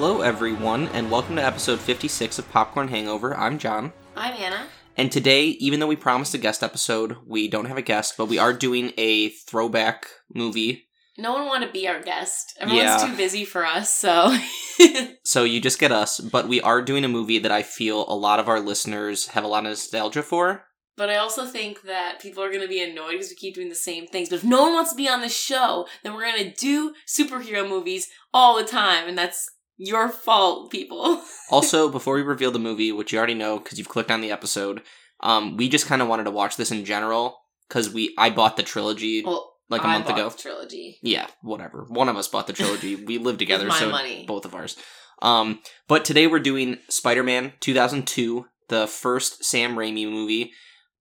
Hello, 0.00 0.20
everyone, 0.20 0.86
and 0.90 1.10
welcome 1.10 1.34
to 1.34 1.44
episode 1.44 1.80
56 1.80 2.38
of 2.38 2.48
Popcorn 2.52 2.86
Hangover. 2.86 3.36
I'm 3.36 3.58
John. 3.58 3.92
I'm 4.16 4.32
Anna. 4.34 4.68
And 4.96 5.10
today, 5.10 5.46
even 5.46 5.80
though 5.80 5.88
we 5.88 5.96
promised 5.96 6.32
a 6.34 6.38
guest 6.38 6.62
episode, 6.62 7.16
we 7.26 7.48
don't 7.48 7.64
have 7.64 7.76
a 7.78 7.82
guest, 7.82 8.14
but 8.16 8.26
we 8.26 8.38
are 8.38 8.52
doing 8.52 8.92
a 8.96 9.30
throwback 9.30 10.06
movie. 10.32 10.86
No 11.18 11.32
one 11.32 11.46
want 11.46 11.64
to 11.64 11.72
be 11.72 11.88
our 11.88 12.00
guest. 12.00 12.56
Everyone's 12.60 13.02
Yeah. 13.02 13.08
too 13.08 13.16
busy 13.16 13.44
for 13.44 13.66
us, 13.66 13.92
so 13.92 14.32
So 15.24 15.42
you 15.42 15.60
just 15.60 15.80
get 15.80 15.90
us, 15.90 16.20
but 16.20 16.46
we 16.46 16.60
are 16.60 16.80
doing 16.80 17.04
a 17.04 17.08
movie 17.08 17.40
that 17.40 17.50
I 17.50 17.64
feel 17.64 18.04
a 18.08 18.14
lot 18.14 18.38
of 18.38 18.48
our 18.48 18.60
listeners 18.60 19.26
have 19.30 19.42
a 19.42 19.48
lot 19.48 19.64
of 19.64 19.70
nostalgia 19.70 20.22
for. 20.22 20.62
But 20.96 21.10
I 21.10 21.16
also 21.16 21.44
think 21.44 21.82
that 21.82 22.20
people 22.22 22.44
are 22.44 22.50
going 22.50 22.62
to 22.62 22.68
be 22.68 22.80
annoyed 22.82 23.12
because 23.12 23.30
we 23.30 23.34
keep 23.36 23.56
doing 23.56 23.68
the 23.68 23.74
same 23.74 24.06
things. 24.06 24.28
But 24.28 24.36
if 24.36 24.44
no 24.44 24.62
one 24.62 24.74
wants 24.74 24.92
to 24.92 24.96
be 24.96 25.08
on 25.08 25.22
the 25.22 25.28
show, 25.28 25.88
then 26.04 26.14
we're 26.14 26.30
going 26.30 26.52
to 26.52 26.54
do 26.54 26.94
superhero 27.04 27.68
movies 27.68 28.08
all 28.32 28.56
the 28.56 28.64
time, 28.64 29.08
and 29.08 29.18
that's 29.18 29.48
your 29.78 30.08
fault, 30.10 30.70
people. 30.70 31.22
Also, 31.50 31.88
before 31.88 32.14
we 32.14 32.20
reveal 32.22 32.50
the 32.50 32.58
movie, 32.58 32.92
which 32.92 33.10
you 33.10 33.18
already 33.18 33.32
know 33.32 33.58
because 33.58 33.78
you've 33.78 33.88
clicked 33.88 34.10
on 34.10 34.20
the 34.20 34.30
episode, 34.30 34.82
um, 35.20 35.56
we 35.56 35.66
just 35.66 35.86
kind 35.86 36.02
of 36.02 36.08
wanted 36.08 36.24
to 36.24 36.30
watch 36.30 36.56
this 36.58 36.70
in 36.70 36.84
general 36.84 37.38
because 37.66 37.88
we 37.90 38.14
I 38.18 38.28
bought 38.28 38.58
the 38.58 38.62
trilogy 38.62 39.22
Well, 39.24 39.54
like 39.70 39.80
a 39.82 39.86
I 39.86 39.92
month 39.94 40.08
bought 40.08 40.18
ago. 40.18 40.28
the 40.28 40.36
trilogy. 40.36 40.98
Yeah, 41.02 41.26
whatever. 41.40 41.86
One 41.88 42.10
of 42.10 42.16
us 42.16 42.28
bought 42.28 42.46
the 42.48 42.52
trilogy. 42.52 42.96
We 42.96 43.16
live 43.28 43.38
together, 43.38 43.66
my 43.66 43.78
so 43.78 43.88
money. 43.88 44.26
both 44.28 44.44
of 44.44 44.54
ours. 44.54 44.76
Um, 45.22 45.60
but 45.88 46.04
today 46.04 46.26
we're 46.26 46.38
doing 46.38 46.78
Spider-Man 46.90 47.54
2002, 47.60 48.44
the 48.68 48.86
first 48.86 49.42
Sam 49.44 49.74
Raimi 49.76 50.06
movie. 50.10 50.52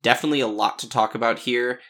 Definitely 0.01 0.39
a 0.39 0.47
lot 0.47 0.79
to 0.79 0.87
talk 0.89 1.13
about 1.13 1.39
here. 1.39 1.81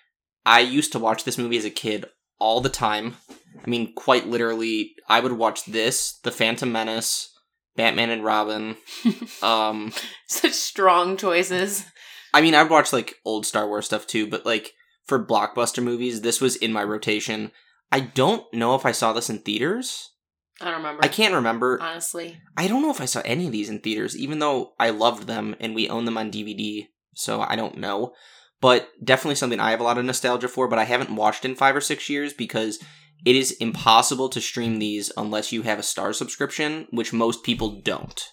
I 0.48 0.62
used 0.62 0.92
to 0.94 1.00
watch 1.00 1.26
this 1.26 1.38
movie 1.38 1.58
as 1.58 1.66
a 1.66 1.70
kid 1.70 2.06
all 2.40 2.60
the 2.60 2.70
time. 2.70 3.18
I 3.66 3.70
mean, 3.70 3.94
quite 3.96 4.28
literally, 4.28 4.96
I 5.10 5.20
would 5.20 5.34
watch 5.34 5.66
this, 5.66 6.20
The 6.24 6.32
Phantom 6.32 6.72
Menace, 6.72 7.34
Batman 7.76 8.10
and 8.10 8.24
Robin. 8.24 8.78
um, 9.42 9.94
Such 10.28 10.54
strong 10.54 11.18
choices. 11.18 11.86
I 12.34 12.42
mean, 12.42 12.56
I'd 12.56 12.70
watch 12.70 12.92
like 12.92 13.16
old 13.26 13.46
Star 13.46 13.68
Wars 13.68 13.86
stuff 13.86 14.06
too, 14.06 14.28
but 14.28 14.46
like 14.46 14.74
for 15.06 15.24
blockbuster 15.24 15.82
movies, 15.82 16.22
this 16.22 16.42
was 16.42 16.56
in 16.56 16.74
my 16.74 16.84
rotation. 16.84 17.52
I 17.92 18.02
don't 18.02 18.52
know 18.54 18.76
if 18.76 18.86
I 18.86 18.92
saw 18.92 19.14
this 19.14 19.30
in 19.30 19.40
theaters. 19.40 20.12
I 20.60 20.66
don't 20.66 20.78
remember. 20.78 21.06
I 21.06 21.08
can't 21.08 21.36
remember. 21.36 21.80
honestly. 21.82 22.40
I 22.58 22.68
don't 22.68 22.82
know 22.82 22.92
if 22.92 23.00
I 23.00 23.06
saw 23.06 23.22
any 23.24 23.46
of 23.46 23.52
these 23.52 23.70
in 23.70 23.80
theaters, 23.80 24.18
even 24.18 24.40
though 24.40 24.74
I 24.80 24.90
loved 24.90 25.28
them 25.28 25.56
and 25.60 25.76
we 25.76 25.88
own 25.88 26.06
them 26.06 26.18
on 26.18 26.32
DVD, 26.32 26.88
so 27.14 27.42
I 27.42 27.56
don't 27.56 27.78
know. 27.78 28.14
But 28.60 28.90
definitely 29.04 29.36
something 29.36 29.60
I 29.60 29.70
have 29.70 29.80
a 29.80 29.84
lot 29.84 30.00
of 30.00 30.06
nostalgia 30.06 30.48
for, 30.48 30.68
but 30.68 30.80
I 30.80 30.86
haven't 30.86 31.16
watched 31.16 31.46
in 31.46 31.54
five 31.56 31.76
or 31.76 31.82
six 31.82 32.10
years 32.10 32.34
because 32.34 32.80
it 33.26 33.36
is 33.36 33.52
impossible 33.54 34.30
to 34.30 34.42
stream 34.42 34.80
these 34.80 35.12
unless 35.18 35.52
you 35.52 35.64
have 35.64 35.80
a 35.80 35.84
Star 35.84 36.14
subscription, 36.14 36.88
which 36.92 37.14
most 37.14 37.44
people 37.44 37.82
don't. 37.82 38.30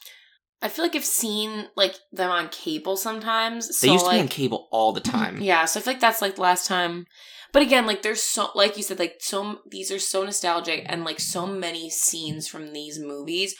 I 0.63 0.69
feel 0.69 0.85
like 0.85 0.97
I've 0.97 1.05
seen 1.05 1.67
like 1.77 1.95
them 2.11 2.31
on 2.31 2.49
cable 2.49 2.97
sometimes. 2.97 3.81
They 3.81 3.91
used 3.91 4.05
to 4.05 4.11
like, 4.11 4.17
be 4.17 4.23
on 4.23 4.29
cable 4.29 4.69
all 4.73 4.93
the 4.93 5.01
mhm. 5.03 5.11
time. 5.11 5.43
Yeah, 5.43 5.67
so 5.67 5.79
I 5.79 5.83
feel 5.83 5.93
like 5.93 6.01
that's 6.01 6.23
like 6.23 6.37
the 6.37 6.43
last 6.43 6.67
time. 6.67 7.07
But 7.53 7.63
again, 7.63 7.87
like 7.87 8.03
there's 8.03 8.23
so 8.23 8.49
like 8.55 8.77
you 8.77 8.83
said, 8.83 8.99
like 8.99 9.17
so 9.21 9.61
these 9.71 9.93
are 9.93 9.99
so 9.99 10.25
nostalgic 10.25 10.85
and 10.87 11.05
like 11.05 11.21
so 11.21 11.47
many 11.47 11.91
scenes 11.91 12.49
from 12.49 12.73
these 12.73 12.99
movies. 12.99 13.55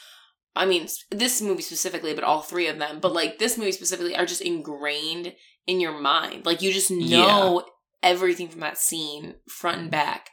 I 0.55 0.65
mean, 0.65 0.87
this 1.11 1.41
movie 1.41 1.61
specifically, 1.61 2.13
but 2.13 2.23
all 2.23 2.41
three 2.41 2.67
of 2.67 2.79
them. 2.79 2.99
But 2.99 3.13
like 3.13 3.37
this 3.37 3.57
movie 3.57 3.71
specifically 3.71 4.15
are 4.15 4.25
just 4.25 4.41
ingrained 4.41 5.33
in 5.67 5.79
your 5.79 5.99
mind. 5.99 6.45
Like 6.45 6.61
you 6.61 6.73
just 6.73 6.89
know 6.91 7.65
everything 8.01 8.47
from 8.47 8.61
that 8.61 8.77
scene 8.77 9.35
front 9.47 9.79
and 9.79 9.91
back. 9.91 10.29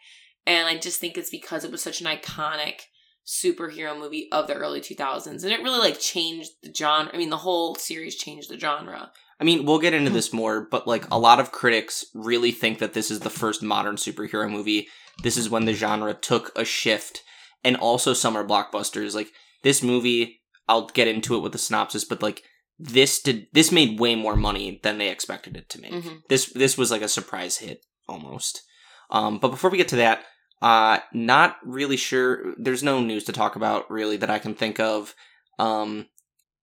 And 0.47 0.67
I 0.67 0.77
just 0.79 1.01
think 1.01 1.17
it's 1.17 1.31
because 1.31 1.65
it 1.65 1.71
was 1.71 1.83
such 1.83 2.01
an 2.01 2.07
iconic 2.07 2.83
superhero 3.25 3.97
movie 3.97 4.29
of 4.33 4.49
the 4.49 4.55
early 4.55 4.81
2000s 4.81 5.45
and 5.45 5.53
it 5.53 5.63
really 5.63 5.79
like 5.79 6.01
changed 6.01 6.51
the 6.65 6.75
genre 6.75 7.09
i 7.15 7.17
mean 7.17 7.31
the 7.31 7.37
whole 7.37 7.77
series 7.77 8.17
changed 8.17 8.51
the 8.51 8.59
genre 8.59 9.13
I 9.43 9.45
mean, 9.45 9.65
we'll 9.65 9.81
get 9.81 9.93
into 9.93 10.11
this 10.13 10.33
more, 10.33 10.69
but 10.71 10.87
like 10.87 11.05
a 11.11 11.19
lot 11.19 11.41
of 11.41 11.51
critics 11.51 12.05
really 12.15 12.53
think 12.53 12.79
that 12.79 12.93
this 12.93 13.11
is 13.11 13.21
the 13.21 13.31
first 13.31 13.61
modern 13.61 13.97
superhero 13.97 14.49
movie. 14.49 14.87
This 15.25 15.37
is 15.37 15.51
when 15.51 15.65
the 15.65 15.73
genre 15.73 16.15
took 16.15 16.57
a 16.57 16.65
shift, 16.65 17.25
and 17.65 17.77
also 17.77 18.13
summer 18.13 18.47
blockbusters. 18.47 19.17
Like 19.17 19.33
this 19.65 19.83
movie, 19.83 20.43
I'll 20.69 20.87
get 20.87 21.09
into 21.09 21.35
it 21.35 21.41
with 21.41 21.51
the 21.51 21.59
synopsis, 21.59 22.05
but 22.05 22.23
like 22.23 22.45
this 22.79 23.21
did 23.21 23.49
this 23.53 23.73
made 23.73 23.99
way 23.99 24.15
more 24.15 24.37
money 24.37 24.79
than 24.85 24.99
they 24.99 25.09
expected 25.09 25.57
it 25.57 25.69
to 25.71 25.81
make. 25.81 25.93
Mhm. 25.93 26.21
This 26.29 26.47
this 26.47 26.79
was 26.79 26.93
like 26.93 27.03
a 27.03 27.09
surprise 27.09 27.57
hit 27.57 27.85
almost. 28.09 28.63
Um, 29.11 29.39
but 29.41 29.49
before 29.49 29.71
we 29.71 29.79
get 29.79 29.89
to 29.89 29.97
that, 29.97 30.25
uh, 30.63 31.01
not 31.13 31.57
really 31.65 31.97
sure. 31.97 32.55
There's 32.57 32.85
no 32.85 33.01
news 33.01 33.25
to 33.25 33.33
talk 33.33 33.57
about 33.57 33.91
really 33.91 34.17
that 34.19 34.31
I 34.31 34.39
can 34.39 34.55
think 34.55 34.79
of. 34.79 35.15
Um, 35.59 36.07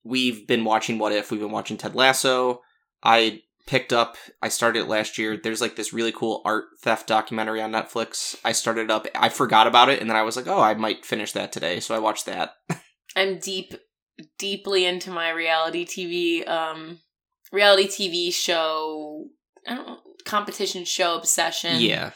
we've 0.06 0.48
been 0.48 0.64
watching 0.64 0.98
What 0.98 1.12
If. 1.12 1.32
We've 1.32 1.42
been 1.42 1.52
watching 1.52 1.76
Ted 1.76 1.96
Lasso. 1.96 2.62
I 3.04 3.42
picked 3.68 3.92
up. 3.92 4.16
I 4.42 4.48
started 4.48 4.84
it 4.84 4.88
last 4.88 5.18
year. 5.18 5.36
There's 5.36 5.59
like 5.59 5.76
this 5.76 5.92
really 5.92 6.14
cool 6.14 6.42
art 6.46 6.66
theft 6.82 7.08
documentary 7.08 7.62
on 7.62 7.74
Netflix. 7.74 8.38
I 8.46 8.54
started 8.54 8.90
up. 8.90 9.06
I 9.16 9.28
forgot 9.28 9.68
about 9.68 9.90
it, 9.90 10.00
and 10.00 10.09
then 10.09 10.18
I 10.18 10.24
was 10.24 10.38
like, 10.38 10.48
oh, 10.48 10.62
I 10.62 10.76
might 10.76 11.06
finish 11.06 11.34
that 11.34 11.52
today. 11.52 11.82
So 11.82 11.94
I 11.94 12.00
watched 12.00 12.26
that. 12.26 12.54
I'm 13.18 13.38
deep, 13.38 13.74
deeply 14.38 14.86
into 14.86 15.12
my 15.12 15.30
reality 15.30 15.86
TV, 15.86 16.48
um, 16.48 17.00
reality 17.52 17.88
TV 17.88 18.34
show. 18.34 19.26
I 19.68 19.76
don't 19.76 19.88
know, 19.88 19.98
competition 20.24 20.86
show 20.86 21.18
obsession. 21.18 21.82
yeah. 21.82 22.12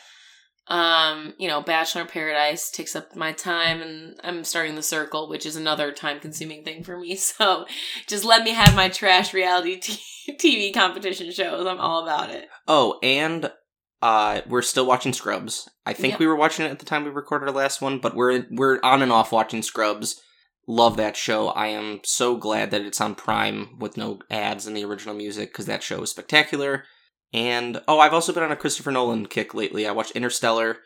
Um, 0.67 1.33
you 1.37 1.47
know, 1.49 1.61
Bachelor 1.61 2.01
in 2.03 2.07
Paradise 2.07 2.69
takes 2.71 2.95
up 2.95 3.15
my 3.15 3.33
time, 3.33 3.81
and 3.81 4.15
I'm 4.23 4.43
starting 4.45 4.75
The 4.75 4.83
Circle, 4.83 5.27
which 5.29 5.45
is 5.45 5.55
another 5.57 5.91
time-consuming 5.91 6.63
thing 6.63 6.83
for 6.83 6.97
me. 6.97 7.15
So, 7.23 7.65
just 8.07 8.23
let 8.23 8.43
me 8.43 8.51
have 8.51 8.75
my 8.75 8.87
trash 8.89 9.33
reality 9.33 9.77
t- 9.81 9.99
TV 10.39 10.73
competition 10.73 11.31
shows. 11.31 11.67
I'm 11.67 11.79
all 11.81 12.03
about 12.03 12.29
it. 12.29 12.47
Oh, 12.67 12.97
and 13.03 13.51
uh, 14.01 14.41
we're 14.47 14.61
still 14.61 14.85
watching 14.85 15.11
Scrubs. 15.13 15.69
I 15.85 15.93
think 15.93 16.11
Yep. 16.13 16.19
we 16.19 16.27
were 16.27 16.35
watching 16.35 16.65
it 16.65 16.71
at 16.71 16.79
the 16.79 16.85
time 16.85 17.03
we 17.03 17.09
recorded 17.09 17.47
our 17.49 17.55
last 17.55 17.81
one, 17.81 17.99
but 17.99 18.15
we're 18.15 18.45
we're 18.51 18.79
on 18.83 19.01
and 19.01 19.11
off 19.11 19.31
watching 19.33 19.61
Scrubs. 19.61 20.21
Love 20.65 20.95
that 20.95 21.17
show. 21.17 21.49
I 21.49 21.67
am 21.67 21.99
so 22.05 22.37
glad 22.37 22.71
that 22.71 22.81
it's 22.81 23.01
on 23.01 23.15
Prime 23.15 23.77
with 23.79 23.97
no 23.97 24.19
ads 24.31 24.65
and 24.65 24.75
the 24.77 24.85
original 24.85 25.13
music 25.13 25.51
because 25.51 25.65
that 25.65 25.83
show 25.83 26.01
is 26.03 26.11
spectacular. 26.11 26.85
And 27.33 27.81
oh, 27.87 27.99
I've 27.99 28.13
also 28.13 28.31
been 28.31 28.43
on 28.43 28.51
a 28.51 28.55
Christopher 28.55 28.91
Nolan 28.91 29.25
kick 29.25 29.53
lately. 29.53 29.87
I 29.87 29.91
watched 29.91 30.11
Interstellar, 30.11 30.77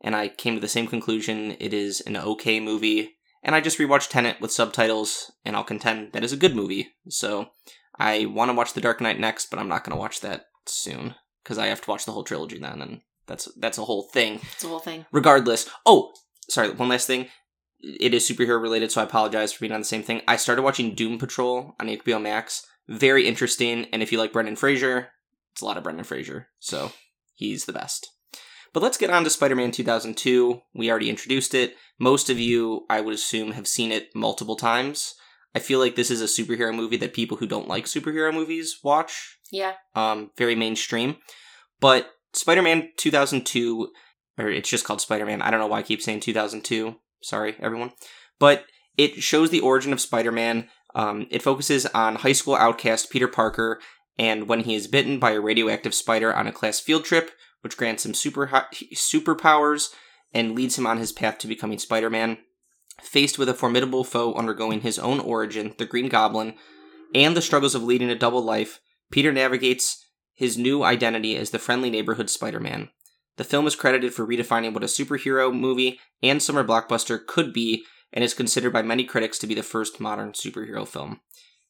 and 0.00 0.14
I 0.14 0.28
came 0.28 0.54
to 0.54 0.60
the 0.60 0.68
same 0.68 0.86
conclusion. 0.86 1.56
It 1.58 1.74
is 1.74 2.00
an 2.02 2.16
okay 2.16 2.60
movie. 2.60 3.16
And 3.42 3.54
I 3.54 3.60
just 3.60 3.78
rewatched 3.78 4.10
Tenet 4.10 4.40
with 4.40 4.52
subtitles, 4.52 5.32
and 5.44 5.56
I'll 5.56 5.64
contend 5.64 6.12
that 6.12 6.24
is 6.24 6.32
a 6.32 6.36
good 6.36 6.54
movie. 6.54 6.88
So 7.08 7.48
I 7.98 8.26
want 8.26 8.50
to 8.50 8.54
watch 8.54 8.72
The 8.72 8.80
Dark 8.80 9.00
Knight 9.00 9.20
next, 9.20 9.50
but 9.50 9.58
I'm 9.58 9.68
not 9.68 9.84
going 9.84 9.96
to 9.96 10.00
watch 10.00 10.20
that 10.20 10.46
soon 10.66 11.14
because 11.42 11.58
I 11.58 11.66
have 11.66 11.80
to 11.82 11.90
watch 11.90 12.04
the 12.04 12.12
whole 12.12 12.24
trilogy 12.24 12.58
then, 12.58 12.82
and 12.82 13.00
that's 13.26 13.48
that's 13.56 13.78
a 13.78 13.84
whole 13.84 14.02
thing. 14.02 14.40
It's 14.52 14.64
a 14.64 14.68
whole 14.68 14.80
thing. 14.80 15.06
Regardless, 15.12 15.68
oh, 15.84 16.12
sorry, 16.48 16.70
one 16.70 16.88
last 16.88 17.06
thing. 17.06 17.28
It 17.80 18.14
is 18.14 18.28
superhero 18.28 18.60
related, 18.60 18.90
so 18.90 19.00
I 19.00 19.04
apologize 19.04 19.52
for 19.52 19.60
being 19.60 19.72
on 19.72 19.80
the 19.80 19.84
same 19.84 20.02
thing. 20.02 20.22
I 20.26 20.36
started 20.36 20.62
watching 20.62 20.94
Doom 20.94 21.18
Patrol 21.18 21.74
on 21.78 21.88
HBO 21.88 22.20
Max. 22.20 22.66
Very 22.88 23.26
interesting, 23.26 23.86
and 23.92 24.02
if 24.02 24.10
you 24.10 24.18
like 24.18 24.32
Brendan 24.32 24.56
Fraser, 24.56 25.10
it's 25.56 25.62
a 25.62 25.64
lot 25.64 25.78
of 25.78 25.84
Brendan 25.84 26.04
Fraser, 26.04 26.48
so 26.58 26.92
he's 27.34 27.64
the 27.64 27.72
best. 27.72 28.10
But 28.74 28.82
let's 28.82 28.98
get 28.98 29.08
on 29.08 29.24
to 29.24 29.30
Spider 29.30 29.56
Man 29.56 29.70
2002. 29.70 30.60
We 30.74 30.90
already 30.90 31.08
introduced 31.08 31.54
it. 31.54 31.76
Most 31.98 32.28
of 32.28 32.38
you, 32.38 32.84
I 32.90 33.00
would 33.00 33.14
assume, 33.14 33.52
have 33.52 33.66
seen 33.66 33.90
it 33.90 34.08
multiple 34.14 34.56
times. 34.56 35.14
I 35.54 35.60
feel 35.60 35.78
like 35.78 35.96
this 35.96 36.10
is 36.10 36.20
a 36.20 36.26
superhero 36.26 36.74
movie 36.74 36.98
that 36.98 37.14
people 37.14 37.38
who 37.38 37.46
don't 37.46 37.68
like 37.68 37.86
superhero 37.86 38.34
movies 38.34 38.76
watch 38.84 39.38
Yeah. 39.50 39.72
um, 39.94 40.30
very 40.36 40.54
mainstream. 40.54 41.16
But 41.80 42.10
Spider 42.34 42.60
Man 42.60 42.90
2002, 42.98 43.88
or 44.38 44.48
it's 44.50 44.68
just 44.68 44.84
called 44.84 45.00
Spider 45.00 45.24
Man. 45.24 45.40
I 45.40 45.50
don't 45.50 45.60
know 45.60 45.68
why 45.68 45.78
I 45.78 45.82
keep 45.82 46.02
saying 46.02 46.20
2002. 46.20 46.96
Sorry, 47.22 47.56
everyone. 47.60 47.92
But 48.38 48.66
it 48.98 49.22
shows 49.22 49.48
the 49.48 49.60
origin 49.60 49.94
of 49.94 50.02
Spider 50.02 50.32
Man. 50.32 50.68
Um, 50.94 51.26
it 51.30 51.40
focuses 51.42 51.86
on 51.86 52.16
high 52.16 52.32
school 52.32 52.56
outcast 52.56 53.10
Peter 53.10 53.28
Parker 53.28 53.80
and 54.18 54.48
when 54.48 54.60
he 54.60 54.74
is 54.74 54.86
bitten 54.86 55.18
by 55.18 55.32
a 55.32 55.40
radioactive 55.40 55.94
spider 55.94 56.34
on 56.34 56.46
a 56.46 56.52
class 56.52 56.80
field 56.80 57.04
trip, 57.04 57.30
which 57.60 57.76
grants 57.76 58.06
him 58.06 58.14
super 58.14 58.46
hi- 58.46 58.66
superpowers 58.94 59.92
and 60.32 60.54
leads 60.54 60.78
him 60.78 60.86
on 60.86 60.98
his 60.98 61.12
path 61.12 61.38
to 61.38 61.48
becoming 61.48 61.78
Spider 61.78 62.10
Man. 62.10 62.38
Faced 63.02 63.38
with 63.38 63.48
a 63.48 63.54
formidable 63.54 64.04
foe 64.04 64.34
undergoing 64.34 64.80
his 64.80 64.98
own 64.98 65.20
origin, 65.20 65.74
the 65.78 65.84
Green 65.84 66.08
Goblin, 66.08 66.54
and 67.14 67.36
the 67.36 67.42
struggles 67.42 67.74
of 67.74 67.82
leading 67.82 68.10
a 68.10 68.14
double 68.14 68.42
life, 68.42 68.80
Peter 69.10 69.32
navigates 69.32 70.04
his 70.34 70.58
new 70.58 70.82
identity 70.82 71.36
as 71.36 71.50
the 71.50 71.58
friendly 71.58 71.90
neighborhood 71.90 72.30
Spider 72.30 72.60
Man. 72.60 72.90
The 73.36 73.44
film 73.44 73.66
is 73.66 73.76
credited 73.76 74.14
for 74.14 74.26
redefining 74.26 74.72
what 74.72 74.82
a 74.82 74.86
superhero 74.86 75.54
movie 75.54 76.00
and 76.22 76.42
summer 76.42 76.64
blockbuster 76.64 77.24
could 77.24 77.52
be 77.52 77.84
and 78.12 78.24
is 78.24 78.34
considered 78.34 78.72
by 78.72 78.82
many 78.82 79.04
critics 79.04 79.38
to 79.38 79.46
be 79.46 79.54
the 79.54 79.62
first 79.62 80.00
modern 80.00 80.32
superhero 80.32 80.86
film. 80.86 81.20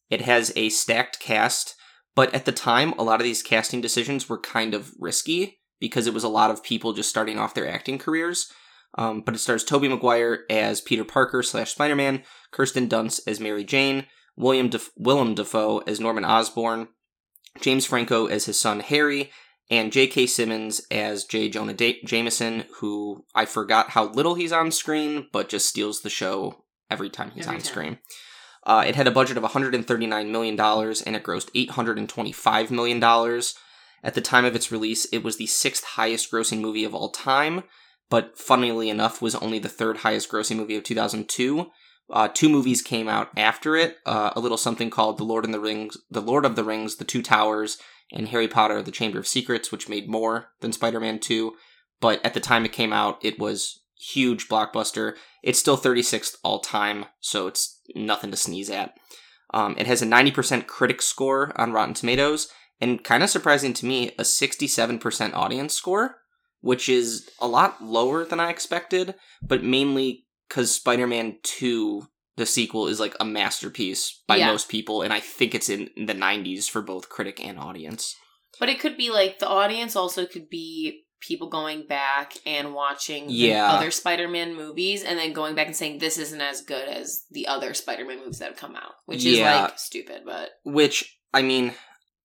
It 0.08 0.20
has 0.22 0.52
a 0.54 0.68
stacked 0.68 1.18
cast, 1.18 1.74
but 2.16 2.34
at 2.34 2.44
the 2.46 2.52
time, 2.52 2.92
a 2.98 3.04
lot 3.04 3.20
of 3.20 3.24
these 3.24 3.42
casting 3.44 3.80
decisions 3.80 4.28
were 4.28 4.40
kind 4.40 4.74
of 4.74 4.92
risky 4.98 5.60
because 5.78 6.08
it 6.08 6.14
was 6.14 6.24
a 6.24 6.28
lot 6.28 6.50
of 6.50 6.64
people 6.64 6.92
just 6.92 7.08
starting 7.10 7.38
off 7.38 7.54
their 7.54 7.68
acting 7.68 7.98
careers. 7.98 8.50
Um, 8.98 9.20
but 9.20 9.34
it 9.34 9.38
stars 9.38 9.62
Tobey 9.62 9.88
Maguire 9.88 10.44
as 10.48 10.80
Peter 10.80 11.04
Parker 11.04 11.42
slash 11.42 11.72
Spider 11.72 11.94
Man, 11.94 12.22
Kirsten 12.50 12.88
Dunst 12.88 13.20
as 13.26 13.38
Mary 13.38 13.62
Jane, 13.62 14.06
William 14.36 14.68
Def- 14.70 14.90
Willem 14.96 15.34
Dafoe 15.34 15.78
as 15.86 16.00
Norman 16.00 16.24
Osborn, 16.24 16.88
James 17.60 17.84
Franco 17.84 18.26
as 18.26 18.46
his 18.46 18.58
son 18.58 18.80
Harry, 18.80 19.30
and 19.70 19.92
J.K. 19.92 20.26
Simmons 20.28 20.80
as 20.90 21.24
J. 21.24 21.48
Jonah 21.50 21.74
da- 21.74 22.00
Jameson, 22.06 22.64
who 22.78 23.24
I 23.34 23.44
forgot 23.44 23.90
how 23.90 24.08
little 24.08 24.34
he's 24.34 24.52
on 24.52 24.70
screen, 24.70 25.26
but 25.32 25.48
just 25.50 25.68
steals 25.68 26.00
the 26.00 26.08
show 26.10 26.64
every 26.90 27.10
time 27.10 27.32
he's 27.32 27.46
Every 27.46 27.56
on 27.56 27.62
time. 27.62 27.66
screen. 27.70 27.98
Uh, 28.66 28.84
it 28.86 28.96
had 28.96 29.06
a 29.06 29.12
budget 29.12 29.36
of 29.36 29.44
$139 29.44 30.28
million 30.28 30.60
and 30.60 31.16
it 31.16 31.22
grossed 31.22 31.52
$825 31.68 32.70
million. 32.70 33.42
At 34.02 34.14
the 34.14 34.20
time 34.20 34.44
of 34.44 34.56
its 34.56 34.72
release, 34.72 35.06
it 35.06 35.22
was 35.22 35.36
the 35.36 35.46
sixth 35.46 35.84
highest 35.84 36.30
grossing 36.30 36.60
movie 36.60 36.84
of 36.84 36.94
all 36.94 37.10
time, 37.10 37.62
but 38.10 38.36
funnily 38.36 38.90
enough, 38.90 39.22
was 39.22 39.36
only 39.36 39.60
the 39.60 39.68
third 39.68 39.98
highest 39.98 40.30
grossing 40.30 40.56
movie 40.56 40.76
of 40.76 40.82
2002. 40.82 41.70
Uh, 42.10 42.28
two 42.28 42.48
movies 42.48 42.82
came 42.82 43.08
out 43.08 43.30
after 43.36 43.76
it. 43.76 43.96
Uh, 44.04 44.30
a 44.36 44.40
little 44.40 44.58
something 44.58 44.90
called 44.90 45.18
The 45.18 45.24
Lord 45.24 45.44
and 45.44 45.54
the 45.54 45.60
Rings, 45.60 45.96
The 46.10 46.20
Lord 46.20 46.44
of 46.44 46.56
the 46.56 46.64
Rings, 46.64 46.96
The 46.96 47.04
Two 47.04 47.22
Towers, 47.22 47.78
and 48.12 48.28
Harry 48.28 48.46
Potter: 48.46 48.82
The 48.82 48.92
Chamber 48.92 49.18
of 49.18 49.26
Secrets, 49.26 49.72
which 49.72 49.88
made 49.88 50.08
more 50.08 50.50
than 50.60 50.72
Spider-Man 50.72 51.18
2. 51.18 51.54
But 52.00 52.24
at 52.24 52.34
the 52.34 52.40
time 52.40 52.64
it 52.64 52.72
came 52.72 52.92
out, 52.92 53.18
it 53.24 53.38
was 53.38 53.82
huge 53.98 54.48
blockbuster. 54.48 55.14
It's 55.42 55.58
still 55.58 55.76
36th 55.76 56.36
all 56.42 56.60
time, 56.60 57.06
so 57.20 57.46
it's 57.46 57.80
nothing 57.94 58.30
to 58.30 58.36
sneeze 58.36 58.70
at. 58.70 58.94
Um, 59.54 59.76
it 59.78 59.86
has 59.86 60.02
a 60.02 60.06
90% 60.06 60.66
critic 60.66 61.00
score 61.00 61.52
on 61.60 61.72
Rotten 61.72 61.94
Tomatoes, 61.94 62.48
and 62.80 63.02
kind 63.02 63.22
of 63.22 63.30
surprising 63.30 63.72
to 63.74 63.86
me, 63.86 64.08
a 64.18 64.22
67% 64.22 65.34
audience 65.34 65.74
score, 65.74 66.16
which 66.60 66.88
is 66.88 67.28
a 67.40 67.46
lot 67.46 67.82
lower 67.82 68.24
than 68.24 68.40
I 68.40 68.50
expected, 68.50 69.14
but 69.42 69.62
mainly 69.62 70.26
because 70.48 70.74
Spider 70.74 71.06
Man 71.06 71.38
2, 71.42 72.02
the 72.36 72.46
sequel, 72.46 72.86
is 72.88 73.00
like 73.00 73.14
a 73.20 73.24
masterpiece 73.24 74.22
by 74.26 74.36
Yeah. 74.36 74.50
most 74.50 74.68
people, 74.68 75.02
and 75.02 75.12
I 75.12 75.20
think 75.20 75.54
it's 75.54 75.68
in 75.68 75.90
the 75.96 76.14
90s 76.14 76.68
for 76.68 76.82
both 76.82 77.08
critic 77.08 77.42
and 77.42 77.58
audience. 77.58 78.14
But 78.58 78.68
it 78.68 78.80
could 78.80 78.96
be 78.96 79.10
like 79.10 79.38
the 79.38 79.48
audience 79.48 79.96
also 79.96 80.26
could 80.26 80.48
be 80.48 81.05
people 81.20 81.48
going 81.48 81.86
back 81.86 82.34
and 82.44 82.74
watching 82.74 83.26
the 83.26 83.32
Yeah. 83.32 83.72
other 83.72 83.90
Spider-Man 83.90 84.54
movies 84.54 85.02
and 85.02 85.18
then 85.18 85.32
going 85.32 85.54
back 85.54 85.66
and 85.66 85.76
saying 85.76 85.98
this 85.98 86.18
isn't 86.18 86.40
as 86.40 86.60
good 86.60 86.88
as 86.88 87.24
the 87.30 87.46
other 87.46 87.74
Spider-Man 87.74 88.18
movies 88.18 88.38
that 88.38 88.48
have 88.48 88.56
come 88.58 88.76
out, 88.76 88.92
which 89.06 89.24
is 89.24 89.38
like 89.40 89.78
stupid, 89.78 90.22
but 90.24 90.50
which 90.64 91.18
I 91.32 91.42
mean, 91.42 91.74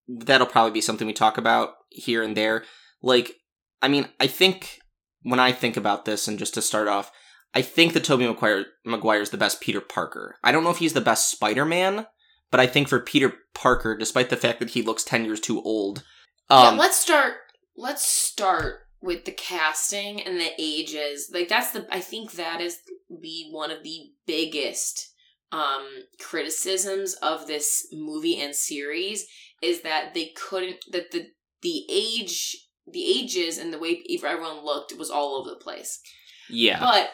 that'll 0.07 0.47
probably 0.47 0.71
be 0.71 0.81
something 0.81 1.07
we 1.07 1.13
talk 1.13 1.37
about 1.37 1.71
here 1.89 2.21
and 2.23 2.35
there. 2.35 2.63
Like, 3.01 3.33
I 3.81 3.87
mean, 3.87 4.07
I 4.19 4.27
think 4.27 4.79
when 5.23 5.39
I 5.39 5.51
think 5.51 5.77
about 5.77 6.05
this, 6.05 6.27
and 6.27 6.37
just 6.39 6.53
to 6.55 6.61
start 6.61 6.87
off, 6.87 7.11
I 7.53 7.61
think 7.61 7.93
that 7.93 8.03
Tobey 8.03 8.27
Maguire 8.27 8.65
Maguire 8.85 9.21
is 9.21 9.29
the 9.29 9.37
best 9.37 9.61
Peter 9.61 9.81
Parker. 9.81 10.37
I 10.43 10.51
don't 10.51 10.63
know 10.63 10.69
if 10.69 10.77
he's 10.77 10.93
the 10.93 11.01
best 11.01 11.29
Spider 11.29 11.65
Man, 11.65 12.07
but 12.49 12.59
I 12.59 12.67
think 12.67 12.87
for 12.87 12.99
Peter 12.99 13.33
Parker, 13.53 13.95
despite 13.97 14.29
the 14.29 14.37
fact 14.37 14.59
that 14.59 14.71
he 14.71 14.81
looks 14.81 15.03
ten 15.03 15.25
years 15.25 15.39
too 15.39 15.61
old, 15.61 16.03
yeah, 16.49 16.69
um, 16.69 16.77
let's 16.77 16.97
start 16.97 17.35
let's 17.75 18.05
start 18.05 18.81
with 19.01 19.25
the 19.25 19.31
casting 19.31 20.21
and 20.21 20.39
the 20.39 20.51
ages. 20.59 21.31
Like 21.33 21.47
that's 21.47 21.71
the 21.71 21.87
I 21.91 21.99
think 21.99 22.33
that 22.33 22.61
is 22.61 22.79
the 23.09 23.45
one 23.51 23.71
of 23.71 23.83
the 23.83 24.11
biggest 24.25 25.09
um 25.51 25.85
criticisms 26.19 27.13
of 27.15 27.47
this 27.47 27.87
movie 27.91 28.39
and 28.39 28.55
series 28.55 29.25
is 29.61 29.81
that 29.81 30.13
they 30.13 30.31
couldn't 30.35 30.77
that 30.91 31.11
the 31.11 31.27
the 31.61 31.85
age 31.89 32.67
the 32.91 33.05
ages 33.05 33.57
and 33.57 33.71
the 33.73 33.79
way 33.79 34.01
everyone 34.23 34.63
looked 34.63 34.93
was 34.97 35.09
all 35.09 35.35
over 35.35 35.49
the 35.49 35.55
place. 35.55 35.99
yeah, 36.49 36.79
But 36.79 37.11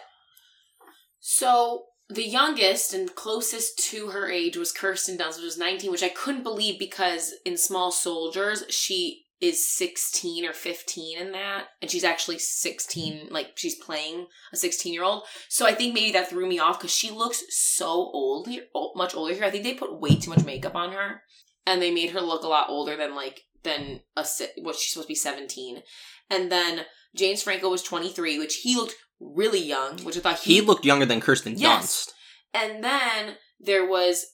so 1.19 1.85
the 2.09 2.25
youngest 2.25 2.93
and 2.93 3.13
closest 3.13 3.77
to 3.89 4.07
her 4.07 4.29
age 4.29 4.55
was 4.55 4.71
Kirsten 4.71 5.17
Dunst, 5.17 5.35
which 5.35 5.43
was 5.43 5.57
19, 5.57 5.91
which 5.91 6.03
I 6.03 6.09
couldn't 6.09 6.43
believe 6.43 6.79
because 6.79 7.33
in 7.45 7.57
Small 7.57 7.91
Soldiers, 7.91 8.63
she 8.69 9.25
is 9.39 9.69
16 9.69 10.45
or 10.45 10.53
15 10.53 11.17
in 11.19 11.31
that. 11.33 11.65
And 11.81 11.91
she's 11.91 12.03
actually 12.03 12.39
16, 12.39 13.27
like 13.29 13.51
she's 13.55 13.75
playing 13.75 14.27
a 14.51 14.57
16 14.57 14.93
year 14.93 15.03
old. 15.03 15.23
So 15.49 15.65
I 15.65 15.73
think 15.73 15.93
maybe 15.93 16.11
that 16.13 16.29
threw 16.29 16.47
me 16.47 16.59
off 16.59 16.79
because 16.79 16.93
she 16.93 17.11
looks 17.11 17.43
so 17.49 17.87
old 17.87 18.47
here, 18.47 18.63
much 18.95 19.15
older 19.15 19.33
here. 19.33 19.43
I 19.43 19.51
think 19.51 19.63
they 19.63 19.73
put 19.75 19.99
way 19.99 20.15
too 20.15 20.31
much 20.31 20.43
makeup 20.45 20.75
on 20.75 20.91
her 20.93 21.21
and 21.65 21.81
they 21.81 21.91
made 21.91 22.11
her 22.11 22.21
look 22.21 22.43
a 22.43 22.47
lot 22.47 22.69
older 22.69 22.95
than 22.95 23.15
like, 23.15 23.41
than 23.63 24.01
a, 24.15 24.25
what 24.61 24.75
she's 24.75 24.91
supposed 24.93 25.07
to 25.07 25.11
be 25.11 25.15
17. 25.15 25.81
And 26.29 26.51
then 26.51 26.85
James 27.15 27.43
Franco 27.43 27.69
was 27.69 27.83
23, 27.83 28.39
which 28.39 28.55
he 28.63 28.75
looked 28.75 28.95
really 29.19 29.63
young, 29.63 29.97
which 29.99 30.17
I 30.17 30.19
thought 30.19 30.39
he 30.39 30.61
looked 30.61 30.85
younger 30.85 31.05
than 31.05 31.21
Kirsten 31.21 31.57
Yes. 31.57 32.07
Dunst. 32.55 32.61
and 32.61 32.83
then 32.83 33.35
there 33.59 33.87
was 33.87 34.25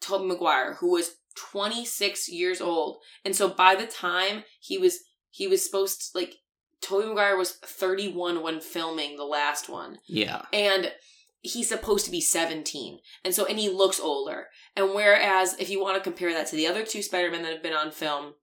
Tobey 0.00 0.26
Maguire, 0.26 0.74
who 0.80 0.90
was 0.92 1.12
26 1.36 2.28
years 2.28 2.60
old. 2.60 2.98
And 3.24 3.34
so 3.34 3.48
by 3.48 3.74
the 3.74 3.86
time 3.86 4.44
he 4.60 4.78
was 4.78 5.00
he 5.30 5.46
was 5.46 5.64
supposed 5.64 6.12
to 6.12 6.18
like 6.18 6.34
Tobey 6.80 7.06
Maguire 7.06 7.36
was 7.36 7.52
31 7.52 8.42
when 8.42 8.60
filming 8.60 9.16
the 9.16 9.24
last 9.24 9.68
one. 9.68 9.98
Yeah, 10.06 10.42
And 10.52 10.92
he's 11.40 11.68
supposed 11.68 12.04
to 12.04 12.10
be 12.10 12.20
17. 12.20 12.98
And 13.24 13.34
so 13.34 13.46
and 13.46 13.58
he 13.58 13.68
looks 13.68 14.00
older. 14.00 14.46
And 14.76 14.94
whereas 14.94 15.56
if 15.58 15.70
you 15.70 15.80
want 15.80 15.96
to 15.96 16.02
compare 16.02 16.32
that 16.32 16.48
to 16.48 16.56
the 16.56 16.66
other 16.66 16.84
two 16.84 17.02
Spider-Men 17.02 17.42
that 17.42 17.52
have 17.52 17.62
been 17.62 17.72
on 17.72 17.90
film, 17.90 18.34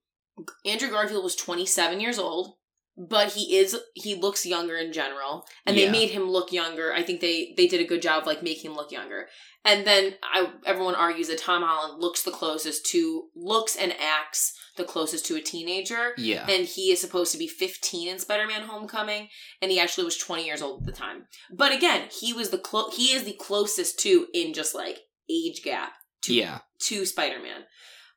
Andrew 0.65 0.89
Garfield 0.89 1.24
was 1.24 1.36
27 1.36 2.00
years 2.00 2.18
old, 2.18 2.56
but 3.01 3.31
he 3.31 3.56
is 3.57 3.78
he 3.94 4.13
looks 4.13 4.46
younger 4.46 4.75
in 4.75 4.92
general. 4.92 5.46
And 5.66 5.78
Yeah. 5.78 5.86
they 5.86 5.92
made 5.92 6.10
him 6.10 6.24
look 6.30 6.51
younger. 6.51 6.92
I 6.94 7.01
think 7.01 7.22
they 7.22 7.54
they 7.56 7.66
did 7.66 7.80
a 7.80 7.86
good 7.86 8.01
job 8.01 8.22
of 8.22 8.28
like 8.28 8.44
making 8.44 8.69
him 8.72 8.75
look 8.75 8.92
younger. 8.92 9.30
And 9.63 9.88
then 9.88 10.16
I 10.22 10.51
everyone 10.66 10.96
argues 10.96 11.30
that 11.30 11.38
Tom 11.40 11.63
Holland 11.63 12.01
looks 12.01 12.24
the 12.24 12.31
closest 12.31 12.86
to 12.88 13.29
looks 13.36 13.75
and 13.77 13.94
acts 14.00 14.53
the 14.75 14.84
closest 14.84 15.25
to 15.27 15.36
a 15.38 15.41
teenager. 15.41 16.13
yeah, 16.18 16.46
And 16.50 16.65
he 16.65 16.91
is 16.91 17.00
supposed 17.01 17.32
to 17.32 17.38
be 17.38 17.48
15 17.48 18.08
in 18.10 18.20
Spider-Man: 18.20 18.63
Homecoming, 18.63 19.29
and 19.62 19.72
he 19.72 19.79
actually 19.79 20.06
was 20.06 20.18
20 20.18 20.46
years 20.46 20.62
old 20.62 20.82
at 20.82 20.86
the 20.86 20.91
time. 20.91 21.27
But 21.51 21.72
again, 21.74 22.10
he 22.22 22.34
was 22.34 22.50
the 22.50 22.58
clo- 22.58 22.89
he 22.91 23.13
is 23.13 23.24
the 23.24 23.34
closest 23.34 24.00
to 24.01 24.27
in 24.34 24.53
just 24.53 24.75
like 24.75 25.00
age 25.29 25.62
gap 25.63 25.94
to 26.24 26.34
yeah, 26.34 26.60
to 26.88 27.06
Spider-Man. 27.06 27.63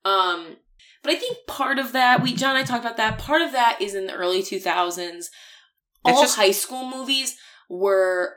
Um, 0.04 0.56
but 1.02 1.12
I 1.12 1.16
think 1.16 1.38
part 1.46 1.78
of 1.78 1.92
that 1.92 2.22
we 2.22 2.34
John 2.34 2.56
and 2.56 2.58
I 2.58 2.64
talked 2.64 2.84
about 2.84 2.96
that. 2.96 3.18
Part 3.18 3.42
of 3.42 3.52
that 3.52 3.78
is 3.80 3.94
in 3.94 4.06
the 4.06 4.14
early 4.14 4.42
2000s. 4.42 5.26
All 6.04 6.20
just- 6.20 6.36
high 6.36 6.50
school 6.50 6.88
movies 6.88 7.36
were 7.68 8.36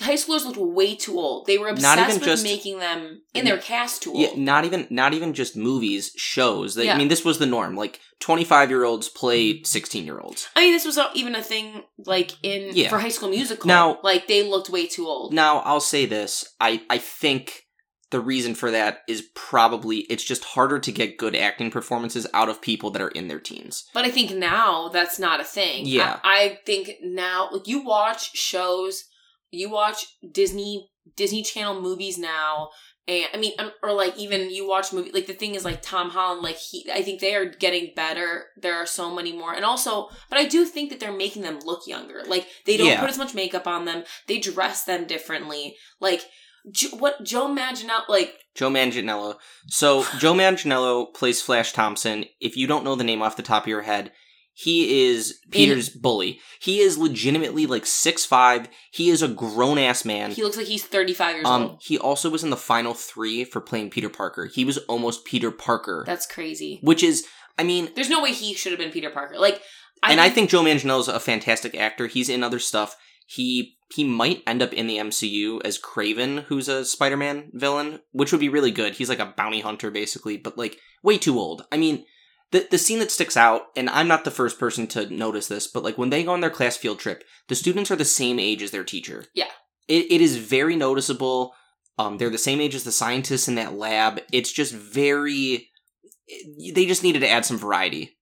high 0.00 0.14
schoolers 0.14 0.44
looked 0.44 0.58
way 0.58 0.94
too 0.94 1.18
old. 1.18 1.46
They 1.46 1.58
were 1.58 1.68
obsessed 1.68 2.20
with 2.20 2.24
just- 2.24 2.44
making 2.44 2.78
them 2.78 3.22
in 3.34 3.44
their 3.44 3.58
cast 3.58 4.02
too 4.02 4.10
old. 4.12 4.20
Yeah, 4.20 4.30
not 4.36 4.64
even 4.64 4.86
not 4.90 5.14
even 5.14 5.32
just 5.32 5.56
movies, 5.56 6.12
shows. 6.16 6.74
That, 6.74 6.84
Yeah. 6.84 6.94
I 6.94 6.98
mean, 6.98 7.08
this 7.08 7.24
was 7.24 7.38
the 7.38 7.46
norm. 7.46 7.76
Like 7.76 8.00
twenty 8.20 8.44
five 8.44 8.70
year 8.70 8.84
olds 8.84 9.08
play 9.08 9.54
mm-hmm. 9.54 9.64
sixteen 9.64 10.04
year 10.04 10.18
olds. 10.18 10.48
I 10.56 10.60
mean, 10.62 10.72
this 10.72 10.84
was 10.84 10.98
even 11.14 11.34
a 11.34 11.42
thing 11.42 11.82
like 11.98 12.32
in 12.42 12.74
Yeah. 12.74 12.88
for 12.88 12.98
High 12.98 13.08
School 13.10 13.30
Musical. 13.30 13.68
Now- 13.68 13.98
like 14.02 14.26
they 14.26 14.42
looked 14.42 14.70
way 14.70 14.86
too 14.86 15.06
old. 15.06 15.32
Now, 15.32 15.60
I'll 15.60 15.80
say 15.80 16.06
this: 16.06 16.44
I 16.60 16.82
I 16.90 16.98
think 16.98 17.65
the 18.10 18.20
reason 18.20 18.54
for 18.54 18.70
that 18.70 19.00
is 19.08 19.28
probably 19.34 19.98
it's 20.10 20.22
just 20.24 20.44
harder 20.44 20.78
to 20.78 20.92
get 20.92 21.18
good 21.18 21.34
acting 21.34 21.70
performances 21.70 22.26
out 22.32 22.48
of 22.48 22.60
people 22.62 22.90
that 22.92 23.02
are 23.02 23.08
in 23.08 23.28
their 23.28 23.40
teens. 23.40 23.84
But 23.92 24.04
I 24.04 24.10
think 24.10 24.30
now 24.32 24.88
that's 24.88 25.18
not 25.18 25.40
a 25.40 25.44
thing. 25.44 25.86
Yeah. 25.86 26.20
I, 26.22 26.42
I 26.44 26.58
think 26.64 26.92
now, 27.02 27.48
like 27.52 27.66
you 27.66 27.84
watch 27.84 28.36
shows, 28.36 29.04
you 29.50 29.70
watch 29.70 30.04
Disney 30.32 30.88
Disney 31.16 31.42
Channel 31.42 31.80
movies 31.80 32.16
now, 32.18 32.70
and 33.08 33.26
I 33.32 33.36
mean, 33.38 33.52
um, 33.58 33.70
or 33.82 33.92
like 33.92 34.16
even 34.16 34.50
you 34.50 34.68
watch 34.68 34.92
movie. 34.92 35.12
Like 35.12 35.26
the 35.26 35.32
thing 35.34 35.54
is, 35.54 35.64
like 35.64 35.82
Tom 35.82 36.10
Holland, 36.10 36.42
like 36.42 36.56
he, 36.56 36.84
I 36.92 37.02
think 37.02 37.20
they 37.20 37.34
are 37.34 37.44
getting 37.46 37.92
better. 37.94 38.46
There 38.56 38.74
are 38.74 38.86
so 38.86 39.14
many 39.14 39.32
more, 39.32 39.52
and 39.54 39.64
also, 39.64 40.08
but 40.30 40.38
I 40.38 40.46
do 40.46 40.64
think 40.64 40.90
that 40.90 41.00
they're 41.00 41.12
making 41.12 41.42
them 41.42 41.58
look 41.64 41.86
younger. 41.86 42.22
Like 42.26 42.46
they 42.66 42.76
don't 42.76 42.86
Yeah. 42.88 43.00
put 43.00 43.10
as 43.10 43.18
much 43.18 43.34
makeup 43.34 43.66
on 43.66 43.84
them. 43.84 44.04
They 44.26 44.38
dress 44.38 44.84
them 44.84 45.06
differently. 45.06 45.76
Like 46.00 46.22
Jo- 46.72 46.96
what 46.98 47.22
Joe 47.24 47.46
Manganiello, 47.48 48.08
like 48.08 48.34
Joe 48.54 48.70
Manganiello. 48.70 49.36
So 49.68 50.04
Joe 50.18 50.34
Manganiello 50.34 51.12
plays 51.14 51.40
Flash 51.42 51.72
Thompson. 51.72 52.24
If 52.40 52.56
you 52.56 52.66
don't 52.66 52.84
know 52.84 52.94
the 52.94 53.04
name 53.04 53.22
off 53.22 53.36
the 53.36 53.42
top 53.42 53.64
of 53.64 53.68
your 53.68 53.82
head, 53.82 54.12
he 54.58 55.04
is 55.06 55.38
Peter's 55.50 55.90
bully. 55.90 56.40
He 56.60 56.78
is 56.80 56.96
legitimately 56.96 57.66
like 57.66 57.84
six 57.84 58.24
five. 58.24 58.68
He 58.90 59.10
is 59.10 59.20
a 59.22 59.28
grown 59.28 59.76
ass 59.78 60.04
man. 60.04 60.30
he 60.30 60.42
looks 60.42 60.56
like 60.56 60.66
he's 60.66 60.84
thirty 60.84 61.12
five 61.12 61.34
years 61.36 61.46
Um, 61.46 61.62
old. 61.62 61.80
he 61.82 61.98
also 61.98 62.30
was 62.30 62.42
in 62.42 62.48
the 62.50 62.56
final 62.56 62.94
three 62.94 63.44
for 63.44 63.60
playing 63.60 63.90
Peter 63.90 64.08
Parker. 64.08 64.46
He 64.46 64.64
was 64.64 64.78
almost 64.88 65.26
Peter 65.26 65.50
Parker, 65.50 66.04
That's 66.06 66.26
crazy. 66.26 66.78
which 66.82 67.02
is, 67.02 67.26
I 67.58 67.64
mean, 67.64 67.90
There's 67.94 68.08
no 68.08 68.22
way 68.22 68.32
he 68.32 68.54
should 68.54 68.72
have 68.72 68.78
been 68.80 68.90
Peter 68.92 69.10
Parker. 69.10 69.38
Like, 69.38 69.60
and 70.02 70.20
I 70.20 70.30
think 70.30 70.48
Joe 70.50 70.62
Manganiello's 70.62 71.08
a 71.08 71.20
fantastic 71.20 71.74
actor. 71.74 72.06
He's 72.06 72.28
in 72.30 72.42
other 72.42 72.58
stuff. 72.58 72.96
He 73.26 73.76
he 73.94 74.04
might 74.04 74.42
end 74.46 74.62
up 74.62 74.72
in 74.72 74.86
the 74.86 74.96
MCU 74.96 75.60
as 75.64 75.78
Kraven, 75.78 76.44
who's 76.44 76.68
a 76.68 76.84
Spider-Man 76.84 77.50
villain, 77.52 78.00
which 78.12 78.32
would 78.32 78.40
be 78.40 78.48
really 78.48 78.72
good. 78.72 78.94
He's 78.94 79.08
like 79.08 79.20
a 79.20 79.34
bounty 79.36 79.60
hunter 79.60 79.90
basically, 79.90 80.36
but 80.36 80.56
like 80.58 80.78
way 81.02 81.18
too 81.18 81.38
old. 81.38 81.66
I 81.70 81.76
mean, 81.76 82.04
The 82.52 82.66
the 82.70 82.78
scene 82.78 83.00
that 83.00 83.10
sticks 83.10 83.36
out, 83.36 83.62
and 83.76 83.90
I'm 83.90 84.08
not 84.08 84.24
the 84.24 84.30
first 84.30 84.58
person 84.58 84.86
to 84.88 85.12
notice 85.12 85.48
this, 85.48 85.66
but 85.66 85.82
like 85.84 85.98
when 85.98 86.10
they 86.10 86.24
go 86.24 86.32
on 86.32 86.40
their 86.40 86.50
class 86.50 86.76
field 86.76 86.98
trip, 87.00 87.24
the 87.48 87.54
students 87.54 87.90
are 87.90 87.96
the 87.96 88.04
same 88.04 88.38
age 88.38 88.62
as 88.62 88.70
their 88.70 88.84
teacher. 88.84 89.24
Yeah. 89.34 89.50
It 89.88 90.10
it 90.10 90.20
is 90.20 90.36
very 90.36 90.76
noticeable. 90.76 91.52
Um, 91.98 92.18
they're 92.18 92.30
the 92.30 92.38
same 92.38 92.60
age 92.60 92.74
as 92.74 92.84
the 92.84 92.92
scientists 92.92 93.48
in 93.48 93.54
that 93.56 93.74
lab. 93.74 94.20
It's 94.32 94.52
just 94.52 94.74
very. 94.74 95.70
They 96.74 96.86
just 96.86 97.02
needed 97.02 97.20
to 97.20 97.28
add 97.30 97.44
some 97.44 97.56
variety. 97.58 98.16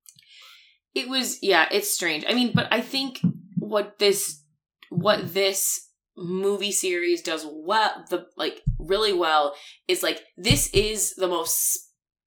It 0.95 1.09
was 1.09 1.39
yeah, 1.43 1.67
it's 1.71 1.91
strange. 1.91 2.25
I 2.29 2.35
mean, 2.35 2.53
but 2.55 2.67
I 2.71 2.81
think 2.81 3.21
what 3.59 3.99
this 3.99 4.43
what 4.95 5.35
this 5.35 5.89
movie 6.17 6.71
series 6.73 7.21
does 7.23 7.45
well 7.51 8.05
the 8.11 8.27
like 8.37 8.61
really 8.79 9.13
well 9.13 9.55
is 9.89 10.03
like 10.03 10.21
this 10.37 10.69
is 10.73 11.15
the 11.17 11.27
most 11.27 11.79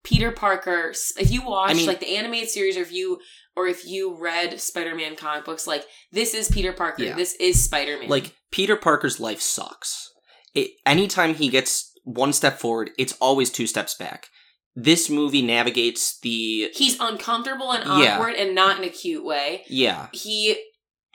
Peter 0.03 0.31
Parker 0.31 0.91
if 1.17 1.31
you 1.31 1.41
watch 1.41 1.71
I 1.71 1.73
mean- 1.73 1.85
like 1.87 1.99
the 2.01 2.15
animated 2.17 2.49
series 2.49 2.77
or 2.77 2.81
if 2.81 2.91
you 2.91 3.19
or 3.55 3.65
if 3.67 3.85
you 3.87 4.15
read 4.19 4.59
Spider-Man 4.59 5.15
comic 5.15 5.45
books 5.45 5.65
like 5.65 5.83
this 6.11 6.33
is 6.35 6.47
Peter 6.49 6.71
Parker. 6.73 7.03
Yeah. 7.03 7.15
This 7.15 7.33
is 7.39 7.63
Spider-Man. 7.63 8.07
Like 8.07 8.35
Peter 8.51 8.75
Parker's 8.75 9.19
life 9.19 9.41
sucks. 9.41 10.11
It, 10.53 10.71
anytime 10.85 11.33
he 11.33 11.49
gets 11.49 11.91
one 12.03 12.33
step 12.33 12.59
forward, 12.59 12.91
it's 12.99 13.13
always 13.19 13.49
two 13.49 13.65
steps 13.65 13.95
back. 13.95 14.27
This 14.75 15.09
movie 15.09 15.41
navigates 15.41 16.19
the 16.19 16.69
he's 16.75 16.99
uncomfortable 16.99 17.71
and 17.71 17.83
Yeah. 18.03 18.17
awkward 18.17 18.35
and 18.35 18.53
not 18.53 18.77
in 18.77 18.83
a 18.83 18.89
cute 18.89 19.25
way. 19.25 19.63
yeah 19.69 20.07
he 20.13 20.55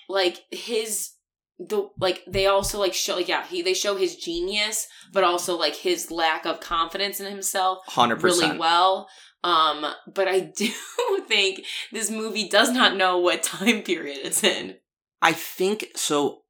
like 0.09 0.39
his 0.51 1.11
the 1.59 1.89
like 1.99 2.23
they 2.27 2.47
also 2.47 2.81
like 2.81 2.95
show 2.95 3.17
like 3.17 3.29
yeah 3.29 3.47
he 3.47 3.63
they 3.63 3.75
show 3.75 3.97
his 3.97 4.17
genius 4.17 4.89
but 5.13 5.23
also 5.23 5.57
like 5.57 5.77
his 5.77 6.11
lack 6.11 6.45
of 6.45 6.61
confidence 6.61 7.21
in 7.21 7.31
himself 7.31 7.79
100% 7.91 8.23
really 8.23 8.59
well 8.59 9.09
um 9.45 9.87
but 10.13 10.27
i 10.27 10.41
do 10.57 10.69
think 11.29 11.65
this 11.93 12.11
movie 12.11 12.49
does 12.49 12.71
not 12.71 12.97
know 12.97 13.19
what 13.19 13.43
time 13.43 13.83
period 13.83 14.19
it's 14.25 14.43
in 14.43 14.77
I 15.23 15.33
think 15.33 15.87
so. 15.95 16.41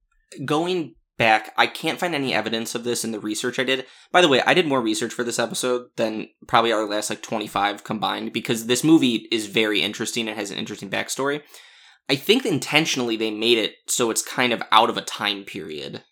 Going 0.47 0.95
back, 1.19 1.53
I 1.59 1.67
can't 1.67 2.01
find 2.01 2.15
any 2.15 2.33
evidence 2.33 2.75
of 2.75 2.85
this 2.85 3.05
in 3.05 3.13
the 3.13 3.21
research 3.21 3.59
I 3.59 3.65
did. 3.65 3.85
By 4.11 4.23
the 4.23 4.29
way, 4.29 4.41
I 4.47 4.55
did 4.55 4.67
more 4.67 4.81
research 4.81 5.13
for 5.13 5.23
this 5.23 5.39
episode 5.39 5.89
than 5.97 6.29
probably 6.49 6.73
our 6.73 6.89
last 6.89 7.11
like 7.11 7.23
25 7.23 7.85
combined 7.85 8.33
because 8.33 8.67
this 8.67 8.83
movie 8.83 9.29
is 9.31 9.47
very 9.47 9.83
interesting 9.83 10.27
and 10.27 10.39
has 10.39 10.51
an 10.51 10.57
interesting 10.57 10.89
backstory. 10.89 11.43
I 12.13 12.15
think 12.15 12.45
intentionally 12.45 13.17
they 13.17 13.31
made 13.31 13.57
it 13.57 13.77
so 13.87 14.11
it's 14.11 14.21
kind 14.21 14.53
of 14.53 14.63
out 14.71 14.91
of 14.91 14.99
a 14.99 15.01
time 15.01 15.45
period. 15.45 16.05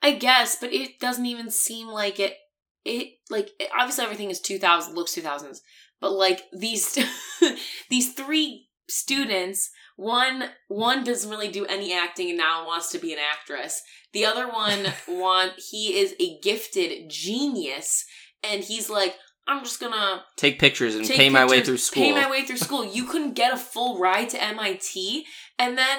i 0.00 0.12
guess 0.12 0.56
but 0.60 0.72
it 0.72 1.00
doesn't 1.00 1.26
even 1.26 1.50
seem 1.50 1.88
like 1.88 2.20
it 2.20 2.36
it 2.84 3.14
like 3.30 3.50
it, 3.58 3.68
obviously 3.76 4.04
everything 4.04 4.30
is 4.30 4.40
2000 4.40 4.94
looks 4.94 5.12
2000s 5.12 5.58
but 6.00 6.12
like 6.12 6.42
these 6.52 6.96
these 7.90 8.14
three 8.14 8.68
students 8.88 9.72
one 9.96 10.50
one 10.68 11.02
doesn't 11.02 11.30
really 11.30 11.50
do 11.50 11.66
any 11.66 11.92
acting 11.92 12.28
and 12.28 12.38
now 12.38 12.64
wants 12.64 12.92
to 12.92 12.98
be 12.98 13.12
an 13.12 13.18
actress 13.18 13.82
the 14.12 14.24
other 14.24 14.46
one 14.46 14.86
want 15.08 15.54
he 15.56 15.98
is 15.98 16.14
a 16.20 16.38
gifted 16.42 17.10
genius 17.10 18.04
and 18.44 18.62
he's 18.62 18.88
like 18.88 19.16
i'm 19.46 19.64
just 19.64 19.80
gonna 19.80 20.24
Take 20.36 20.58
pictures 20.58 20.94
and 20.94 21.04
take 21.04 21.16
pay 21.16 21.28
my 21.28 21.44
way 21.44 21.62
through 21.62 21.78
school. 21.78 22.02
pay 22.02 22.12
my 22.12 22.30
way 22.30 22.44
through 22.44 22.56
school 22.56 22.84
you 22.84 23.04
couldn't 23.04 23.34
get 23.34 23.52
a 23.52 23.56
full 23.56 23.98
ride 23.98 24.30
to 24.30 24.38
mit 24.38 25.24
and 25.58 25.78
then 25.78 25.98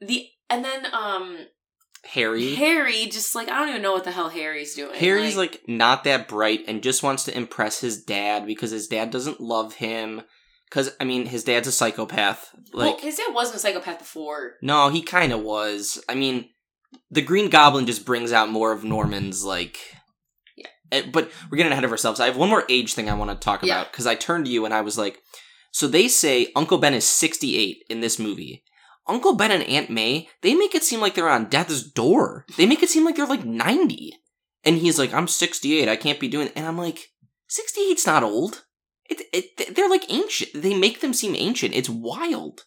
the 0.00 0.26
and 0.50 0.64
then 0.64 0.86
um 0.92 1.46
Harry. 2.04 2.54
harry 2.54 3.06
just 3.06 3.34
like 3.34 3.48
i 3.48 3.58
don't 3.58 3.68
even 3.68 3.82
know 3.82 3.92
what 3.92 4.04
the 4.04 4.10
hell 4.10 4.28
harry's 4.28 4.74
doing 4.74 4.94
Harry's 4.98 5.36
like 5.36 5.62
not 5.68 6.04
that 6.04 6.28
bright 6.28 6.60
and 6.66 6.82
just 6.82 7.02
wants 7.02 7.24
to 7.24 7.36
impress 7.36 7.80
his 7.80 8.02
dad 8.02 8.46
because 8.46 8.70
his 8.70 8.88
dad 8.88 9.10
doesn't 9.10 9.40
love 9.40 9.74
him. 9.74 10.22
Because 10.68 10.90
I 11.00 11.04
mean, 11.04 11.26
his 11.26 11.44
dad's 11.44 11.68
a 11.68 11.72
psychopath. 11.72 12.48
Like, 12.72 12.94
well, 12.94 12.98
his 12.98 13.16
dad 13.16 13.34
wasn't 13.34 13.56
a 13.56 13.58
psychopath 13.60 13.98
before 13.98 14.54
no, 14.62 14.88
he 14.88 15.02
kind 15.02 15.32
of 15.32 15.42
was. 15.42 16.02
I 16.08 16.14
mean, 16.14 16.48
the 17.10 17.20
Green 17.22 17.50
Goblin 17.50 17.86
just 17.86 18.06
brings 18.06 18.32
out 18.32 18.48
more 18.48 18.72
of 18.72 18.82
Norman's 18.84 19.44
like. 19.44 19.78
Eh, 20.92 21.02
But 21.12 21.30
we're 21.50 21.56
getting 21.56 21.72
ahead 21.72 21.84
of 21.84 21.90
ourselves. 21.90 22.20
I 22.20 22.26
have 22.26 22.36
one 22.36 22.48
more 22.50 22.64
age 22.68 22.94
thing 22.94 23.08
I 23.08 23.14
want 23.14 23.30
to 23.30 23.36
talk 23.44 23.62
Yeah. 23.62 23.80
about 23.80 23.92
because 23.92 24.06
I 24.06 24.14
turned 24.14 24.44
to 24.46 24.50
you 24.50 24.64
and 24.64 24.72
I 24.74 24.82
was 24.82 24.96
like, 24.98 25.18
so 25.72 25.88
they 25.88 26.06
say 26.06 26.52
Uncle 26.54 26.78
Ben 26.78 26.94
is 26.94 27.04
68 27.04 27.84
in 27.88 28.00
this 28.00 28.18
movie. 28.18 28.62
Uncle 29.08 29.34
Ben 29.34 29.50
and 29.50 29.64
Aunt 29.64 29.90
May, 29.90 30.28
they 30.42 30.54
make 30.54 30.74
it 30.74 30.84
seem 30.84 31.00
like 31.00 31.14
they're 31.14 31.28
on 31.28 31.48
death's 31.48 31.82
door. 31.82 32.44
They 32.56 32.66
make 32.66 32.82
it 32.82 32.88
seem 32.90 33.04
like 33.04 33.16
they're 33.16 33.26
like 33.26 33.44
90. 33.44 34.12
And 34.64 34.76
he's 34.78 34.98
like, 34.98 35.12
I'm 35.12 35.26
68. 35.26 35.88
I 35.88 35.96
can't 35.96 36.20
be 36.20 36.28
doing. 36.28 36.50
And 36.54 36.66
I'm 36.66 36.78
like, 36.78 37.08
68's 37.50 38.06
not 38.06 38.22
old. 38.22 38.62
It, 39.06 39.22
it, 39.32 39.74
they're 39.74 39.90
like 39.90 40.10
ancient. 40.10 40.50
They 40.54 40.74
make 40.74 41.00
them 41.00 41.12
seem 41.12 41.34
ancient. 41.34 41.74
It's 41.74 41.88
wild. 41.90 42.64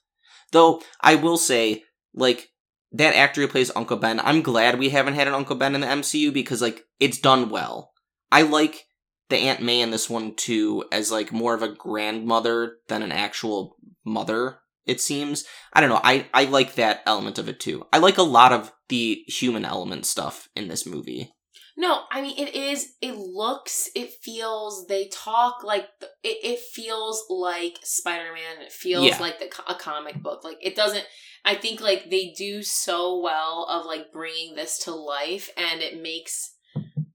Though 0.51 0.81
I 1.01 1.15
will 1.15 1.37
say, 1.37 1.83
like 2.13 2.49
that 2.91 3.15
actor 3.15 3.41
who 3.41 3.47
plays 3.47 3.71
Uncle 3.75 3.97
Ben, 3.97 4.19
I'm 4.19 4.41
glad 4.41 4.77
we 4.77 4.89
haven't 4.89 5.15
had 5.15 5.27
an 5.27 5.33
Uncle 5.33 5.55
Ben 5.55 5.73
in 5.75 5.81
the 5.81 5.87
MCU 5.87 6.33
because 6.33 6.61
like 6.61 6.83
it's 6.99 7.17
done 7.17 7.49
well. 7.49 7.93
I 8.31 8.41
like 8.43 8.85
the 9.29 9.37
Aunt 9.37 9.61
May 9.61 9.81
in 9.81 9.91
this 9.91 10.09
one 10.09 10.35
too 10.35 10.83
as 10.91 11.11
like 11.11 11.31
more 11.31 11.53
of 11.53 11.63
a 11.63 11.67
grandmother 11.73 12.77
than 12.87 13.01
an 13.01 13.11
actual 13.11 13.75
mother. 14.05 14.59
It 14.85 15.01
seems. 15.01 15.45
I 15.73 15.81
don't 15.81 15.89
know. 15.89 16.01
I 16.03 16.27
I 16.33 16.45
like 16.45 16.75
that 16.75 17.01
element 17.07 17.39
of 17.39 17.49
it 17.49 17.59
too. 17.59 17.87
I 17.91 17.97
like 17.97 18.17
a 18.19 18.23
lot 18.23 18.51
of 18.51 18.71
the 18.89 19.23
human 19.27 19.65
element 19.65 20.05
stuff 20.05 20.47
in 20.55 20.67
this 20.67 20.85
movie. 20.85 21.31
No, 21.77 22.03
I 22.11 22.21
mean 22.21 22.37
it 22.37 22.53
is. 22.55 22.93
It 23.01 23.15
looks. 23.17 23.89
It 23.95 24.11
feels. 24.21 24.85
They 24.87 25.07
talk 25.11 25.63
like 25.63 25.87
it. 26.23 26.37
It 26.43 26.59
feels 26.59 27.25
like 27.29 27.79
Spider 27.83 28.31
Man. 28.31 28.61
It 28.63 28.71
feels 28.71 29.05
Yeah. 29.07 29.17
like 29.19 29.39
the 29.39 29.49
a 29.67 29.75
comic 29.75 30.21
book. 30.21 30.43
Like 30.43 30.57
it 30.61 30.75
doesn't. 30.75 31.05
I 31.43 31.55
think 31.55 31.81
like 31.81 32.09
they 32.09 32.33
do 32.37 32.61
so 32.63 33.19
well 33.19 33.65
of 33.69 33.85
like 33.85 34.11
bringing 34.13 34.55
this 34.55 34.77
to 34.85 34.91
life, 34.93 35.49
and 35.57 35.81
it 35.81 35.99
makes 36.01 36.55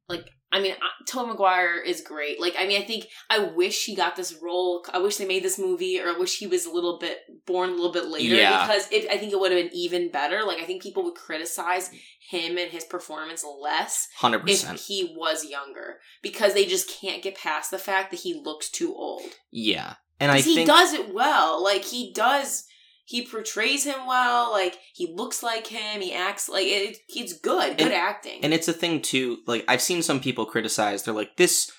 like. 0.09 0.27
I 0.53 0.61
mean, 0.61 0.75
Tobey 1.07 1.29
Maguire 1.31 1.79
is 1.81 2.01
great. 2.01 2.41
Like, 2.41 2.55
I 2.59 2.67
mean, 2.67 2.83
I 2.83 2.85
think 2.85 3.07
I 3.29 3.39
wish 3.39 3.85
he 3.85 3.95
got 3.95 4.17
this 4.17 4.35
role. 4.43 4.85
I 4.93 4.99
wish 4.99 5.17
they 5.17 5.25
made 5.27 5.45
this 5.45 5.59
movie, 5.59 6.01
or 6.01 6.09
I 6.09 6.19
wish 6.19 6.39
he 6.39 6.47
was 6.49 6.67
a 6.67 6.73
little 6.73 6.99
bit 6.99 7.19
born 7.47 7.71
a 7.71 7.73
little 7.75 7.93
bit 7.93 8.07
later 8.07 8.35
Yeah. 8.35 8.67
because 8.67 8.91
it, 8.91 9.09
I 9.11 9.17
think 9.17 9.33
it 9.33 9.39
would 9.39 9.53
have 9.53 9.63
been 9.63 9.75
even 9.77 10.11
better. 10.11 10.43
Like, 10.45 10.59
I 10.59 10.65
think 10.65 10.83
people 10.83 11.05
would 11.05 11.15
criticize 11.15 11.91
him 12.29 12.59
and 12.59 12.71
his 12.71 12.85
performance 12.85 13.45
less 13.61 14.09
100%. 14.21 14.45
if 14.75 14.81
he 14.87 15.15
was 15.17 15.45
younger 15.45 15.99
because 16.23 16.55
they 16.55 16.65
just 16.67 16.89
can't 16.91 17.23
get 17.23 17.37
past 17.37 17.71
the 17.71 17.79
fact 17.79 18.11
that 18.11 18.21
he 18.21 18.35
looks 18.35 18.69
too 18.69 18.93
old. 18.95 19.23
Yeah, 19.53 19.95
and 20.19 20.31
I 20.33 20.41
he 20.41 20.55
think 20.57 20.69
does 20.69 20.93
it 20.93 21.15
well. 21.15 21.63
Like 21.63 21.85
he 21.85 22.13
does, 22.13 22.67
he 23.11 23.27
portrays 23.27 23.83
him 23.85 24.07
well. 24.07 24.53
Like 24.53 24.79
he 24.95 25.13
looks 25.13 25.43
like 25.43 25.67
him. 25.67 26.01
He 26.01 26.15
acts 26.15 26.49
like 26.49 26.67
it. 26.67 26.97
It's 27.09 27.33
good. 27.41 27.77
Good 27.77 27.87
And- 27.89 27.93
acting. 27.93 28.39
And 28.45 28.55
it's 28.55 28.69
a 28.69 28.73
thing 28.73 29.03
too, 29.03 29.39
like 29.49 29.65
I've 29.67 29.83
seen 29.83 30.01
some 30.03 30.21
people 30.21 30.47
criticize, 30.47 31.03
they're 31.03 31.13
like, 31.13 31.37
this 31.37 31.71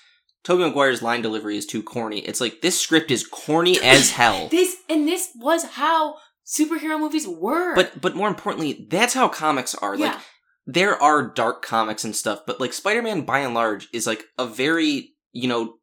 Tobey 0.44 0.64
Maguire's 0.64 1.00
line 1.02 1.22
delivery 1.22 1.56
is 1.56 1.64
too 1.66 1.82
corny. 1.82 2.18
It's 2.18 2.40
like 2.40 2.60
this 2.60 2.78
script 2.78 3.10
is 3.10 3.26
corny 3.26 3.80
as 3.82 4.10
hell. 4.10 4.48
this 4.48 4.76
and 4.90 5.08
this 5.08 5.30
was 5.36 5.64
how 5.64 6.16
superhero 6.46 6.98
movies 7.00 7.26
were. 7.26 7.74
But 7.74 8.00
but 8.00 8.14
more 8.14 8.28
importantly, 8.28 8.86
that's 8.90 9.14
how 9.14 9.28
comics 9.28 9.74
are. 9.76 9.96
Like 9.96 10.12
yeah, 10.14 10.20
there 10.66 11.02
are 11.02 11.32
dark 11.32 11.64
comics 11.64 12.04
and 12.04 12.14
stuff, 12.14 12.40
but 12.46 12.60
like 12.60 12.72
Spider-Man 12.74 13.22
by 13.22 13.38
and 13.38 13.54
large 13.54 13.88
is 13.94 14.06
like 14.06 14.24
a 14.38 14.46
very, 14.46 15.14
you 15.32 15.48
know, 15.48 15.76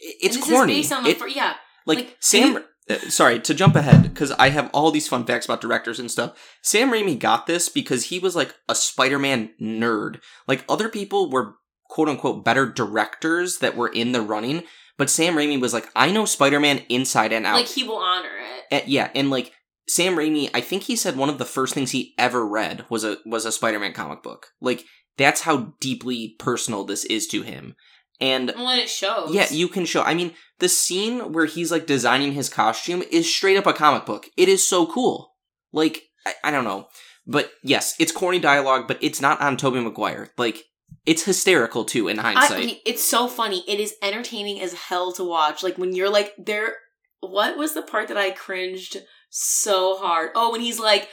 it's 0.00 0.36
corny. 0.36 0.80
Is 0.80 0.88
based 0.88 0.92
on 0.92 1.04
the 1.04 1.10
It- 1.10 1.36
yeah, 1.36 1.54
like, 1.86 1.98
like, 1.98 2.16
Sam 2.20 2.64
Uh, 2.88 2.98
sorry, 3.08 3.40
to 3.40 3.52
jump 3.54 3.74
ahead 3.74 4.02
because 4.04 4.30
I 4.32 4.50
have 4.50 4.70
all 4.72 4.90
these 4.90 5.08
fun 5.08 5.24
facts 5.24 5.46
about 5.46 5.60
directors 5.60 5.98
and 5.98 6.10
stuff. 6.10 6.38
Sam 6.62 6.90
Raimi 6.90 7.18
got 7.18 7.46
this 7.46 7.68
because 7.68 8.04
he 8.04 8.18
was 8.18 8.36
like 8.36 8.54
a 8.68 8.74
Spider-Man 8.74 9.50
nerd. 9.60 10.20
Like 10.46 10.64
other 10.68 10.88
people 10.88 11.30
were 11.30 11.56
quote 11.88 12.08
unquote 12.08 12.44
better 12.44 12.66
directors 12.66 13.58
that 13.58 13.76
were 13.76 13.88
in 13.88 14.12
the 14.12 14.20
running, 14.22 14.62
but 14.98 15.10
Sam 15.10 15.34
Raimi 15.34 15.60
was 15.60 15.72
like, 15.74 15.88
I 15.96 16.10
know 16.12 16.24
Spider-Man 16.24 16.82
inside 16.88 17.32
and 17.32 17.44
out. 17.46 17.56
like 17.56 17.66
he 17.66 17.82
will 17.84 17.96
honor 17.98 18.28
it. 18.70 18.82
And- 18.82 18.88
yeah, 18.88 19.10
and 19.14 19.30
like 19.30 19.52
Sam 19.88 20.16
Raimi, 20.16 20.50
I 20.54 20.60
think 20.60 20.84
he 20.84 20.96
said 20.96 21.16
one 21.16 21.28
of 21.28 21.38
the 21.38 21.44
first 21.44 21.74
things 21.74 21.90
he 21.90 22.14
ever 22.18 22.46
read 22.46 22.84
was 22.88 23.04
a 23.04 23.18
was 23.26 23.44
a 23.44 23.52
Spider-Man 23.52 23.92
comic 23.94 24.22
book. 24.22 24.48
Like 24.60 24.84
that's 25.16 25.40
how 25.42 25.74
deeply 25.80 26.36
personal 26.38 26.84
this 26.84 27.04
is 27.06 27.26
to 27.28 27.42
him. 27.42 27.74
And 28.20 28.52
Well, 28.56 28.68
and 28.68 28.80
it 28.80 28.88
shows. 28.88 29.34
yeah, 29.34 29.46
you 29.50 29.68
can 29.68 29.84
show. 29.84 30.02
I 30.02 30.14
mean, 30.14 30.32
the 30.58 30.68
scene 30.68 31.32
where 31.32 31.44
he's 31.46 31.70
like 31.70 31.86
designing 31.86 32.32
his 32.32 32.48
costume 32.48 33.02
is 33.10 33.32
straight 33.32 33.56
up 33.56 33.66
a 33.66 33.72
comic 33.72 34.06
book. 34.06 34.26
It 34.36 34.48
is 34.48 34.66
so 34.66 34.86
cool. 34.86 35.34
Like 35.72 36.04
I, 36.26 36.34
I 36.44 36.50
don't 36.50 36.64
know, 36.64 36.88
but 37.26 37.52
yes, 37.62 37.94
it's 37.98 38.12
corny 38.12 38.38
dialogue, 38.38 38.88
but 38.88 38.98
it's 39.02 39.20
not 39.20 39.40
on 39.40 39.56
Tobey 39.56 39.80
Maguire. 39.80 40.30
Like 40.38 40.64
it's 41.04 41.24
hysterical 41.24 41.84
too 41.84 42.08
in 42.08 42.18
hindsight. 42.18 42.66
I 42.68 42.80
it's 42.86 43.04
so 43.04 43.28
funny. 43.28 43.64
It 43.68 43.80
is 43.80 43.94
entertaining 44.02 44.60
as 44.60 44.72
hell 44.72 45.12
to 45.12 45.24
watch. 45.24 45.62
Like 45.62 45.76
when 45.76 45.94
you're 45.94 46.10
like, 46.10 46.32
there. 46.38 46.74
What 47.20 47.56
was 47.56 47.72
the 47.74 47.82
part 47.82 48.08
that 48.08 48.16
I 48.18 48.30
cringed 48.30 48.98
so 49.30 49.96
hard? 49.96 50.30
Oh, 50.34 50.52
when 50.52 50.60
he's 50.60 50.78
like, 50.78 51.08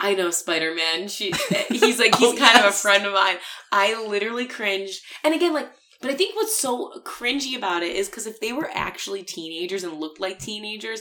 I 0.00 0.14
know 0.14 0.30
Spider 0.30 0.74
Man. 0.74 1.08
She. 1.08 1.32
He's 1.68 1.98
like, 1.98 2.14
he's 2.14 2.32
Oh, 2.32 2.36
kind 2.36 2.58
of 2.58 2.64
a 2.66 2.72
friend 2.72 3.04
of 3.04 3.12
mine. 3.12 3.36
I 3.70 4.06
literally 4.06 4.46
cringed. 4.46 5.00
And 5.24 5.34
again, 5.34 5.52
like 5.52 5.68
But 6.02 6.10
I 6.10 6.14
think 6.14 6.36
what's 6.36 6.54
so 6.58 6.92
cringy 7.04 7.56
about 7.56 7.82
it 7.82 7.96
is 7.96 8.08
because 8.08 8.26
if 8.26 8.40
they 8.40 8.52
were 8.52 8.68
actually 8.74 9.22
teenagers 9.22 9.84
and 9.84 9.94
looked 10.00 10.20
like 10.20 10.38
teenagers, 10.38 11.00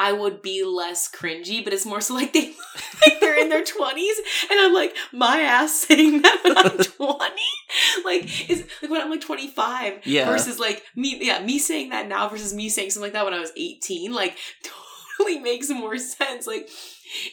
I 0.00 0.12
would 0.12 0.42
be 0.42 0.62
less 0.62 1.10
cringy. 1.10 1.64
But 1.64 1.72
it's 1.72 1.84
more 1.86 2.00
so 2.00 2.14
like 2.14 2.32
they 2.32 2.52
like 3.06 3.18
they're 3.20 3.40
in 3.40 3.48
their 3.48 3.64
twenties, 3.64 4.16
and 4.50 4.60
I'm 4.60 4.72
like 4.72 4.94
my 5.12 5.40
ass 5.40 5.72
saying 5.72 6.22
that 6.22 6.40
when 6.44 6.56
I'm 6.56 6.78
twenty, 6.78 7.42
like 8.04 8.50
is 8.50 8.64
like 8.82 8.90
when 8.90 9.00
I'm 9.00 9.10
like 9.10 9.22
twenty 9.22 9.48
five 9.48 10.06
Yeah. 10.06 10.26
versus 10.30 10.58
like 10.60 10.82
me, 10.94 11.18
yeah, 11.20 11.42
me 11.44 11.58
saying 11.58 11.88
that 11.90 12.06
now 12.06 12.28
versus 12.28 12.54
me 12.54 12.68
saying 12.68 12.90
something 12.90 13.06
like 13.06 13.12
that 13.14 13.24
when 13.24 13.34
I 13.34 13.40
was 13.40 13.52
eighteen, 13.56 14.12
like 14.12 14.36
totally 15.18 15.40
makes 15.40 15.68
more 15.70 15.98
sense. 15.98 16.46
Like 16.46 16.68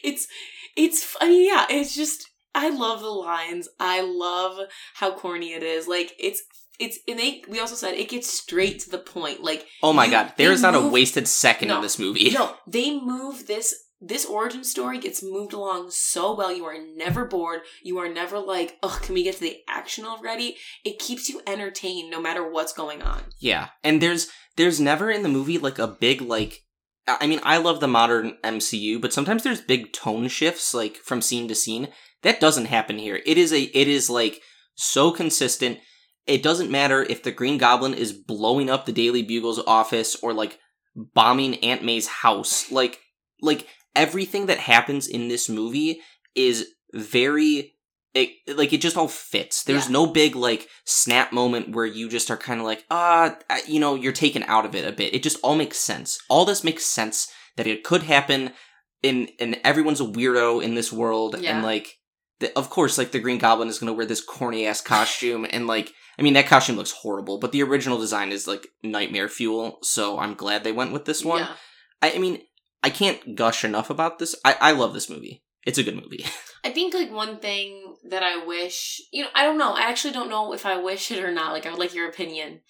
it's 0.03 0.27
it's 0.75 1.15
I 1.21 1.27
mean 1.29 1.47
yeah, 1.47 1.65
it's 1.69 1.93
just 1.95 2.29
I 2.55 2.69
love 2.69 3.01
the 3.01 3.09
lines. 3.09 3.67
I 3.79 4.01
love 4.01 4.57
how 4.95 5.11
corny 5.15 5.53
it 5.53 5.61
is. 5.61 5.87
Like 5.87 6.13
it's 6.17 6.41
it's 6.79 6.99
and 7.07 7.19
they 7.19 7.43
we 7.47 7.59
also 7.59 7.75
said 7.75 7.93
it 7.93 8.09
gets 8.09 8.31
straight 8.31 8.79
to 8.81 8.89
the 8.89 8.97
point. 8.97 9.41
Like 9.43 9.65
Oh 9.83 9.93
my 9.93 10.05
you- 10.05 10.11
god, 10.11 10.33
there 10.37 10.51
is 10.51 10.61
not 10.61 10.75
a 10.75 10.81
wasted 10.87 11.27
second 11.27 11.69
No. 11.69 11.77
in 11.77 11.81
this 11.81 11.99
movie. 11.99 12.29
No, 12.31 12.55
they 12.67 12.99
move 12.99 13.47
this 13.47 13.73
this 14.01 14.25
origin 14.25 14.63
story 14.63 14.99
gets 14.99 15.23
moved 15.23 15.53
along 15.53 15.89
so 15.89 16.35
well. 16.35 16.51
You 16.55 16.65
are 16.65 16.77
never 16.95 17.25
bored. 17.25 17.61
You 17.81 17.97
are 17.99 18.09
never 18.09 18.37
like, 18.39 18.77
oh, 18.83 18.99
can 19.01 19.15
we 19.15 19.23
get 19.23 19.35
to 19.35 19.41
the 19.41 19.57
action 19.69 20.05
already? 20.05 20.57
It 20.83 20.99
keeps 20.99 21.29
you 21.29 21.41
entertained 21.47 22.11
no 22.11 22.21
matter 22.21 22.47
what's 22.47 22.73
going 22.73 23.01
on. 23.01 23.21
Yeah, 23.39 23.69
and 23.83 24.01
there's 24.01 24.29
there's 24.57 24.79
never 24.79 25.09
in 25.09 25.23
the 25.23 25.29
movie 25.29 25.57
like 25.57 25.79
a 25.79 25.87
big 25.87 26.21
like 26.21 26.63
I 27.07 27.25
mean 27.25 27.39
I 27.43 27.57
love 27.57 27.79
the 27.79 27.87
modern 27.87 28.37
MCU, 28.43 28.99
but 29.01 29.13
sometimes 29.13 29.43
there's 29.43 29.61
big 29.61 29.93
tone 29.93 30.27
shifts 30.27 30.73
like 30.73 30.97
from 30.97 31.21
scene 31.21 31.47
to 31.47 31.55
scene. 31.55 31.87
That 32.21 32.39
doesn't 32.39 32.65
happen 32.65 32.97
here. 32.99 33.21
It 33.25 33.37
is 33.37 33.53
a 33.53 33.61
it 33.63 33.87
is 33.87 34.09
like 34.09 34.41
so 34.75 35.11
consistent. 35.11 35.79
It 36.27 36.41
doesn't 36.43 36.71
matter 36.71 37.03
if 37.03 37.21
the 37.23 37.31
Green 37.31 37.57
Goblin 37.57 37.93
is 37.93 38.13
blowing 38.13 38.69
up 38.69 38.85
the 38.85 38.91
Daily 38.91 39.21
Bugle's 39.21 39.59
office 39.65 40.15
or 40.23 40.33
like 40.33 40.59
bombing 40.95 41.55
Aunt 41.63 41.83
May's 41.83 42.07
house. 42.07 42.71
Like 42.71 42.99
like 43.41 43.67
everything 43.95 44.47
that 44.47 44.57
happens 44.59 45.07
in 45.07 45.27
this 45.27 45.47
movie 45.49 46.01
is 46.35 46.67
very 46.93 47.73
it, 48.13 48.29
like 48.57 48.71
it 48.71 48.79
just 48.81 48.95
all 48.95 49.09
fits. 49.09 49.63
There's 49.63 49.87
Yeah. 49.87 49.91
no 49.91 50.05
big 50.07 50.35
like 50.37 50.69
snap 50.85 51.33
moment 51.33 51.75
where 51.75 51.85
you 51.85 52.07
just 52.09 52.31
are 52.31 52.37
kind 52.37 52.61
of 52.61 52.65
like, 52.65 52.85
ah, 52.89 53.37
uh, 53.49 53.57
you 53.67 53.79
know, 53.79 53.95
you're 53.95 54.13
taken 54.13 54.41
out 54.43 54.65
of 54.65 54.73
it 54.73 54.87
a 54.87 54.93
bit. 54.93 55.13
It 55.13 55.21
just 55.21 55.37
all 55.43 55.55
makes 55.55 55.77
sense. 55.77 56.17
All 56.29 56.45
this 56.45 56.63
makes 56.63 56.85
sense 56.85 57.27
that 57.57 57.67
it 57.67 57.83
could 57.83 58.03
happen, 58.03 58.53
in 59.03 59.29
and 59.39 59.59
everyone's 59.65 59.99
a 60.01 60.05
weirdo 60.05 60.63
in 60.63 60.75
this 60.75 60.93
world, 60.93 61.35
Yeah. 61.39 61.55
and 61.55 61.63
like, 61.65 61.97
the, 62.39 62.57
of 62.57 62.69
course, 62.69 62.97
like 62.97 63.11
the 63.11 63.19
Green 63.19 63.37
Goblin 63.37 63.67
is 63.67 63.79
gonna 63.79 63.93
wear 63.93 64.05
this 64.05 64.23
corny 64.23 64.65
ass 64.65 64.79
costume, 64.81 65.45
and 65.49 65.67
like, 65.67 65.91
I 66.17 66.21
mean, 66.21 66.33
that 66.33 66.47
costume 66.47 66.75
looks 66.77 66.91
horrible, 66.91 67.39
but 67.39 67.51
the 67.51 67.63
original 67.63 67.97
design 67.99 68.31
is 68.31 68.47
like 68.47 68.67
nightmare 68.83 69.27
fuel. 69.29 69.79
So 69.81 70.17
I'm 70.19 70.33
glad 70.33 70.63
they 70.63 70.71
went 70.71 70.93
with 70.93 71.05
this 71.05 71.23
one. 71.25 71.39
Yeah. 71.41 71.53
I, 72.01 72.11
I 72.13 72.17
mean, 72.19 72.41
I 72.83 72.89
can't 72.89 73.35
gush 73.35 73.63
enough 73.65 73.89
about 73.89 74.19
this. 74.19 74.35
I 74.45 74.55
I 74.61 74.71
love 74.71 74.93
this 74.93 75.09
movie. 75.09 75.43
It's 75.65 75.77
a 75.79 75.83
good 75.83 75.95
movie. 75.95 76.23
I 76.63 76.69
think 76.71 76.93
like 76.93 77.11
one 77.11 77.39
thing 77.39 77.95
that 78.09 78.23
I 78.23 78.45
wish, 78.45 79.01
you 79.11 79.23
know, 79.23 79.29
I 79.35 79.43
don't 79.43 79.57
know. 79.57 79.73
I 79.73 79.81
actually 79.89 80.13
don't 80.13 80.29
know 80.29 80.53
if 80.53 80.65
I 80.65 80.77
wish 80.77 81.11
it 81.11 81.23
or 81.23 81.31
not. 81.31 81.51
Like 81.53 81.65
I 81.65 81.69
would 81.71 81.79
like 81.79 81.93
your 81.95 82.07
opinion. 82.09 82.61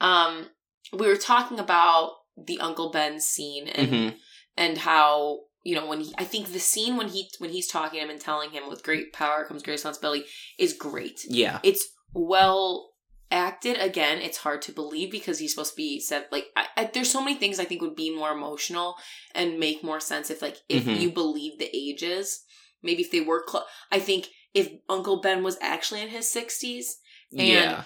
Um, 0.00 0.46
we 0.92 1.06
were 1.06 1.16
talking 1.16 1.58
about 1.58 2.12
the 2.36 2.58
Uncle 2.60 2.90
Ben 2.90 3.20
scene 3.20 3.68
and 3.68 3.88
Mhm. 3.90 4.16
and 4.56 4.78
how 4.78 5.40
you 5.62 5.74
know 5.74 5.86
when 5.86 6.00
he, 6.00 6.14
I 6.18 6.24
think 6.24 6.48
the 6.48 6.58
scene 6.58 6.96
when 6.96 7.08
he 7.08 7.30
when 7.38 7.50
he's 7.50 7.68
talking 7.68 7.98
to 7.98 8.04
him 8.04 8.10
and 8.10 8.20
telling 8.20 8.50
him 8.50 8.68
with 8.68 8.82
great 8.82 9.12
power 9.12 9.44
comes 9.44 9.62
great 9.62 9.74
responsibility 9.74 10.24
is 10.58 10.72
great. 10.72 11.20
Yeah. 11.28 11.60
It's 11.62 11.86
well 12.14 12.90
acted. 13.30 13.76
Again, 13.78 14.18
it's 14.18 14.38
hard 14.38 14.62
to 14.62 14.72
believe 14.72 15.10
because 15.10 15.38
he's 15.38 15.52
supposed 15.52 15.72
to 15.72 15.76
be 15.76 16.00
said 16.00 16.26
like 16.30 16.46
I, 16.56 16.66
I, 16.76 16.90
there's 16.92 17.10
so 17.10 17.22
many 17.22 17.36
things 17.36 17.58
I 17.58 17.64
think 17.64 17.82
would 17.82 17.96
be 17.96 18.14
more 18.14 18.30
emotional 18.32 18.96
and 19.34 19.58
make 19.58 19.82
more 19.82 20.00
sense 20.00 20.30
if 20.30 20.40
like 20.40 20.58
if 20.68 20.84
Mhm. 20.84 21.00
you 21.00 21.10
believe 21.10 21.58
the 21.58 21.70
ages. 21.74 22.44
Maybe 22.82 23.02
if 23.02 23.10
they 23.10 23.20
were 23.22 23.42
close. 23.42 23.64
I 23.90 23.98
think 23.98 24.28
if 24.52 24.70
Uncle 24.88 25.20
Ben 25.20 25.42
was 25.42 25.56
actually 25.60 26.02
in 26.02 26.08
his 26.08 26.30
sixties 26.30 26.98
And- 27.32 27.48
yeah. 27.48 27.84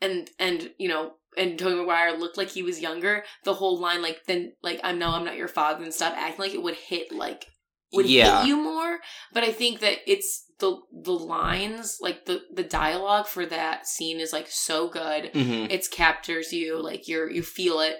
and 0.00 0.30
and 0.38 0.72
you 0.78 0.88
know 0.88 1.12
and 1.36 1.58
Tony 1.58 1.76
Maguire 1.76 2.16
looked 2.18 2.36
like 2.38 2.48
he 2.48 2.62
was 2.62 2.80
younger, 2.80 3.22
the 3.44 3.54
whole 3.54 3.78
line 3.78 4.02
like 4.02 4.24
then 4.26 4.54
like 4.62 4.80
I'm 4.82 4.98
no 4.98 5.10
I'm 5.10 5.24
not 5.24 5.36
your 5.36 5.46
father 5.46 5.84
and 5.84 5.92
stop 5.94 6.14
acting 6.16 6.40
like 6.40 6.54
it 6.54 6.62
would 6.62 6.74
hit 6.74 7.12
like 7.12 7.44
would 7.92 8.06
Yeah. 8.06 8.40
hit 8.40 8.48
you 8.48 8.56
more. 8.56 8.98
But 9.32 9.44
I 9.44 9.52
think 9.52 9.80
that 9.80 9.98
it's 10.06 10.44
the 10.58 10.76
the 10.92 11.12
lines 11.12 11.98
like 12.00 12.24
the 12.26 12.42
the 12.52 12.64
dialogue 12.64 13.26
for 13.26 13.46
that 13.46 13.86
scene 13.86 14.18
is 14.20 14.32
like 14.32 14.48
so 14.48 14.88
good. 14.88 15.30
hmm 15.32 15.66
It 15.70 15.86
captures 15.90 16.52
you 16.52 16.80
like 16.82 17.08
you're 17.08 17.30
you 17.30 17.42
feel 17.42 17.80
it. 17.80 17.96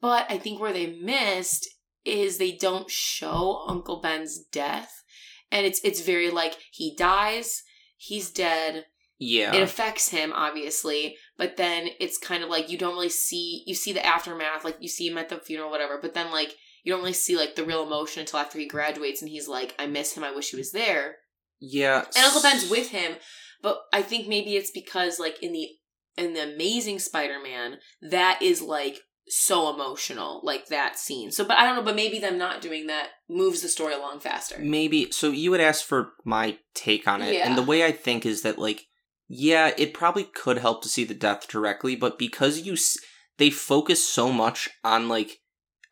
But 0.00 0.26
I 0.30 0.38
think 0.38 0.60
where 0.60 0.72
they 0.72 0.86
missed 0.86 1.68
is 2.04 2.38
they 2.38 2.52
don't 2.52 2.90
show 2.90 3.64
Uncle 3.68 4.00
Ben's 4.00 4.38
death. 4.52 5.02
And 5.50 5.66
it's 5.66 5.80
it's 5.84 6.00
very 6.00 6.30
like 6.30 6.54
he 6.72 6.94
dies, 6.96 7.62
he's 7.96 8.30
dead, 8.30 8.86
Yeah. 9.18 9.54
it 9.54 9.62
affects 9.62 10.08
him 10.08 10.32
obviously 10.34 11.16
but 11.38 11.56
then 11.56 11.88
it's 12.00 12.18
kind 12.18 12.42
of 12.42 12.50
like 12.50 12.68
you 12.70 12.76
don't 12.78 12.94
really 12.94 13.08
see 13.08 13.62
you 13.66 13.74
see 13.74 13.92
the 13.92 14.04
aftermath 14.04 14.64
like 14.64 14.76
you 14.80 14.88
see 14.88 15.06
him 15.08 15.18
at 15.18 15.28
the 15.28 15.38
funeral 15.38 15.70
whatever 15.70 15.98
but 16.02 16.14
then 16.14 16.30
like 16.32 16.54
you 16.84 16.92
don't 16.92 17.00
really 17.00 17.12
see 17.12 17.36
like 17.36 17.56
the 17.56 17.64
real 17.64 17.82
emotion 17.82 18.20
until 18.20 18.38
after 18.38 18.58
he 18.58 18.68
graduates 18.68 19.20
and 19.20 19.30
he's 19.30 19.48
like 19.48 19.74
i 19.78 19.86
miss 19.86 20.14
him 20.14 20.22
i 20.24 20.34
wish 20.34 20.50
he 20.50 20.56
was 20.56 20.72
there 20.72 21.16
yeah. 21.60 22.04
and 22.16 22.24
uncle 22.24 22.42
ben's 22.42 22.70
with 22.70 22.90
him 22.90 23.16
but 23.62 23.80
i 23.92 24.02
think 24.02 24.28
maybe 24.28 24.56
it's 24.56 24.70
because 24.70 25.18
like 25.18 25.42
in 25.42 25.52
the 25.52 25.68
in 26.16 26.34
the 26.34 26.54
amazing 26.54 26.98
spider-man 26.98 27.78
that 28.02 28.40
is 28.40 28.62
like 28.62 28.98
so 29.26 29.72
emotional 29.72 30.42
like 30.44 30.66
that 30.66 30.98
scene 30.98 31.32
so 31.32 31.44
but 31.44 31.56
i 31.56 31.64
don't 31.64 31.76
know 31.76 31.82
but 31.82 31.96
maybe 31.96 32.18
them 32.18 32.36
not 32.36 32.60
doing 32.60 32.86
that 32.88 33.08
moves 33.28 33.62
the 33.62 33.68
story 33.68 33.94
along 33.94 34.20
faster 34.20 34.56
Maybe. 34.58 35.10
So 35.10 35.30
you 35.30 35.50
would 35.50 35.60
ask 35.60 35.84
for 35.84 36.12
my 36.24 36.58
take 36.74 37.08
on 37.08 37.22
it. 37.22 37.34
Yeah. 37.34 37.48
And 37.48 37.56
the 37.56 37.62
way 37.62 37.84
I 37.84 37.92
think 37.92 38.26
is 38.26 38.42
that, 38.42 38.58
like, 38.58 38.82
yeah, 39.28 39.72
it 39.78 39.94
probably 39.94 40.24
could 40.24 40.58
help 40.58 40.82
to 40.82 40.88
see 40.88 41.04
the 41.04 41.14
death 41.14 41.48
directly, 41.48 41.96
but 41.96 42.18
because 42.18 42.60
you. 42.60 42.74
S- 42.74 42.98
they 43.36 43.50
focus 43.50 44.08
so 44.08 44.32
much 44.32 44.68
on, 44.84 45.08
like, 45.08 45.38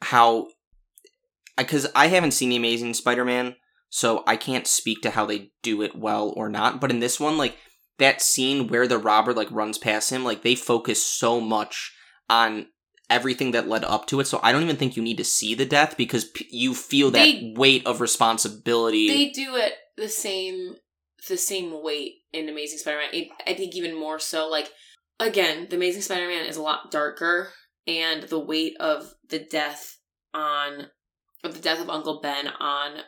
how. 0.02 0.48
Because 1.56 1.86
I 1.94 2.08
haven't 2.08 2.32
seen 2.32 2.50
The 2.50 2.56
Amazing 2.56 2.94
Spider 2.94 3.24
Man, 3.24 3.56
so 3.90 4.24
I 4.26 4.36
can't 4.36 4.66
speak 4.66 5.02
to 5.02 5.10
how 5.10 5.26
they 5.26 5.50
do 5.62 5.82
it 5.82 5.94
well 5.96 6.32
or 6.36 6.48
not. 6.48 6.80
But 6.80 6.90
in 6.90 7.00
this 7.00 7.20
one, 7.20 7.36
like, 7.36 7.56
that 7.98 8.22
scene 8.22 8.68
where 8.68 8.86
the 8.88 8.98
robber, 8.98 9.34
like, 9.34 9.50
runs 9.50 9.78
past 9.78 10.10
him, 10.10 10.24
like, 10.24 10.42
they 10.42 10.54
focus 10.54 11.04
so 11.04 11.40
much 11.40 11.92
on 12.30 12.68
everything 13.10 13.50
that 13.50 13.68
led 13.68 13.84
up 13.84 14.06
to 14.06 14.20
it. 14.20 14.26
So 14.26 14.40
I 14.42 14.52
don't 14.52 14.62
even 14.62 14.76
think 14.76 14.96
you 14.96 15.02
need 15.02 15.18
to 15.18 15.24
see 15.24 15.54
the 15.54 15.66
death 15.66 15.96
because 15.98 16.24
p- 16.24 16.48
you 16.50 16.74
feel 16.74 17.10
that 17.10 17.22
They- 17.24 17.52
weight 17.54 17.86
of 17.86 18.00
responsibility. 18.00 19.08
they 19.08 19.28
do 19.30 19.56
it 19.56 19.74
the 19.96 20.08
same 20.08 20.76
the 21.28 21.36
same 21.36 21.82
weight 21.82 22.14
in 22.32 22.48
Amazing 22.48 22.78
Spider-Man. 22.78 23.26
I 23.46 23.54
think 23.54 23.76
even 23.76 23.94
more 23.94 24.18
so. 24.18 24.48
Like 24.48 24.72
again, 25.20 25.68
the 25.70 25.76
Amazing 25.76 26.02
Spider-Man 26.02 26.46
is 26.46 26.56
a 26.56 26.62
lot 26.62 26.90
darker, 26.90 27.52
and 27.86 28.24
the 28.24 28.40
weight 28.40 28.74
of 28.80 29.14
the 29.28 29.38
death 29.38 29.98
on 30.34 30.88
the 31.42 31.58
death 31.58 31.80
of 31.80 31.90
Uncle 31.90 32.20
Ben 32.20 32.48
on 32.48 32.98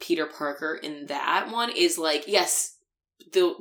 Peter 0.00 0.26
Parker 0.26 0.74
in 0.82 1.06
that 1.06 1.50
one 1.50 1.70
is 1.70 1.98
like 1.98 2.24
yes, 2.26 2.76
the 3.32 3.54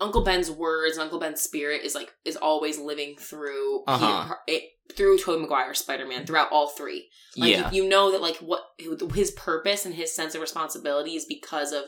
Uncle 0.00 0.24
Ben's 0.24 0.50
words, 0.50 0.98
Uncle 0.98 1.20
Ben's 1.20 1.40
spirit 1.40 1.82
is 1.84 1.94
like 1.94 2.12
is 2.24 2.36
always 2.36 2.78
living 2.78 3.14
through 3.18 3.84
Uh-huh. 3.86 4.24
Par- 4.26 4.40
it, 4.48 4.64
through 4.96 5.16
Tobey 5.18 5.40
Maguire 5.42 5.72
Spider-Man 5.74 6.26
throughout 6.26 6.50
all 6.50 6.68
three. 6.68 7.08
Like 7.36 7.50
yeah. 7.50 7.70
you, 7.70 7.82
you 7.84 7.88
know 7.88 8.10
that 8.12 8.20
like 8.20 8.36
what 8.38 8.62
his 9.14 9.30
purpose 9.30 9.86
and 9.86 9.94
his 9.94 10.14
sense 10.14 10.34
of 10.34 10.40
responsibility 10.40 11.14
is 11.14 11.24
because 11.24 11.72
of 11.72 11.84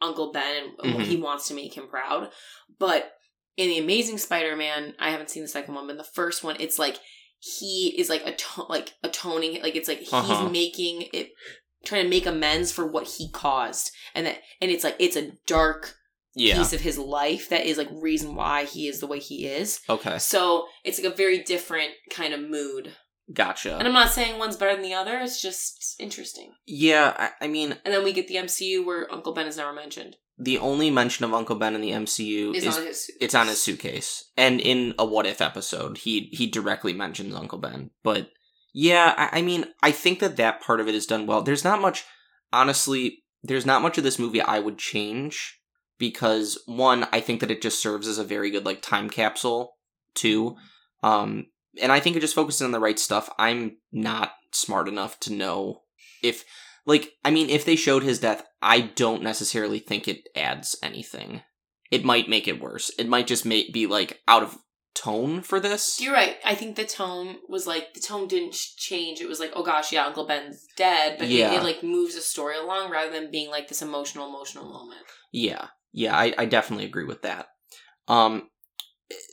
Uncle 0.00 0.32
Ben 0.32 0.70
and 0.82 0.94
Mhm. 0.96 1.02
he 1.04 1.16
wants 1.16 1.46
to 1.48 1.54
make 1.54 1.76
him 1.76 1.86
proud. 1.88 2.30
But 2.78 3.12
in 3.56 3.68
the 3.68 3.78
Amazing 3.78 4.18
Spider-Man, 4.18 4.94
I 4.98 5.10
haven't 5.10 5.28
seen 5.30 5.42
the 5.42 5.48
second 5.48 5.74
one, 5.74 5.86
but 5.86 5.92
in 5.92 5.98
the 5.98 6.04
first 6.04 6.42
one, 6.42 6.56
it's 6.58 6.78
like 6.78 6.98
he 7.40 7.94
is 7.98 8.08
like 8.08 8.22
ato- 8.26 8.66
like 8.68 8.94
atoning, 9.02 9.62
like 9.62 9.74
it's 9.74 9.88
like 9.88 9.98
he's 10.00 10.12
Uh-huh. 10.12 10.48
making 10.48 11.08
it, 11.12 11.30
trying 11.84 12.04
to 12.04 12.08
make 12.10 12.26
amends 12.26 12.70
for 12.70 12.86
what 12.86 13.06
he 13.18 13.30
caused, 13.30 13.90
and 14.14 14.26
that 14.26 14.38
and 14.60 14.70
it's 14.70 14.84
like 14.84 14.96
it's 14.98 15.16
a 15.16 15.32
dark 15.46 15.94
yeah. 16.34 16.56
piece 16.56 16.72
of 16.72 16.80
his 16.82 16.98
life 16.98 17.48
that 17.48 17.64
is 17.66 17.76
like 17.78 17.88
reason 17.92 18.34
why 18.34 18.64
he 18.64 18.86
is 18.86 19.00
the 19.00 19.06
way 19.06 19.18
he 19.18 19.46
is. 19.46 19.80
Okay. 19.88 20.18
So 20.18 20.66
it's 20.84 21.02
like 21.02 21.12
a 21.12 21.16
very 21.16 21.42
different 21.42 21.90
kind 22.10 22.32
of 22.34 22.40
mood. 22.40 22.92
Gotcha. 23.32 23.76
And 23.76 23.86
I'm 23.86 23.94
not 23.94 24.10
saying 24.10 24.38
one's 24.38 24.56
better 24.56 24.74
than 24.74 24.82
the 24.82 24.94
other. 24.94 25.18
It's 25.18 25.40
just 25.40 25.94
interesting. 26.00 26.52
yeah, 26.66 27.14
I, 27.40 27.44
I 27.44 27.48
mean, 27.48 27.76
And 27.84 27.94
then 27.94 28.02
we 28.04 28.12
get 28.12 28.26
the 28.26 28.34
MCU 28.36 28.84
where 28.84 29.12
Uncle 29.12 29.32
Ben 29.32 29.46
is 29.46 29.56
never 29.56 29.72
mentioned. 29.72 30.16
The 30.40 30.58
only 30.58 30.90
mention 30.90 31.24
of 31.24 31.34
Uncle 31.34 31.56
Ben 31.56 31.74
in 31.74 31.80
the 31.80 31.90
MCU 31.90 32.54
It's 32.54 32.66
is 32.66 32.78
on 32.78 32.86
his. 32.86 33.10
it's 33.20 33.34
on 33.34 33.46
his 33.48 33.60
suitcase, 33.60 34.24
and 34.36 34.60
in 34.60 34.94
a 34.98 35.04
What 35.04 35.26
If 35.26 35.40
episode, 35.40 35.98
he 35.98 36.30
he 36.32 36.46
directly 36.46 36.92
mentions 36.92 37.34
Uncle 37.34 37.58
Ben. 37.58 37.90
But 38.02 38.30
yeah, 38.72 39.14
I, 39.16 39.38
I 39.38 39.42
mean, 39.42 39.66
I 39.82 39.92
think 39.92 40.20
that 40.20 40.36
that 40.36 40.62
part 40.62 40.80
of 40.80 40.88
it 40.88 40.94
is 40.94 41.06
done 41.06 41.26
well. 41.26 41.42
There's 41.42 41.64
not 41.64 41.80
much, 41.80 42.04
honestly. 42.52 43.22
There's 43.42 43.66
not 43.66 43.82
much 43.82 43.98
of 43.98 44.04
this 44.04 44.18
movie 44.18 44.40
I 44.40 44.58
would 44.58 44.78
change 44.78 45.60
because 45.98 46.58
one, 46.66 47.06
I 47.12 47.20
think 47.20 47.40
that 47.40 47.50
it 47.50 47.62
just 47.62 47.80
serves 47.80 48.08
as 48.08 48.18
a 48.18 48.24
very 48.24 48.50
good 48.50 48.64
like 48.64 48.82
time 48.82 49.10
capsule. 49.10 49.76
Two, 50.14 50.56
um, 51.02 51.46
and 51.80 51.92
I 51.92 52.00
think 52.00 52.16
it 52.16 52.20
just 52.20 52.34
focuses 52.34 52.62
on 52.62 52.72
the 52.72 52.80
right 52.80 52.98
stuff. 52.98 53.30
I'm 53.38 53.76
not 53.92 54.32
smart 54.52 54.88
enough 54.88 55.20
to 55.20 55.32
know 55.32 55.82
if, 56.22 56.44
like, 56.86 57.12
I 57.24 57.30
mean, 57.30 57.50
if 57.50 57.64
they 57.64 57.76
showed 57.76 58.02
his 58.02 58.18
death, 58.18 58.44
I 58.62 58.80
don't 58.80 59.22
necessarily 59.22 59.78
think 59.78 60.06
it 60.08 60.28
adds 60.34 60.76
anything. 60.82 61.42
It 61.90 62.04
might 62.04 62.28
make 62.28 62.46
it 62.46 62.60
worse. 62.60 62.90
It 62.98 63.08
might 63.08 63.26
just 63.26 63.44
make 63.44 63.72
be 63.72 63.86
like 63.86 64.20
out 64.28 64.42
of 64.42 64.58
tone 64.94 65.40
for 65.42 65.60
this. 65.60 66.00
You're 66.00 66.12
right. 66.14 66.36
I 66.44 66.54
think 66.54 66.76
the 66.76 66.84
tone 66.84 67.36
was 67.48 67.66
like 67.66 67.94
the 67.94 68.00
tone 68.00 68.28
didn't 68.28 68.52
ch- 68.52 68.76
change. 68.76 69.20
It 69.20 69.28
was 69.28 69.40
like, 69.40 69.52
oh 69.54 69.62
gosh, 69.62 69.92
yeah, 69.92 70.04
Uncle 70.04 70.26
Ben's 70.26 70.66
dead, 70.76 71.16
but 71.18 71.28
Yeah. 71.28 71.52
it, 71.52 71.58
it 71.58 71.62
like 71.62 71.82
moves 71.82 72.14
the 72.14 72.20
story 72.20 72.56
along 72.56 72.90
rather 72.90 73.10
than 73.10 73.30
being 73.30 73.50
like 73.50 73.68
this 73.68 73.82
emotional, 73.82 74.28
emotional 74.28 74.68
moment. 74.68 75.00
Yeah, 75.32 75.68
yeah, 75.92 76.16
I, 76.16 76.34
I 76.38 76.44
definitely 76.44 76.86
agree 76.86 77.04
with 77.04 77.22
that. 77.22 77.48
Um, 78.08 78.48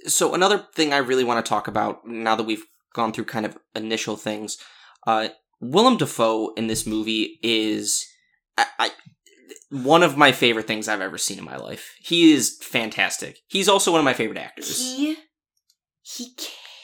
so 0.06 0.34
another 0.34 0.68
thing 0.76 0.94
I 0.94 0.98
really 0.98 1.24
want 1.24 1.44
to 1.44 1.50
talk 1.50 1.68
about 1.68 2.06
now 2.08 2.36
that 2.36 2.44
we've 2.44 2.66
gone 2.94 3.14
through 3.14 3.26
kind 3.26 3.46
of 3.46 3.58
initial 3.76 4.16
things, 4.16 4.58
uh, 5.06 5.30
Willem 5.60 5.98
Dafoe 5.98 6.54
in 6.56 6.68
this 6.68 6.86
movie 6.86 7.40
is 7.42 8.06
I, 8.58 8.66
I, 8.80 8.92
one 9.70 10.04
of 10.04 10.18
my 10.18 10.32
favorite 10.32 10.68
things 10.68 10.88
I've 10.88 11.02
ever 11.02 11.18
seen 11.18 11.40
in 11.40 11.46
my 11.46 11.58
life. 11.58 11.96
He 12.00 12.34
is 12.34 12.58
fantastic. 12.62 13.40
He's 13.48 13.70
also 13.70 13.92
one 13.92 14.00
of 14.00 14.06
my 14.06 14.14
favorite 14.14 14.40
actors. 14.40 14.78
He 14.78 15.18
he 16.02 16.36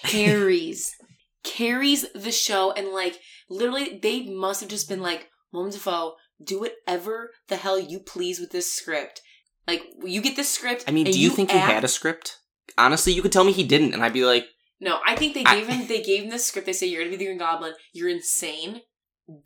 carries 0.04 0.96
carries 1.44 2.06
the 2.14 2.32
show 2.32 2.72
and 2.72 2.90
like 2.90 3.20
literally 3.50 4.00
they 4.02 4.24
must 4.24 4.62
have 4.62 4.70
just 4.70 4.90
been 4.90 5.02
like, 5.02 5.30
Willem 5.52 5.72
Dafoe, 5.72 6.16
do 6.44 6.60
whatever 6.60 7.32
the 7.48 7.58
hell 7.58 7.80
you 7.80 8.00
please 8.00 8.40
with 8.40 8.52
this 8.52 8.72
script. 8.72 9.22
Like 9.68 9.84
you 10.04 10.22
get 10.22 10.36
this 10.36 10.50
script. 10.50 10.84
I 10.88 10.92
mean, 10.92 11.06
do 11.06 11.18
you, 11.18 11.30
think 11.30 11.52
he 11.52 11.58
had 11.58 11.84
a 11.84 11.88
script? 11.88 12.40
Honestly, 12.78 13.14
you 13.14 13.22
could 13.22 13.32
tell 13.32 13.44
me 13.44 13.52
he 13.52 13.64
didn't, 13.64 13.94
and 13.94 14.04
I'd 14.04 14.14
be 14.14 14.26
like, 14.26 14.46
No, 14.84 15.00
I 15.08 15.16
think 15.16 15.34
they 15.34 15.44
I- 15.46 15.56
gave 15.56 15.68
him 15.68 15.88
they 15.88 16.02
gave 16.02 16.24
him 16.24 16.30
the 16.30 16.40
script. 16.40 16.66
They 16.66 16.74
say 16.74 16.88
you're 16.88 17.02
gonna 17.02 17.12
be 17.12 17.18
the 17.18 17.26
Green 17.26 17.38
Goblin. 17.38 17.74
You're 17.94 18.10
insane. 18.10 18.82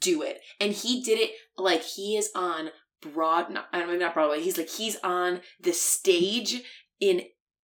Do 0.01 0.23
it, 0.23 0.41
and 0.59 0.73
he 0.73 1.03
did 1.03 1.19
it 1.19 1.31
like 1.57 1.83
he 1.83 2.17
is 2.17 2.31
on 2.35 2.71
broad. 2.99 3.51
Not, 3.51 3.67
I 3.71 3.77
don't 3.79 3.87
maybe 3.89 3.99
not 3.99 4.15
Broadway. 4.15 4.41
He's 4.41 4.57
like 4.57 4.69
he's 4.69 4.97
on 5.03 5.41
the 5.61 5.71
stage 5.71 6.63
in 6.99 7.21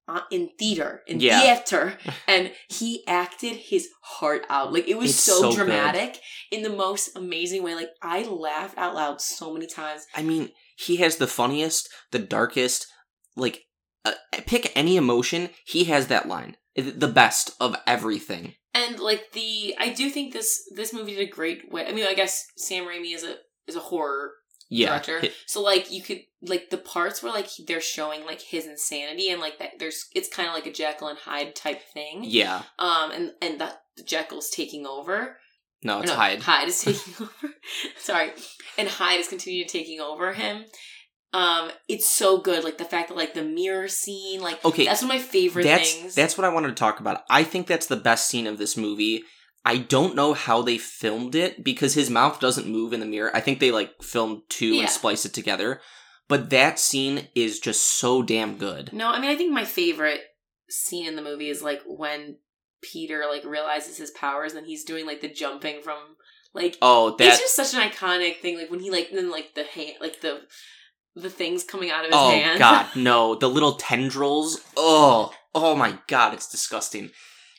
uh, 0.08 0.22
in 0.32 0.50
theater 0.58 1.02
in 1.06 1.20
Yeah. 1.20 1.40
theater, 1.40 1.98
and 2.26 2.50
he 2.68 3.06
acted 3.06 3.54
his 3.54 3.88
heart 4.02 4.44
out. 4.50 4.72
Like 4.72 4.88
it 4.88 4.98
was 4.98 5.10
It's 5.10 5.20
so, 5.20 5.34
so 5.40 5.48
good. 5.50 5.56
dramatic 5.58 6.18
in 6.50 6.62
the 6.62 6.70
most 6.70 7.16
amazing 7.16 7.62
way. 7.62 7.76
Like 7.76 7.90
I 8.02 8.24
laughed 8.24 8.76
out 8.76 8.96
loud 8.96 9.20
so 9.20 9.52
many 9.54 9.68
times. 9.68 10.04
I 10.12 10.22
mean, 10.22 10.50
he 10.76 10.96
has 10.96 11.16
the 11.18 11.28
funniest, 11.28 11.88
the 12.10 12.18
darkest, 12.18 12.88
like, 13.36 13.62
uh, 14.04 14.12
pick 14.46 14.72
any 14.74 14.96
emotion, 14.96 15.50
he 15.64 15.84
has 15.84 16.08
that 16.08 16.26
line. 16.26 16.56
The 16.76 17.08
best 17.08 17.56
of 17.60 17.76
everything. 17.86 18.54
And 18.74 19.00
like 19.00 19.32
the, 19.32 19.74
I 19.78 19.90
do 19.90 20.08
think 20.10 20.32
this 20.32 20.62
this 20.74 20.92
movie 20.94 21.14
did 21.16 21.28
a 21.28 21.30
great 21.30 21.70
way. 21.72 21.86
I 21.86 21.92
mean, 21.92 22.06
I 22.06 22.14
guess 22.14 22.46
Sam 22.56 22.84
Raimi 22.84 23.14
is 23.14 23.24
a 23.24 23.36
is 23.66 23.74
a 23.76 23.80
horror 23.80 24.32
Yeah. 24.68 24.90
director. 25.00 25.28
So 25.46 25.60
like 25.62 25.90
you 25.90 26.02
could 26.02 26.20
like 26.42 26.70
the 26.70 26.78
parts 26.78 27.22
where 27.22 27.32
like 27.32 27.48
they're 27.66 27.80
showing 27.80 28.24
like 28.24 28.40
his 28.40 28.66
insanity 28.66 29.30
and 29.30 29.40
like 29.40 29.58
that 29.58 29.78
there's 29.78 30.06
it's 30.14 30.28
kind 30.28 30.48
of 30.48 30.54
like 30.54 30.66
a 30.66 30.72
Jekyll 30.72 31.08
and 31.08 31.18
Hyde 31.18 31.54
type 31.56 31.82
thing. 31.92 32.22
Yeah. 32.24 32.62
Um 32.78 33.10
and 33.10 33.32
and 33.42 33.60
that 33.60 33.82
Jekyll's 34.06 34.50
taking 34.50 34.86
over. 34.86 35.36
No, 35.82 36.00
it's 36.00 36.10
no, 36.10 36.16
Hyde. 36.16 36.40
Hyde 36.42 36.68
is 36.68 36.80
taking 36.84 37.14
over. 37.20 37.54
Sorry, 37.98 38.30
and 38.78 38.88
Hyde 38.88 39.18
is 39.20 39.28
continuing 39.28 39.66
taking 39.68 39.98
over 40.00 40.32
him. 40.32 40.64
Um, 41.32 41.70
it's 41.88 42.08
so 42.08 42.38
good. 42.38 42.64
Like 42.64 42.78
the 42.78 42.84
fact 42.84 43.08
that 43.08 43.16
like 43.16 43.34
the 43.34 43.44
mirror 43.44 43.86
scene, 43.88 44.40
like 44.40 44.64
Okay, 44.64 44.84
that's 44.84 45.02
one 45.02 45.10
of 45.12 45.16
my 45.16 45.22
favorite 45.22 45.62
That's 45.64 45.92
things. 45.94 46.14
that's 46.14 46.36
what 46.36 46.44
I 46.44 46.48
wanted 46.52 46.68
to 46.68 46.74
talk 46.74 46.98
about. 47.00 47.22
I 47.30 47.44
think 47.44 47.66
that's 47.66 47.86
the 47.86 47.96
best 47.96 48.28
scene 48.28 48.46
of 48.46 48.58
this 48.58 48.76
movie. 48.76 49.22
I 49.64 49.76
don't 49.76 50.16
know 50.16 50.32
how 50.32 50.62
they 50.62 50.78
filmed 50.78 51.34
it 51.34 51.62
because 51.62 51.94
his 51.94 52.10
mouth 52.10 52.40
doesn't 52.40 52.66
move 52.66 52.92
in 52.92 53.00
the 53.00 53.06
mirror. 53.06 53.30
I 53.34 53.40
think 53.40 53.60
they 53.60 53.70
like 53.70 54.02
filmed 54.02 54.42
two 54.48 54.74
Yeah. 54.74 54.80
and 54.82 54.90
spliced 54.90 55.26
it 55.26 55.34
together. 55.34 55.80
But 56.28 56.50
that 56.50 56.78
scene 56.78 57.28
is 57.34 57.58
just 57.60 57.84
so 57.86 58.22
damn 58.22 58.56
good. 58.56 58.92
No, 58.92 59.08
I 59.08 59.20
mean 59.20 59.30
I 59.30 59.36
think 59.36 59.52
my 59.52 59.64
favorite 59.64 60.20
scene 60.68 61.06
in 61.06 61.14
the 61.16 61.22
movie 61.22 61.48
is 61.50 61.62
like 61.62 61.82
when 61.86 62.38
Peter 62.82 63.24
like 63.30 63.44
realizes 63.44 63.98
his 63.98 64.10
powers 64.12 64.54
and 64.54 64.66
he's 64.66 64.84
doing 64.84 65.06
like 65.06 65.20
the 65.20 65.28
jumping 65.28 65.82
from 65.82 65.98
like 66.54 66.76
Oh, 66.82 67.14
that 67.18 67.28
it's 67.28 67.38
just 67.38 67.54
such 67.54 67.74
an 67.74 67.88
iconic 67.88 68.38
thing. 68.40 68.56
Like 68.58 68.70
when 68.70 68.80
he 68.80 68.90
like 68.90 69.10
then 69.12 69.30
like 69.30 69.54
the 69.54 69.64
hand 69.64 69.96
like 70.00 70.20
the 70.22 70.40
the 71.14 71.30
things 71.30 71.64
coming 71.64 71.90
out 71.90 72.00
of 72.04 72.06
his 72.06 72.14
Oh 72.16 72.30
hand. 72.30 72.58
god, 72.58 72.86
no. 72.96 73.34
The 73.34 73.48
little 73.48 73.72
tendrils. 73.74 74.60
Oh, 74.76 75.32
oh 75.54 75.74
my 75.74 75.98
god, 76.08 76.34
it's 76.34 76.48
disgusting. 76.50 77.10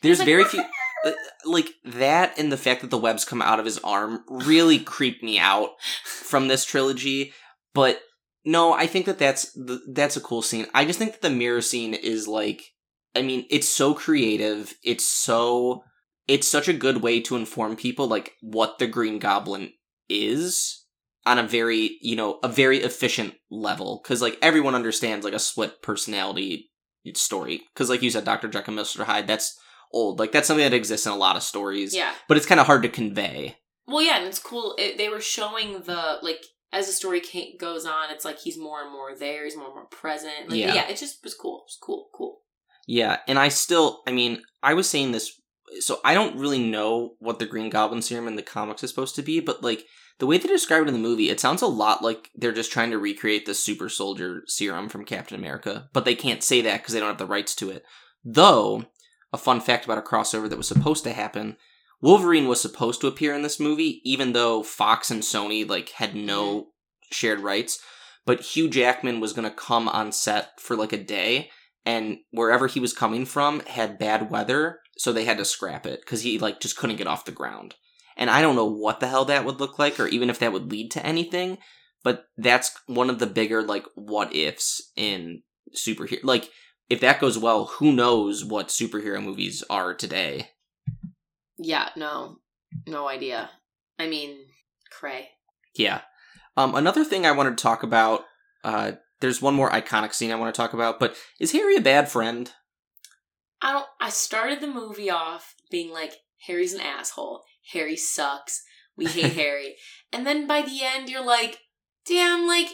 There's 0.01 0.19
like, 0.19 0.25
very 0.25 0.43
few 0.45 0.63
uh, 1.05 1.11
like 1.45 1.69
that 1.83 2.37
and 2.37 2.51
the 2.51 2.57
fact 2.57 2.81
that 2.81 2.89
the 2.89 2.97
webs 2.97 3.25
come 3.25 3.41
out 3.41 3.59
of 3.59 3.65
his 3.65 3.79
arm 3.79 4.23
really 4.29 4.79
creep 4.79 5.21
me 5.23 5.37
out 5.39 5.71
from 6.03 6.47
this 6.47 6.65
trilogy, 6.65 7.33
but 7.73 8.01
no, 8.43 8.73
I 8.73 8.87
think 8.87 9.05
that 9.05 9.19
that's 9.19 9.51
the, 9.53 9.79
that's 9.93 10.17
a 10.17 10.21
cool 10.21 10.41
scene. 10.41 10.65
I 10.73 10.85
just 10.85 10.97
think 10.97 11.11
that 11.11 11.21
the 11.21 11.29
mirror 11.29 11.61
scene 11.61 11.93
is 11.93 12.27
like 12.27 12.63
I 13.15 13.21
mean, 13.21 13.45
it's 13.49 13.67
so 13.67 13.93
creative. 13.93 14.73
It's 14.83 15.07
so 15.07 15.83
it's 16.27 16.47
such 16.47 16.67
a 16.67 16.73
good 16.73 17.01
way 17.01 17.19
to 17.21 17.35
inform 17.35 17.75
people 17.75 18.07
like 18.07 18.33
what 18.41 18.79
the 18.79 18.87
Green 18.87 19.19
Goblin 19.19 19.73
is 20.09 20.80
on 21.25 21.37
a 21.39 21.47
very, 21.47 21.97
you 22.01 22.15
know, 22.15 22.39
a 22.43 22.47
very 22.47 22.79
efficient 22.79 23.35
level 23.49 23.99
cuz 23.99 24.21
like 24.21 24.37
everyone 24.41 24.75
understands 24.75 25.23
like 25.23 25.33
a 25.33 25.39
split 25.39 25.81
personality 25.81 26.71
story 27.15 27.63
cuz 27.75 27.89
like 27.89 28.01
you 28.01 28.09
said 28.09 28.25
Dr. 28.25 28.47
Jekyll 28.47 28.77
and 28.77 28.85
Mr. 28.85 29.03
Hyde, 29.05 29.27
that's 29.27 29.57
old. 29.93 30.19
Like 30.19 30.31
that's 30.31 30.47
something 30.47 30.63
that 30.63 30.75
exists 30.75 31.05
in 31.05 31.11
a 31.11 31.17
lot 31.17 31.35
of 31.35 31.43
stories, 31.43 31.95
yeah. 31.95 32.13
but 32.27 32.37
it's 32.37 32.45
kind 32.45 32.59
of 32.59 32.67
hard 32.67 32.83
to 32.83 32.89
convey. 32.89 33.57
Well, 33.87 34.01
yeah, 34.01 34.17
and 34.19 34.27
it's 34.27 34.39
cool. 34.39 34.75
It, 34.77 34.97
they 34.97 35.09
were 35.09 35.19
showing 35.21 35.81
the 35.81 36.19
like 36.21 36.45
as 36.71 36.87
the 36.87 36.93
story 36.93 37.19
ca- 37.21 37.57
goes 37.57 37.85
on, 37.85 38.09
it's 38.11 38.23
like 38.23 38.39
he's 38.39 38.57
more 38.57 38.81
and 38.81 38.91
more 38.91 39.15
there. 39.15 39.43
He's 39.43 39.57
more 39.57 39.65
and 39.65 39.75
more 39.75 39.85
present. 39.87 40.49
Like, 40.49 40.59
Yeah. 40.59 40.73
yeah, 40.73 40.87
it 40.87 40.97
just 40.97 41.23
was 41.23 41.33
cool. 41.35 41.57
It 41.59 41.63
was 41.65 41.77
cool, 41.81 42.09
cool. 42.15 42.41
Yeah, 42.87 43.17
and 43.27 43.37
I 43.37 43.49
still, 43.49 44.01
I 44.07 44.11
mean, 44.11 44.41
I 44.63 44.73
was 44.73 44.89
saying 44.89 45.11
this, 45.11 45.39
so 45.79 45.99
I 46.03 46.13
don't 46.13 46.37
really 46.37 46.59
know 46.59 47.15
what 47.19 47.39
the 47.39 47.45
Green 47.45 47.69
Goblin 47.69 48.01
serum 48.01 48.27
in 48.27 48.35
the 48.37 48.41
comics 48.41 48.83
is 48.83 48.89
supposed 48.89 49.15
to 49.15 49.21
be, 49.21 49.39
but 49.39 49.61
like 49.63 49.85
the 50.21 50.27
way 50.27 50.37
they 50.37 50.47
describe 50.47 50.83
it 50.83 50.87
in 50.87 50.93
the 50.93 50.99
movie, 50.99 51.31
it 51.31 51.39
sounds 51.39 51.63
a 51.63 51.67
lot 51.67 52.03
like 52.03 52.29
they're 52.35 52.51
just 52.51 52.71
trying 52.71 52.91
to 52.91 52.99
recreate 52.99 53.47
the 53.47 53.55
super 53.55 53.89
soldier 53.89 54.43
serum 54.45 54.87
from 54.87 55.03
Captain 55.03 55.35
America, 55.35 55.89
but 55.93 56.05
they 56.05 56.13
can't 56.13 56.43
say 56.43 56.61
that 56.61 56.77
because 56.77 56.93
they 56.93 56.99
don't 56.99 57.09
have 57.09 57.17
the 57.17 57.25
rights 57.25 57.55
to 57.55 57.71
it. 57.71 57.83
Though, 58.23 58.85
a 59.33 59.37
fun 59.39 59.61
fact 59.61 59.85
about 59.85 59.97
a 59.97 60.03
crossover 60.03 60.47
that 60.47 60.59
was 60.59 60.67
supposed 60.67 61.03
to 61.05 61.13
happen. 61.13 61.57
Wolverine 62.01 62.47
was 62.47 62.61
supposed 62.61 63.01
to 63.01 63.07
appear 63.07 63.33
in 63.33 63.41
this 63.41 63.59
movie, 63.59 63.99
even 64.05 64.33
though 64.33 64.61
Fox 64.61 65.09
and 65.09 65.23
Sony 65.23 65.67
like 65.67 65.89
had 65.89 66.15
no 66.15 66.67
shared 67.11 67.39
rights. 67.39 67.81
But 68.23 68.41
Hugh 68.41 68.69
Jackman 68.69 69.21
was 69.21 69.33
gonna 69.33 69.49
come 69.49 69.89
on 69.89 70.11
set 70.11 70.61
for 70.61 70.75
like 70.75 70.93
a 70.93 71.03
day, 71.03 71.49
and 71.83 72.19
wherever 72.29 72.67
he 72.67 72.79
was 72.79 72.93
coming 72.93 73.25
from 73.25 73.61
had 73.61 73.97
bad 73.97 74.29
weather, 74.29 74.81
so 74.99 75.11
they 75.11 75.25
had 75.25 75.39
to 75.39 75.45
scrap 75.45 75.87
it 75.87 76.01
because 76.01 76.21
he 76.21 76.37
like 76.37 76.59
just 76.59 76.77
couldn't 76.77 76.97
get 76.97 77.07
off 77.07 77.25
the 77.25 77.31
ground. 77.31 77.73
And 78.17 78.29
I 78.29 78.41
don't 78.41 78.55
know 78.55 78.65
what 78.65 78.99
the 78.99 79.07
hell 79.07 79.25
that 79.25 79.45
would 79.45 79.59
look 79.59 79.79
like, 79.79 79.99
or 79.99 80.07
even 80.07 80.29
if 80.29 80.39
that 80.39 80.53
would 80.53 80.71
lead 80.71 80.91
to 80.91 81.05
anything. 81.05 81.57
But 82.03 82.25
that's 82.37 82.71
one 82.87 83.09
of 83.09 83.19
the 83.19 83.27
bigger 83.27 83.61
like 83.61 83.85
what 83.95 84.35
ifs 84.35 84.91
in 84.95 85.43
superhero. 85.75 86.23
Like 86.23 86.49
if 86.89 86.99
that 86.99 87.19
goes 87.19 87.37
well, 87.37 87.65
who 87.65 87.91
knows 87.91 88.43
what 88.43 88.67
superhero 88.67 89.23
movies 89.23 89.63
are 89.69 89.93
today? 89.93 90.49
Yeah, 91.57 91.89
no, 91.95 92.39
no 92.87 93.07
idea. 93.07 93.49
I 93.97 94.07
mean, 94.07 94.37
cray. 94.91 95.29
Yeah. 95.75 96.01
Um, 96.57 96.75
another 96.75 97.05
thing 97.05 97.25
I 97.25 97.31
wanted 97.31 97.57
to 97.57 97.61
talk 97.61 97.83
about. 97.83 98.25
Uh, 98.63 98.93
there's 99.21 99.41
one 99.41 99.53
more 99.53 99.69
iconic 99.69 100.13
scene 100.13 100.31
I 100.31 100.35
want 100.35 100.53
to 100.53 100.59
talk 100.59 100.73
about, 100.73 100.99
but 100.99 101.15
is 101.39 101.51
Harry 101.51 101.77
a 101.77 101.81
bad 101.81 102.09
friend? 102.09 102.51
I 103.61 103.71
don't. 103.71 103.85
I 103.99 104.09
started 104.09 104.59
the 104.59 104.67
movie 104.67 105.09
off 105.09 105.55
being 105.69 105.93
like, 105.93 106.15
Harry's 106.47 106.73
an 106.73 106.81
asshole. 106.81 107.43
Harry 107.73 107.95
sucks. 107.95 108.63
We 108.97 109.05
hate 109.05 109.33
Harry. 109.35 109.75
And 110.11 110.25
then 110.25 110.47
by 110.47 110.61
the 110.61 110.81
end, 110.83 111.09
you're 111.09 111.25
like, 111.25 111.59
damn, 112.05 112.47
like 112.47 112.67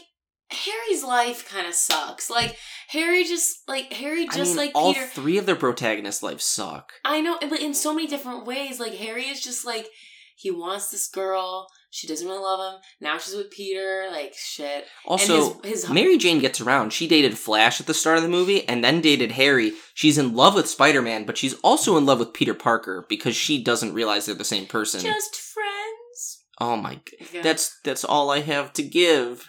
Harry's 0.50 1.04
life 1.04 1.48
kind 1.48 1.66
of 1.66 1.74
sucks. 1.74 2.30
Like 2.30 2.56
Harry 2.88 3.24
just 3.24 3.68
like 3.68 3.92
Harry 3.92 4.26
just 4.26 4.38
I 4.38 4.44
mean, 4.44 4.56
like 4.56 4.72
all 4.74 4.94
Peter. 4.94 5.06
three 5.06 5.38
of 5.38 5.46
their 5.46 5.56
protagonists' 5.56 6.22
lives 6.22 6.44
suck. 6.44 6.92
I 7.04 7.20
know, 7.20 7.38
but 7.40 7.60
in 7.60 7.74
so 7.74 7.94
many 7.94 8.06
different 8.06 8.46
ways. 8.46 8.80
Like 8.80 8.94
Harry 8.94 9.24
is 9.26 9.42
just 9.42 9.64
like 9.66 9.88
he 10.36 10.50
wants 10.50 10.90
this 10.90 11.08
girl. 11.08 11.68
She 11.90 12.06
doesn't 12.06 12.26
really 12.26 12.40
love 12.40 12.74
him. 12.74 12.80
Now 13.00 13.18
she's 13.18 13.34
with 13.34 13.50
Peter. 13.50 14.08
Like 14.10 14.34
shit. 14.34 14.84
Also, 15.06 15.54
and 15.54 15.64
his, 15.64 15.84
his 15.84 15.90
Mary 15.90 16.18
Jane 16.18 16.38
gets 16.38 16.60
around. 16.60 16.92
She 16.92 17.08
dated 17.08 17.38
Flash 17.38 17.80
at 17.80 17.86
the 17.86 17.94
start 17.94 18.18
of 18.18 18.22
the 18.22 18.28
movie 18.28 18.68
and 18.68 18.84
then 18.84 19.00
dated 19.00 19.32
Harry. 19.32 19.72
She's 19.94 20.18
in 20.18 20.34
love 20.34 20.54
with 20.54 20.68
Spider 20.68 21.02
Man, 21.02 21.24
but 21.24 21.38
she's 21.38 21.54
also 21.64 21.96
in 21.96 22.06
love 22.06 22.18
with 22.18 22.34
Peter 22.34 22.54
Parker 22.54 23.06
because 23.08 23.36
she 23.36 23.62
doesn't 23.62 23.94
realize 23.94 24.26
they're 24.26 24.34
the 24.34 24.44
same 24.44 24.66
person. 24.66 25.00
just 25.00 25.36
friends. 25.36 26.44
oh 26.60 26.76
my 26.76 27.00
Yeah. 27.32 27.42
That's 27.42 27.78
that's 27.84 28.04
all 28.04 28.30
I 28.30 28.40
have 28.40 28.72
to 28.74 28.82
give. 28.82 29.48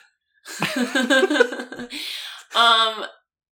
Um, 2.55 3.05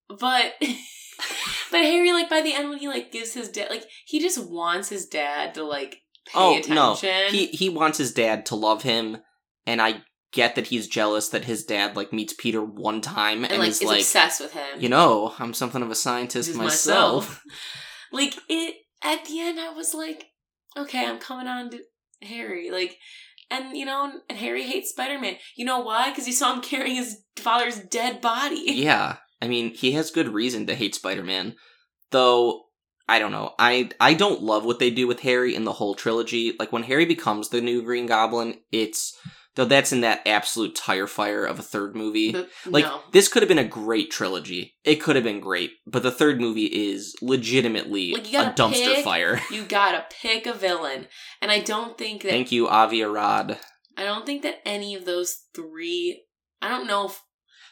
but 0.09 0.53
but 1.71 1.81
Harry, 1.81 2.11
like 2.11 2.29
by 2.29 2.41
the 2.41 2.53
end, 2.53 2.69
when 2.69 2.79
he 2.79 2.87
like 2.87 3.11
gives 3.11 3.33
his 3.33 3.49
dad, 3.49 3.69
like 3.69 3.85
he 4.05 4.19
just 4.19 4.49
wants 4.49 4.89
his 4.89 5.05
dad 5.05 5.53
to 5.55 5.63
like 5.63 6.01
oh 6.35 6.51
attention. 6.51 6.75
no, 6.75 6.95
he 7.29 7.47
he 7.47 7.69
wants 7.69 7.97
his 7.97 8.11
dad 8.11 8.45
to 8.47 8.55
love 8.55 8.83
him, 8.83 9.17
and 9.65 9.81
I 9.81 10.01
get 10.31 10.55
that 10.55 10.67
he's 10.67 10.87
jealous 10.87 11.29
that 11.29 11.45
his 11.45 11.63
dad 11.63 11.95
like 11.95 12.11
meets 12.11 12.33
Peter 12.33 12.61
one 12.61 13.01
time 13.01 13.43
and, 13.43 13.53
and 13.53 13.61
like 13.61 13.69
is 13.69 13.83
like, 13.83 13.99
obsessed 13.99 14.41
with 14.41 14.53
him. 14.53 14.79
you 14.79 14.89
know, 14.89 15.33
I'm 15.39 15.53
something 15.53 15.81
of 15.81 15.91
a 15.91 15.95
scientist 15.95 16.49
Just 16.49 16.59
myself. 16.59 17.41
like 18.11 18.35
it 18.49 18.75
at 19.03 19.25
the 19.25 19.39
end, 19.39 19.59
I 19.59 19.71
was 19.71 19.93
like, 19.93 20.25
okay, 20.77 21.05
I'm 21.05 21.19
coming 21.19 21.47
on 21.47 21.69
to 21.71 21.79
Harry, 22.21 22.69
like. 22.71 22.97
And 23.49 23.77
you 23.77 23.85
know, 23.85 24.11
and 24.27 24.37
Harry 24.37 24.63
hates 24.63 24.89
Spider 24.89 25.17
Man. 25.17 25.37
You 25.55 25.63
know 25.63 25.79
why? 25.79 26.09
Because 26.09 26.25
he 26.25 26.33
saw 26.33 26.53
him 26.53 26.61
carrying 26.61 26.97
his 26.97 27.21
father's 27.37 27.79
dead 27.79 28.19
body. 28.19 28.61
Yeah, 28.65 29.19
I 29.41 29.47
mean, 29.47 29.73
he 29.73 29.91
has 29.93 30.11
good 30.11 30.29
reason 30.29 30.65
to 30.67 30.75
hate 30.75 30.95
Spider-Man. 30.95 31.55
Though 32.11 32.63
I 33.07 33.19
don't 33.19 33.31
know. 33.31 33.53
I 33.57 33.89
I 33.99 34.13
don't 34.13 34.41
love 34.41 34.65
what 34.65 34.79
they 34.79 34.89
do 34.89 35.07
with 35.07 35.21
Harry 35.21 35.55
in 35.55 35.63
the 35.63 35.73
whole 35.73 35.95
trilogy. 35.95 36.53
Like 36.59 36.71
when 36.71 36.83
Harry 36.83 37.05
becomes 37.05 37.49
the 37.49 37.61
new 37.61 37.81
Green 37.81 38.05
Goblin, 38.05 38.59
it's 38.71 39.17
though 39.55 39.65
that's 39.65 39.91
in 39.91 40.01
that 40.01 40.21
absolute 40.27 40.75
tire 40.75 41.07
fire 41.07 41.45
of 41.45 41.57
a 41.57 41.63
third 41.63 41.95
movie. 41.95 42.35
Like 42.65 42.85
no. 42.85 43.01
this 43.13 43.27
could 43.27 43.41
have 43.41 43.47
been 43.47 43.57
a 43.57 43.63
great 43.63 44.11
trilogy. 44.11 44.75
It 44.83 44.97
could 44.97 45.15
have 45.15 45.23
been 45.23 45.39
great, 45.39 45.71
but 45.85 46.03
the 46.03 46.11
third 46.11 46.39
movie 46.39 46.65
is 46.65 47.15
legitimately 47.21 48.13
Like, 48.13 48.27
a 48.33 48.53
dumpster 48.53 48.95
pick- 48.95 49.03
fire. 49.03 49.39
You 49.51 49.63
gotta 49.63 50.05
pick 50.21 50.45
a 50.45 50.53
villain, 50.53 51.07
and 51.41 51.49
I 51.51 51.59
don't 51.59 51.97
think 51.97 52.23
that 52.23 52.29
Thank 52.29 52.51
you, 52.51 52.67
Avi 52.67 53.01
Arad. 53.03 53.57
I 53.95 54.03
don't 54.03 54.25
think 54.25 54.43
that 54.43 54.61
any 54.65 54.93
of 54.95 55.05
those 55.05 55.45
three. 55.55 56.23
I 56.61 56.69
don't 56.69 56.87
know 56.87 57.07
if 57.07 57.21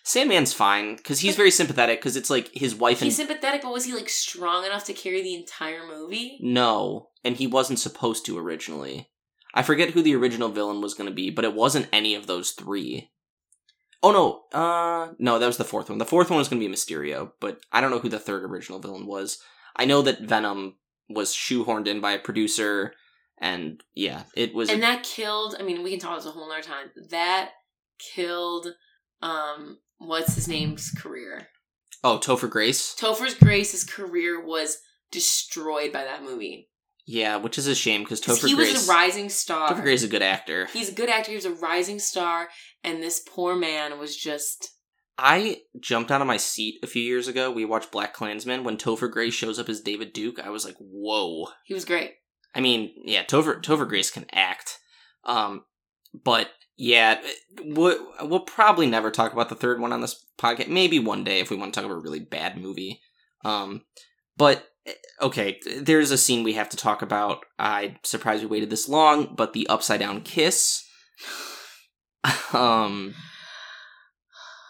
Sandman's 0.05 0.53
fine 0.53 0.97
because 0.97 1.21
he's 1.21 1.35
very 1.35 1.49
sympathetic 1.49 1.99
because 1.99 2.15
it's 2.15 2.29
like 2.29 2.51
his 2.53 2.75
wife 2.75 3.01
and 3.01 3.05
he's 3.05 3.17
sympathetic, 3.17 3.63
but 3.63 3.73
was 3.73 3.85
he 3.85 3.93
like 3.93 4.07
strong 4.07 4.63
enough 4.63 4.85
to 4.85 4.93
carry 4.93 5.23
the 5.23 5.33
entire 5.33 5.85
movie? 5.87 6.37
No, 6.41 7.09
and 7.23 7.35
he 7.35 7.47
wasn't 7.47 7.79
supposed 7.79 8.23
to 8.27 8.37
originally. 8.37 9.09
I 9.55 9.63
forget 9.63 9.89
who 9.89 10.03
the 10.03 10.15
original 10.15 10.49
villain 10.49 10.79
was 10.79 10.93
going 10.93 11.09
to 11.09 11.15
be, 11.15 11.31
but 11.31 11.43
it 11.43 11.55
wasn't 11.55 11.87
any 11.91 12.13
of 12.13 12.27
those 12.27 12.51
three. 12.51 13.09
Oh 14.03 14.11
no, 14.11 14.59
uh, 14.59 15.13
no, 15.17 15.39
that 15.39 15.47
was 15.47 15.57
the 15.57 15.63
fourth 15.63 15.89
one. 15.89 15.97
The 15.97 16.05
fourth 16.05 16.29
one 16.29 16.37
was 16.37 16.49
going 16.49 16.61
to 16.61 16.67
be 16.67 16.71
Mysterio, 16.71 17.31
but 17.39 17.61
I 17.71 17.81
don't 17.81 17.89
know 17.89 17.99
who 17.99 18.09
the 18.09 18.19
third 18.19 18.43
original 18.43 18.77
villain 18.77 19.07
was. 19.07 19.39
I 19.75 19.85
know 19.85 20.03
that 20.03 20.21
Venom 20.21 20.75
was 21.09 21.33
shoehorned 21.33 21.87
in 21.87 21.99
by 21.99 22.11
a 22.11 22.19
producer, 22.19 22.93
and 23.39 23.81
yeah, 23.95 24.23
it 24.35 24.53
was. 24.53 24.69
And 24.69 24.83
that 24.83 25.01
killed. 25.01 25.55
I 25.59 25.63
mean, 25.63 25.81
we 25.81 25.89
can 25.89 25.99
talk 25.99 26.15
this 26.17 26.27
a 26.27 26.31
whole 26.31 26.51
other 26.51 26.61
time. 26.61 26.91
That 27.09 27.53
killed. 27.97 28.67
Um, 29.21 29.79
what's 29.97 30.35
his 30.35 30.47
name's 30.47 30.91
career? 30.91 31.47
oh, 32.03 32.19
Topher 32.19 32.49
Grace. 32.49 32.95
Topher 32.95 33.37
Grace's 33.39 33.83
career 33.83 34.39
was 34.45 34.77
destroyed 35.11 35.91
by 35.91 36.03
that 36.03 36.23
movie. 36.23 36.69
Yeah, 37.07 37.37
which 37.37 37.57
is 37.57 37.67
a 37.67 37.75
shame 37.75 38.01
because 38.03 38.21
Topher 38.21 38.47
he 38.47 38.55
Grace. 38.55 38.73
was 38.73 38.87
a 38.87 38.91
rising 38.91 39.29
star. 39.29 39.69
Topher 39.69 39.81
Grace 39.81 40.01
is 40.01 40.09
a 40.09 40.11
good 40.11 40.21
actor. 40.21 40.67
He's 40.73 40.89
a 40.89 40.95
good 40.95 41.09
actor. 41.09 41.31
He 41.31 41.35
was 41.35 41.45
a 41.45 41.53
rising 41.53 41.99
star, 41.99 42.49
and 42.83 43.01
this 43.01 43.19
poor 43.27 43.55
man 43.55 43.99
was 43.99 44.15
just. 44.15 44.71
I 45.17 45.61
jumped 45.79 46.11
out 46.11 46.21
of 46.21 46.27
my 46.27 46.37
seat 46.37 46.75
a 46.83 46.87
few 46.87 47.01
years 47.01 47.27
ago. 47.27 47.49
We 47.49 47.63
watched 47.63 47.91
Black 47.91 48.13
Klansman 48.13 48.63
when 48.63 48.77
Topher 48.77 49.09
Grace 49.09 49.33
shows 49.33 49.57
up 49.57 49.69
as 49.69 49.79
David 49.81 50.13
Duke. 50.13 50.39
I 50.39 50.49
was 50.49 50.65
like, 50.65 50.75
whoa. 50.77 51.47
He 51.63 51.73
was 51.73 51.85
great. 51.85 52.15
I 52.53 52.59
mean, 52.59 52.91
yeah, 53.03 53.23
Topher 53.23 53.61
Topher 53.61 53.87
Grace 53.87 54.11
can 54.11 54.25
act, 54.31 54.77
um, 55.23 55.63
but 56.23 56.49
yeah, 56.77 57.19
we'll, 57.63 57.97
we'll 58.21 58.39
probably 58.41 58.87
never 58.87 59.11
talk 59.11 59.33
about 59.33 59.49
the 59.49 59.55
third 59.55 59.79
one 59.79 59.93
on 59.93 60.01
this 60.01 60.25
podcast. 60.39 60.67
Maybe 60.67 60.99
one 60.99 61.23
day 61.23 61.39
if 61.39 61.49
we 61.49 61.55
want 61.57 61.73
to 61.73 61.79
talk 61.79 61.85
about 61.85 61.97
a 61.97 62.01
really 62.01 62.19
bad 62.19 62.57
movie. 62.57 62.99
Um, 63.43 63.81
but 64.37 64.65
okay, 65.21 65.59
there's 65.79 66.11
a 66.11 66.17
scene 66.17 66.43
we 66.43 66.53
have 66.53 66.69
to 66.69 66.77
talk 66.77 67.01
about. 67.01 67.45
I'm 67.59 67.97
surprised 68.03 68.43
we 68.43 68.49
waited 68.49 68.69
this 68.69 68.89
long, 68.89 69.33
but 69.35 69.53
the 69.53 69.67
upside 69.67 69.99
down 69.99 70.21
kiss. 70.21 70.83
um, 72.53 73.13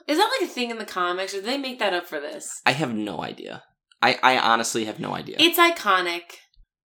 Is 0.07 0.17
that 0.17 0.29
like 0.39 0.49
a 0.49 0.53
thing 0.53 0.69
in 0.71 0.77
the 0.77 0.85
comics, 0.85 1.33
or 1.33 1.37
did 1.37 1.45
they 1.45 1.57
make 1.57 1.79
that 1.79 1.93
up 1.93 2.05
for 2.07 2.19
this? 2.19 2.61
I 2.65 2.71
have 2.71 2.93
no 2.93 3.23
idea. 3.23 3.63
I 4.01 4.19
I 4.21 4.37
honestly 4.37 4.85
have 4.85 4.99
no 4.99 5.13
idea. 5.15 5.37
It's 5.39 5.57
iconic. 5.57 6.21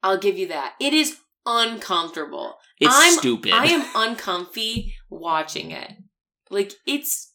I'll 0.03 0.17
give 0.19 0.39
you 0.39 0.49
that. 0.49 0.75
It 0.81 0.95
is 0.95 1.19
uncomfortable. 1.45 2.55
it's 2.79 2.95
I'm- 2.95 3.19
stupid. 3.19 3.53
I 3.53 3.67
am 3.67 3.85
uncomfy 3.95 4.95
watching 5.11 5.71
it. 5.73 5.93
Like 6.51 6.73
it's 6.87 7.35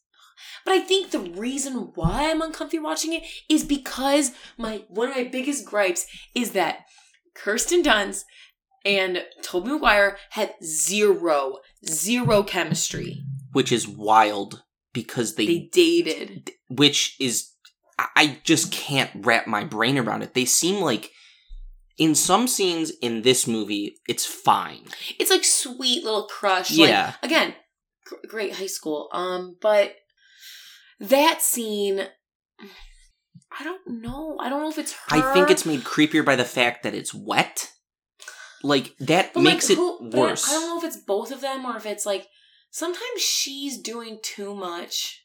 but 0.66 0.74
I 0.74 0.80
think 0.80 1.12
the 1.12 1.20
reason 1.20 1.92
why 1.96 2.30
I'm 2.32 2.42
uncomfy 2.42 2.80
watching 2.80 3.14
it 3.14 3.24
is 3.50 3.64
because 3.64 4.32
my 4.58 4.84
one 4.90 5.10
of 5.10 5.16
my 5.16 5.24
biggest 5.26 5.66
gripes 5.66 6.06
is 6.34 6.52
that 6.52 6.80
Kirsten 7.36 7.84
Dunst 7.84 8.24
and 8.84 9.24
Tobey 9.42 9.70
Maguire 9.72 10.18
had 10.32 10.54
zero, 10.64 11.58
zero 11.88 12.44
chemistry. 12.44 13.24
which 13.52 13.72
is 13.72 13.88
wild 13.88 14.64
because 14.94 15.36
They 15.36 15.70
dated. 15.72 16.52
which 16.70 17.16
is 17.20 17.52
I- 17.98 18.40
just 18.44 18.72
can't 18.74 19.10
wrap 19.16 19.48
my 19.48 19.64
brain 19.64 19.98
around 19.98 20.22
it. 20.22 20.34
They 20.34 20.44
seem 20.46 20.82
like 20.82 21.12
in 21.98 22.14
some 22.14 22.48
scenes 22.48 22.92
in 23.02 23.22
this 23.22 23.48
movie, 23.48 23.96
it's 24.10 24.26
fine. 24.26 24.86
It's 25.18 25.32
like 25.32 25.46
sweet 25.46 26.04
little 26.04 26.28
crush. 26.28 26.72
Like, 26.78 26.90
Yeah. 26.90 27.14
again, 27.24 27.52
gr- 27.52 27.56
great 28.28 28.54
high 28.56 28.68
school. 28.68 29.10
Um, 29.12 29.58
but 29.62 29.96
that 31.00 31.42
scene, 31.42 32.08
I 33.58 33.64
don't 33.64 34.02
know. 34.02 34.38
I 34.40 34.50
don't 34.50 34.62
know 34.62 34.70
if 34.70 34.78
it's 34.78 34.94
her. 34.94 35.18
I 35.18 35.34
think 35.34 35.50
it's 35.50 35.66
made 35.66 35.82
creepier 35.84 36.24
by 36.26 36.36
the 36.36 36.46
fact 36.46 36.84
that 36.84 36.94
it's 36.94 37.14
wet. 37.14 37.72
Like 38.64 38.96
that 39.00 39.34
But, 39.34 39.42
makes 39.44 39.70
it 39.70 39.78
who- 39.78 40.10
but 40.10 40.20
worse. 40.20 40.48
I 40.50 40.54
don't 40.54 40.68
know 40.68 40.78
if 40.80 40.84
it's 40.84 41.04
both 41.04 41.32
of 41.32 41.42
them 41.42 41.66
or 41.66 41.78
if 41.78 41.86
it's 41.86 42.06
like 42.06 42.28
sometimes 42.72 43.22
she's 43.22 43.78
doing 43.80 44.20
too 44.24 44.56
much. 44.56 45.24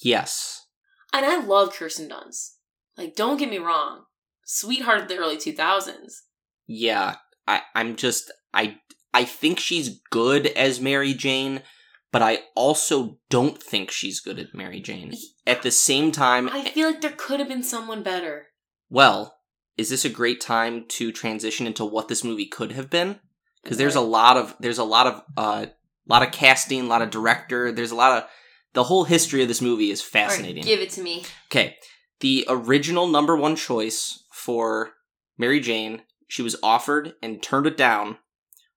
Yes. 0.00 0.66
And 1.12 1.26
I 1.26 1.38
love 1.38 1.72
Kirsten 1.74 2.08
Dunst. 2.08 2.54
Like, 2.96 3.14
don't 3.14 3.36
get 3.36 3.50
me 3.50 3.58
wrong, 3.58 4.04
sweetheart 4.44 5.02
of 5.02 5.08
the 5.08 5.16
early 5.18 5.36
two 5.36 5.52
thousands. 5.52 6.22
Yeah. 6.66 7.16
I 7.46 7.62
I'm 7.74 7.96
just 7.96 8.30
I 8.54 8.78
I 9.12 9.24
think 9.24 9.58
she's 9.58 10.00
good 10.10 10.46
as 10.48 10.80
Mary 10.80 11.14
Jane, 11.14 11.62
but 12.12 12.22
I 12.22 12.40
also 12.54 13.18
don't 13.28 13.62
think 13.62 13.90
she's 13.90 14.20
good 14.20 14.38
at 14.38 14.54
Mary 14.54 14.80
Jane. 14.80 15.14
At 15.46 15.62
the 15.62 15.70
same 15.70 16.12
time, 16.12 16.48
I 16.48 16.64
feel 16.70 16.88
like 16.88 17.00
there 17.00 17.14
could 17.16 17.40
have 17.40 17.48
been 17.48 17.62
someone 17.62 18.02
better. 18.02 18.46
Well, 18.88 19.38
is 19.76 19.90
this 19.90 20.04
a 20.04 20.10
great 20.10 20.40
time 20.40 20.86
to 20.88 21.12
transition 21.12 21.66
into 21.66 21.84
what 21.84 22.08
this 22.08 22.24
movie 22.24 22.46
could 22.46 22.72
have 22.72 22.90
been? 22.90 23.20
Because 23.62 23.78
there's 23.78 23.96
a 23.96 24.00
lot 24.00 24.36
of 24.36 24.56
there's 24.60 24.78
a 24.78 24.84
lot 24.84 25.06
of 25.06 25.22
uh 25.36 25.66
lot 26.06 26.22
of 26.22 26.32
casting, 26.32 26.82
a 26.82 26.88
lot 26.88 27.02
of 27.02 27.10
director. 27.10 27.70
There's 27.72 27.90
a 27.90 27.96
lot 27.96 28.22
of 28.22 28.28
the 28.72 28.84
whole 28.84 29.04
history 29.04 29.42
of 29.42 29.48
this 29.48 29.62
movie 29.62 29.90
is 29.90 30.02
right, 30.02 30.24
fascinating. 30.24 30.64
give 30.64 30.80
it 30.80 30.90
to 30.90 31.02
me. 31.02 31.24
okay, 31.46 31.76
the 32.20 32.46
original 32.48 33.06
number 33.06 33.36
one 33.36 33.56
choice 33.56 34.24
for 34.32 34.92
Mary 35.36 35.60
Jane, 35.60 36.02
she 36.26 36.42
was 36.42 36.56
offered 36.62 37.14
and 37.22 37.42
turned 37.42 37.66
it 37.66 37.76
down, 37.76 38.18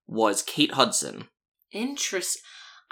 was 0.06 0.42
Kate 0.42 0.72
Hudson. 0.72 1.28
Interest. 1.72 2.38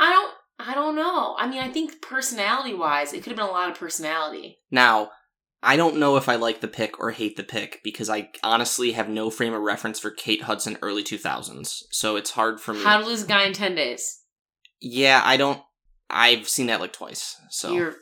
I 0.00 0.10
don't. 0.10 0.32
I 0.58 0.74
don't 0.74 0.96
know. 0.96 1.36
I 1.38 1.48
mean, 1.48 1.60
I 1.60 1.70
think 1.70 2.02
personality 2.02 2.74
wise, 2.74 3.12
it 3.12 3.22
could 3.22 3.30
have 3.30 3.36
been 3.36 3.46
a 3.46 3.50
lot 3.50 3.70
of 3.70 3.78
personality. 3.78 4.58
Now, 4.70 5.10
I 5.62 5.76
don't 5.76 5.98
know 5.98 6.16
if 6.16 6.28
I 6.28 6.36
like 6.36 6.60
the 6.60 6.68
pick 6.68 6.98
or 7.00 7.12
hate 7.12 7.36
the 7.36 7.42
pick 7.42 7.80
because 7.82 8.10
I 8.10 8.30
honestly 8.42 8.92
have 8.92 9.08
no 9.08 9.30
frame 9.30 9.54
of 9.54 9.62
reference 9.62 9.98
for 9.98 10.10
Kate 10.10 10.42
Hudson 10.42 10.76
early 10.82 11.02
2000s. 11.02 11.84
So 11.90 12.16
it's 12.16 12.32
hard 12.32 12.60
for 12.60 12.74
me. 12.74 12.82
How 12.82 12.98
to 12.98 13.06
lose 13.06 13.24
a 13.24 13.26
guy 13.26 13.44
in 13.44 13.52
ten 13.52 13.74
days. 13.74 14.20
Yeah, 14.80 15.22
I 15.24 15.36
don't. 15.36 15.62
I've 16.08 16.48
seen 16.48 16.66
that 16.66 16.80
like 16.80 16.92
twice. 16.92 17.36
So 17.50 17.72
You're. 17.72 17.94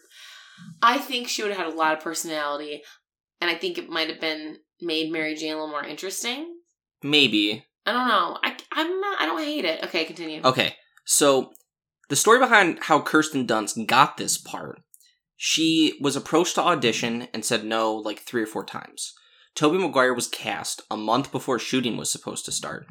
I 0.82 0.98
think 0.98 1.28
she 1.28 1.42
would 1.42 1.52
have 1.52 1.66
had 1.66 1.72
a 1.72 1.76
lot 1.76 1.96
of 1.96 2.02
personality, 2.02 2.82
and 3.40 3.50
I 3.50 3.54
think 3.54 3.78
it 3.78 3.88
might 3.88 4.08
have 4.08 4.20
been 4.20 4.56
made 4.80 5.12
Mary 5.12 5.34
Jane 5.34 5.52
a 5.52 5.56
little 5.56 5.68
more 5.68 5.84
interesting. 5.84 6.56
maybe. 7.02 7.64
I 7.86 7.92
don't 7.92 8.08
know. 8.08 8.38
I 8.42 8.56
I'm 8.72 9.00
not. 9.00 9.20
I 9.20 9.26
don't 9.26 9.42
hate 9.42 9.64
it. 9.64 9.84
Okay, 9.84 10.04
continue. 10.04 10.40
Okay, 10.44 10.74
so 11.04 11.52
the 12.08 12.16
story 12.16 12.38
behind 12.38 12.78
how 12.82 13.00
Kirsten 13.00 13.46
Dunst 13.46 13.86
got 13.86 14.16
this 14.16 14.38
part, 14.38 14.82
she 15.36 15.98
was 16.00 16.16
approached 16.16 16.56
to 16.56 16.62
audition 16.62 17.28
and 17.32 17.44
said 17.44 17.64
no 17.64 17.94
like 17.94 18.20
three 18.20 18.42
or 18.42 18.46
four 18.46 18.64
times. 18.64 19.14
Tobey 19.54 19.78
Maguire 19.78 20.14
was 20.14 20.26
cast 20.28 20.82
a 20.90 20.96
month 20.96 21.32
before 21.32 21.58
shooting 21.58 21.96
was 21.96 22.10
supposed 22.10 22.44
to 22.44 22.52
start. 22.52 22.86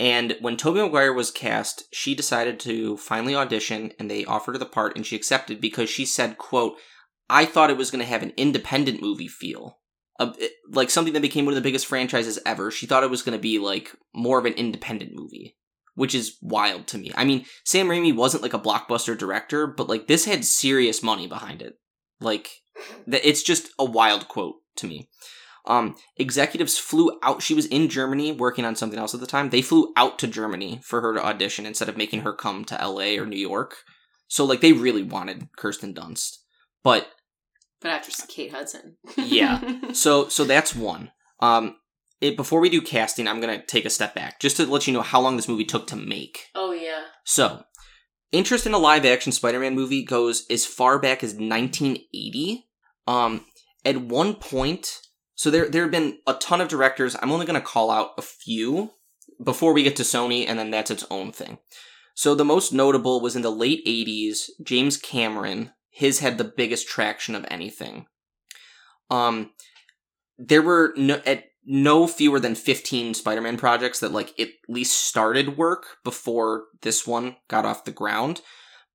And 0.00 0.36
when 0.40 0.56
Tobey 0.56 0.80
Maguire 0.80 1.12
was 1.12 1.30
cast, 1.30 1.84
she 1.92 2.14
decided 2.14 2.58
to 2.60 2.96
finally 2.96 3.34
audition 3.34 3.92
and 3.98 4.10
they 4.10 4.24
offered 4.24 4.52
her 4.52 4.58
the 4.58 4.66
part 4.66 4.96
and 4.96 5.06
she 5.06 5.16
accepted 5.16 5.60
because 5.60 5.88
she 5.88 6.04
said, 6.04 6.38
quote, 6.38 6.76
I 7.30 7.44
thought 7.44 7.70
it 7.70 7.76
was 7.76 7.90
going 7.90 8.00
to 8.00 8.10
have 8.10 8.22
an 8.22 8.32
independent 8.36 9.00
movie 9.00 9.28
feel. 9.28 9.78
It- 10.18 10.36
eh, 10.40 10.48
like 10.70 10.90
something 10.90 11.14
that 11.14 11.22
became 11.22 11.44
one 11.44 11.52
of 11.52 11.56
the 11.56 11.66
biggest 11.66 11.86
franchises 11.86 12.38
ever. 12.44 12.70
She 12.70 12.86
thought 12.86 13.04
it 13.04 13.10
was 13.10 13.22
going 13.22 13.36
to 13.36 13.42
be 13.42 13.58
like 13.58 13.94
more 14.14 14.38
of 14.38 14.44
an 14.44 14.54
independent 14.54 15.12
movie, 15.14 15.56
which 15.94 16.14
is 16.14 16.36
wild 16.40 16.86
to 16.88 16.98
me. 16.98 17.12
I 17.14 17.24
mean, 17.24 17.44
Sam 17.64 17.88
Raimi 17.88 18.14
wasn't 18.14 18.42
like 18.42 18.54
a 18.54 18.58
blockbuster 18.58 19.16
director, 19.16 19.66
but 19.66 19.88
like 19.88 20.06
this 20.06 20.24
had 20.24 20.44
serious 20.44 21.02
money 21.02 21.26
behind 21.26 21.62
it. 21.62 21.78
Like 22.20 22.50
That 23.06 23.26
it's 23.28 23.42
just 23.42 23.70
a 23.78 23.84
wild 23.84 24.28
quote 24.28 24.56
to 24.76 24.86
me. 24.86 25.08
Um, 25.64 25.94
executives 26.16 26.76
flew 26.76 27.18
out. 27.22 27.42
She 27.42 27.54
was 27.54 27.66
in 27.66 27.88
Germany 27.88 28.32
working 28.32 28.64
on 28.64 28.74
something 28.74 28.98
else 28.98 29.14
at 29.14 29.20
the 29.20 29.26
time. 29.26 29.50
They 29.50 29.62
flew 29.62 29.92
out 29.96 30.18
to 30.20 30.26
Germany 30.26 30.80
for 30.82 31.00
her 31.00 31.14
to 31.14 31.24
audition 31.24 31.66
instead 31.66 31.88
of 31.88 31.96
making 31.96 32.22
her 32.22 32.32
come 32.32 32.64
to 32.64 32.80
L.A. 32.80 33.18
or 33.18 33.26
New 33.26 33.36
York. 33.36 33.76
So 34.26 34.44
like 34.44 34.60
they 34.60 34.72
really 34.72 35.02
wanted 35.02 35.48
Kirsten 35.56 35.94
Dunst, 35.94 36.38
but 36.82 37.08
But 37.80 37.90
after 37.90 38.10
Kate 38.26 38.50
Hudson. 38.50 38.96
Yeah. 39.16 39.60
so 39.92 40.28
so 40.28 40.44
that's 40.44 40.74
one. 40.74 41.12
Um, 41.38 41.76
it, 42.22 42.36
before 42.36 42.60
we 42.60 42.70
do 42.70 42.80
casting, 42.80 43.28
I'm 43.28 43.40
gonna 43.40 43.62
take 43.62 43.84
a 43.84 43.90
step 43.90 44.14
back 44.14 44.40
just 44.40 44.56
to 44.56 44.66
let 44.66 44.86
you 44.86 44.92
know 44.92 45.02
how 45.02 45.20
long 45.20 45.36
this 45.36 45.48
movie 45.48 45.64
took 45.64 45.86
to 45.88 45.96
make. 45.96 46.46
oh 46.54 46.72
yeah. 46.72 47.02
So, 47.24 47.64
interest 48.30 48.66
in 48.66 48.72
a 48.72 48.78
live 48.78 49.04
action 49.04 49.32
Spider-Man 49.32 49.74
movie 49.74 50.04
goes 50.04 50.46
as 50.48 50.64
far 50.64 50.98
back 50.98 51.22
as 51.22 51.34
1980. 51.34 52.68
Um, 53.06 53.44
at 53.84 53.96
one 53.96 54.34
point, 54.34 55.00
so 55.34 55.50
there 55.50 55.68
there 55.68 55.82
have 55.82 55.90
been 55.90 56.18
a 56.26 56.34
ton 56.34 56.60
of 56.60 56.68
directors. 56.68 57.16
I'm 57.20 57.32
only 57.32 57.46
going 57.46 57.60
to 57.60 57.66
call 57.66 57.90
out 57.90 58.12
a 58.16 58.22
few 58.22 58.92
before 59.42 59.72
we 59.72 59.82
get 59.82 59.96
to 59.96 60.04
Sony, 60.04 60.46
and 60.46 60.58
then 60.58 60.70
that's 60.70 60.90
its 60.90 61.04
own 61.10 61.32
thing. 61.32 61.58
So 62.14 62.34
the 62.34 62.44
most 62.44 62.72
notable 62.72 63.20
was 63.20 63.34
in 63.34 63.42
the 63.42 63.50
late 63.50 63.84
80s. 63.86 64.50
James 64.62 64.96
Cameron. 64.96 65.72
His 65.90 66.20
had 66.20 66.38
the 66.38 66.44
biggest 66.44 66.88
traction 66.88 67.34
of 67.34 67.44
anything. 67.50 68.06
Um, 69.10 69.50
there 70.38 70.62
were 70.62 70.94
no, 70.96 71.20
at 71.26 71.44
no 71.64 72.06
fewer 72.06 72.40
than 72.40 72.54
15 72.54 73.14
Spider-Man 73.14 73.56
projects 73.56 74.00
that 74.00 74.12
like 74.12 74.38
at 74.38 74.48
least 74.68 75.04
started 75.04 75.56
work 75.56 75.98
before 76.04 76.64
this 76.82 77.06
one 77.06 77.36
got 77.48 77.64
off 77.64 77.84
the 77.84 77.90
ground. 77.92 78.40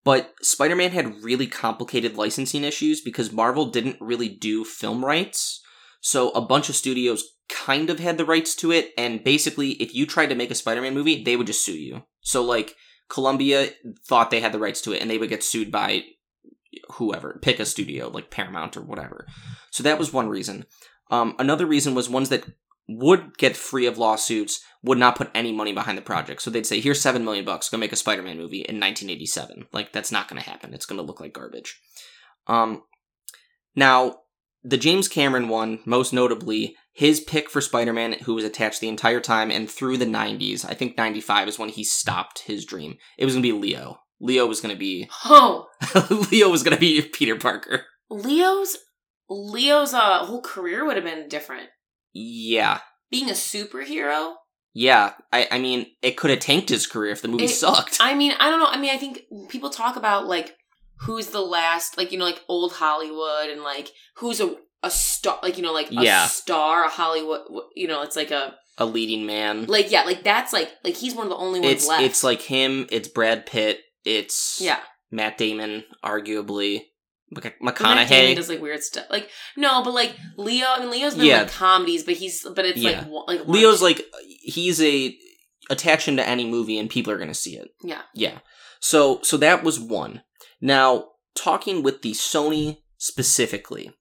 But 0.03 0.33
Spider-Man 0.41 0.91
had 0.91 1.23
really 1.23 1.47
complicated 1.47 2.15
licensing 2.15 2.63
issues 2.63 3.01
because 3.01 3.31
Marvel 3.31 3.71
didn't 3.71 3.97
really 3.99 4.29
do 4.29 4.63
film 4.63 5.03
rights. 5.03 5.61
So 6.01 6.29
a 6.31 6.41
bunch 6.41 6.69
of 6.69 6.75
studios 6.75 7.23
kind 7.49 7.89
of 7.89 7.99
had 7.99 8.17
the 8.17 8.25
rights 8.25 8.55
to 8.55 8.71
it 8.71 8.91
and 8.97 9.23
basically 9.23 9.71
if 9.71 9.95
you 9.95 10.05
tried 10.05 10.27
to 10.27 10.35
make 10.35 10.51
a 10.51 10.55
Spider-Man 10.55 10.93
movie, 10.93 11.23
they 11.23 11.35
would 11.35 11.47
just 11.47 11.63
sue 11.63 11.77
you. 11.77 12.03
So 12.21 12.43
like 12.43 12.75
Columbia 13.09 13.69
thought 14.05 14.31
they 14.31 14.41
had 14.41 14.51
the 14.51 14.59
rights 14.59 14.81
to 14.81 14.93
it 14.93 15.01
and 15.01 15.09
they 15.09 15.17
would 15.17 15.29
get 15.29 15.43
sued 15.43 15.71
by 15.71 16.03
whoever, 16.93 17.39
pick 17.41 17.59
a 17.59 17.65
studio 17.65 18.09
like 18.09 18.31
Paramount 18.31 18.75
or 18.77 18.81
whatever. 18.81 19.25
So 19.71 19.83
that 19.83 19.99
was 19.99 20.11
one 20.11 20.29
reason. 20.29 20.65
Um, 21.09 21.35
another 21.39 21.65
reason 21.65 21.95
was 21.95 22.09
ones 22.09 22.29
that 22.29 22.45
would 22.87 23.37
get 23.37 23.57
free 23.57 23.85
of 23.85 23.97
lawsuits 23.97 24.61
would 24.81 24.97
not 24.97 25.17
put 25.17 25.29
any 25.35 25.51
money 25.51 25.73
behind 25.73 25.97
the 25.97 26.01
project. 26.01 26.41
So 26.41 26.49
they'd 26.49 26.65
say, 26.65 26.79
"Here's 26.79 27.01
seven 27.01 27.25
million 27.25 27.45
bucks. 27.45 27.69
Go 27.69 27.77
make 27.77 27.91
a 27.91 27.97
Spider-Man 27.97 28.37
movie 28.37 28.61
in 28.61 28.79
1987." 28.79 29.67
Like 29.73 29.91
that's 29.91 30.11
not 30.11 30.27
going 30.27 30.41
to 30.41 30.49
happen. 30.49 30.73
It's 30.73 30.85
going 30.85 30.97
to 30.97 31.05
look 31.05 31.19
like 31.19 31.33
garbage. 31.33 31.81
Um, 32.47 32.83
now 33.75 34.19
the 34.63 34.77
James 34.77 35.07
Cameron 35.07 35.49
one, 35.49 35.79
most 35.85 36.13
notably, 36.13 36.75
his 36.93 37.19
pick 37.21 37.49
for 37.49 37.61
Spider-Man, 37.61 38.13
who 38.23 38.33
was 38.33 38.43
attached 38.43 38.81
the 38.81 38.89
entire 38.89 39.21
time 39.21 39.51
and 39.51 39.69
through 39.69 39.97
the 39.97 40.05
90s. 40.05 40.65
I 40.67 40.73
think 40.73 40.97
95 40.97 41.47
is 41.47 41.59
when 41.59 41.69
he 41.69 41.83
stopped 41.83 42.39
his 42.39 42.65
dream. 42.65 42.97
It 43.17 43.25
was 43.25 43.33
going 43.33 43.43
to 43.43 43.53
be 43.53 43.57
Leo. 43.57 43.99
Leo 44.19 44.45
was 44.45 44.61
going 44.61 44.73
to 44.73 44.79
be 44.79 45.07
Oh, 45.25 45.67
Leo 46.31 46.49
was 46.49 46.63
going 46.63 46.75
to 46.75 46.79
be 46.79 47.01
Peter 47.01 47.35
Parker. 47.35 47.85
Leo's 48.09 48.77
Leo's 49.29 49.93
uh, 49.93 50.25
whole 50.25 50.41
career 50.41 50.85
would 50.85 50.95
have 50.95 51.05
been 51.05 51.27
different. 51.27 51.69
Yeah. 52.13 52.79
Being 53.11 53.29
a 53.29 53.33
superhero. 53.33 54.33
Yeah, 54.73 55.13
I, 55.33 55.47
I 55.51 55.59
mean, 55.59 55.87
it 56.03 56.17
could 56.17 56.29
have 56.29 56.39
tanked 56.39 56.69
his 56.69 56.85
career 56.85 57.11
if 57.11 57.21
the 57.23 57.27
movie 57.27 57.45
It- 57.45 57.49
sucked. 57.49 57.97
I 57.99 58.13
mean, 58.13 58.33
I 58.39 58.49
don't 58.49 58.59
know. 58.59 58.67
I 58.67 58.77
mean, 58.79 58.91
I 58.91 58.97
think 58.97 59.21
people 59.49 59.69
talk 59.71 59.95
about 59.95 60.27
like 60.27 60.55
who's 61.01 61.27
the 61.27 61.41
last, 61.41 61.97
like 61.97 62.11
you 62.11 62.19
know, 62.19 62.25
like 62.25 62.43
old 62.47 62.73
Hollywood, 62.73 63.49
and 63.49 63.63
like 63.63 63.89
who's 64.17 64.39
a 64.39 64.55
a 64.83 64.91
star, 64.91 65.39
like 65.41 65.57
you 65.57 65.63
know, 65.63 65.73
like 65.73 65.89
a 65.89 65.95
Yeah. 65.95 66.27
star, 66.27 66.83
a 66.85 66.89
Hollywood. 66.89 67.41
You 67.75 67.87
know, 67.87 68.03
it's 68.03 68.15
like 68.15 68.29
a 68.29 68.55
a 68.77 68.85
leading 68.85 69.25
man. 69.25 69.65
like 69.65 69.89
yeah, 69.91 70.03
like 70.03 70.23
that's 70.23 70.53
like 70.53 70.69
like 70.83 70.95
he's 70.95 71.15
one 71.15 71.25
of 71.25 71.31
the 71.31 71.37
only 71.37 71.59
ones 71.59 71.71
It's 71.73 71.87
left. 71.87 72.03
it's 72.03 72.23
like 72.23 72.41
him. 72.43 72.85
It's 72.91 73.07
Brad 73.07 73.47
Pitt. 73.47 73.79
It's 74.05 74.59
yeah, 74.61 74.79
Matt 75.09 75.39
Damon, 75.39 75.85
arguably. 76.05 76.81
Mc- 77.31 77.43
But 77.59 77.61
Matt 77.61 77.77
Damon 77.77 77.97
McConaughey. 78.07 78.35
does 78.35 78.49
like 78.49 78.61
weird 78.61 78.81
stuff. 78.83 79.05
Like 79.09 79.29
no, 79.55 79.83
but 79.83 79.93
like 79.93 80.15
Leo. 80.37 80.65
I 80.69 80.79
mean, 80.79 80.89
Leo's 80.91 81.15
been 81.15 81.25
Yeah. 81.25 81.39
like 81.43 81.51
comedies, 81.51 82.03
but 82.03 82.15
he's 82.15 82.45
but 82.55 82.65
it's 82.65 82.79
Yeah. 82.79 83.05
like 83.27 83.39
like 83.39 83.47
Leo's 83.47 83.81
like 83.81 84.05
he's 84.41 84.81
a 84.81 85.17
attach 85.69 86.07
him 86.07 86.15
to 86.17 86.27
any 86.27 86.45
movie 86.49 86.77
and 86.79 86.89
people 86.89 87.11
are 87.11 87.17
gonna 87.17 87.33
see 87.33 87.55
it. 87.57 87.69
yeah. 87.83 88.01
Yeah. 88.13 88.39
So 88.79 89.19
so 89.23 89.35
that 89.37 89.63
was 89.63 89.79
one. 89.79 90.21
Now 90.61 91.09
talking 91.35 91.83
with 91.83 92.01
the 92.01 92.11
Sony 92.13 92.77
specifically, 92.97 93.91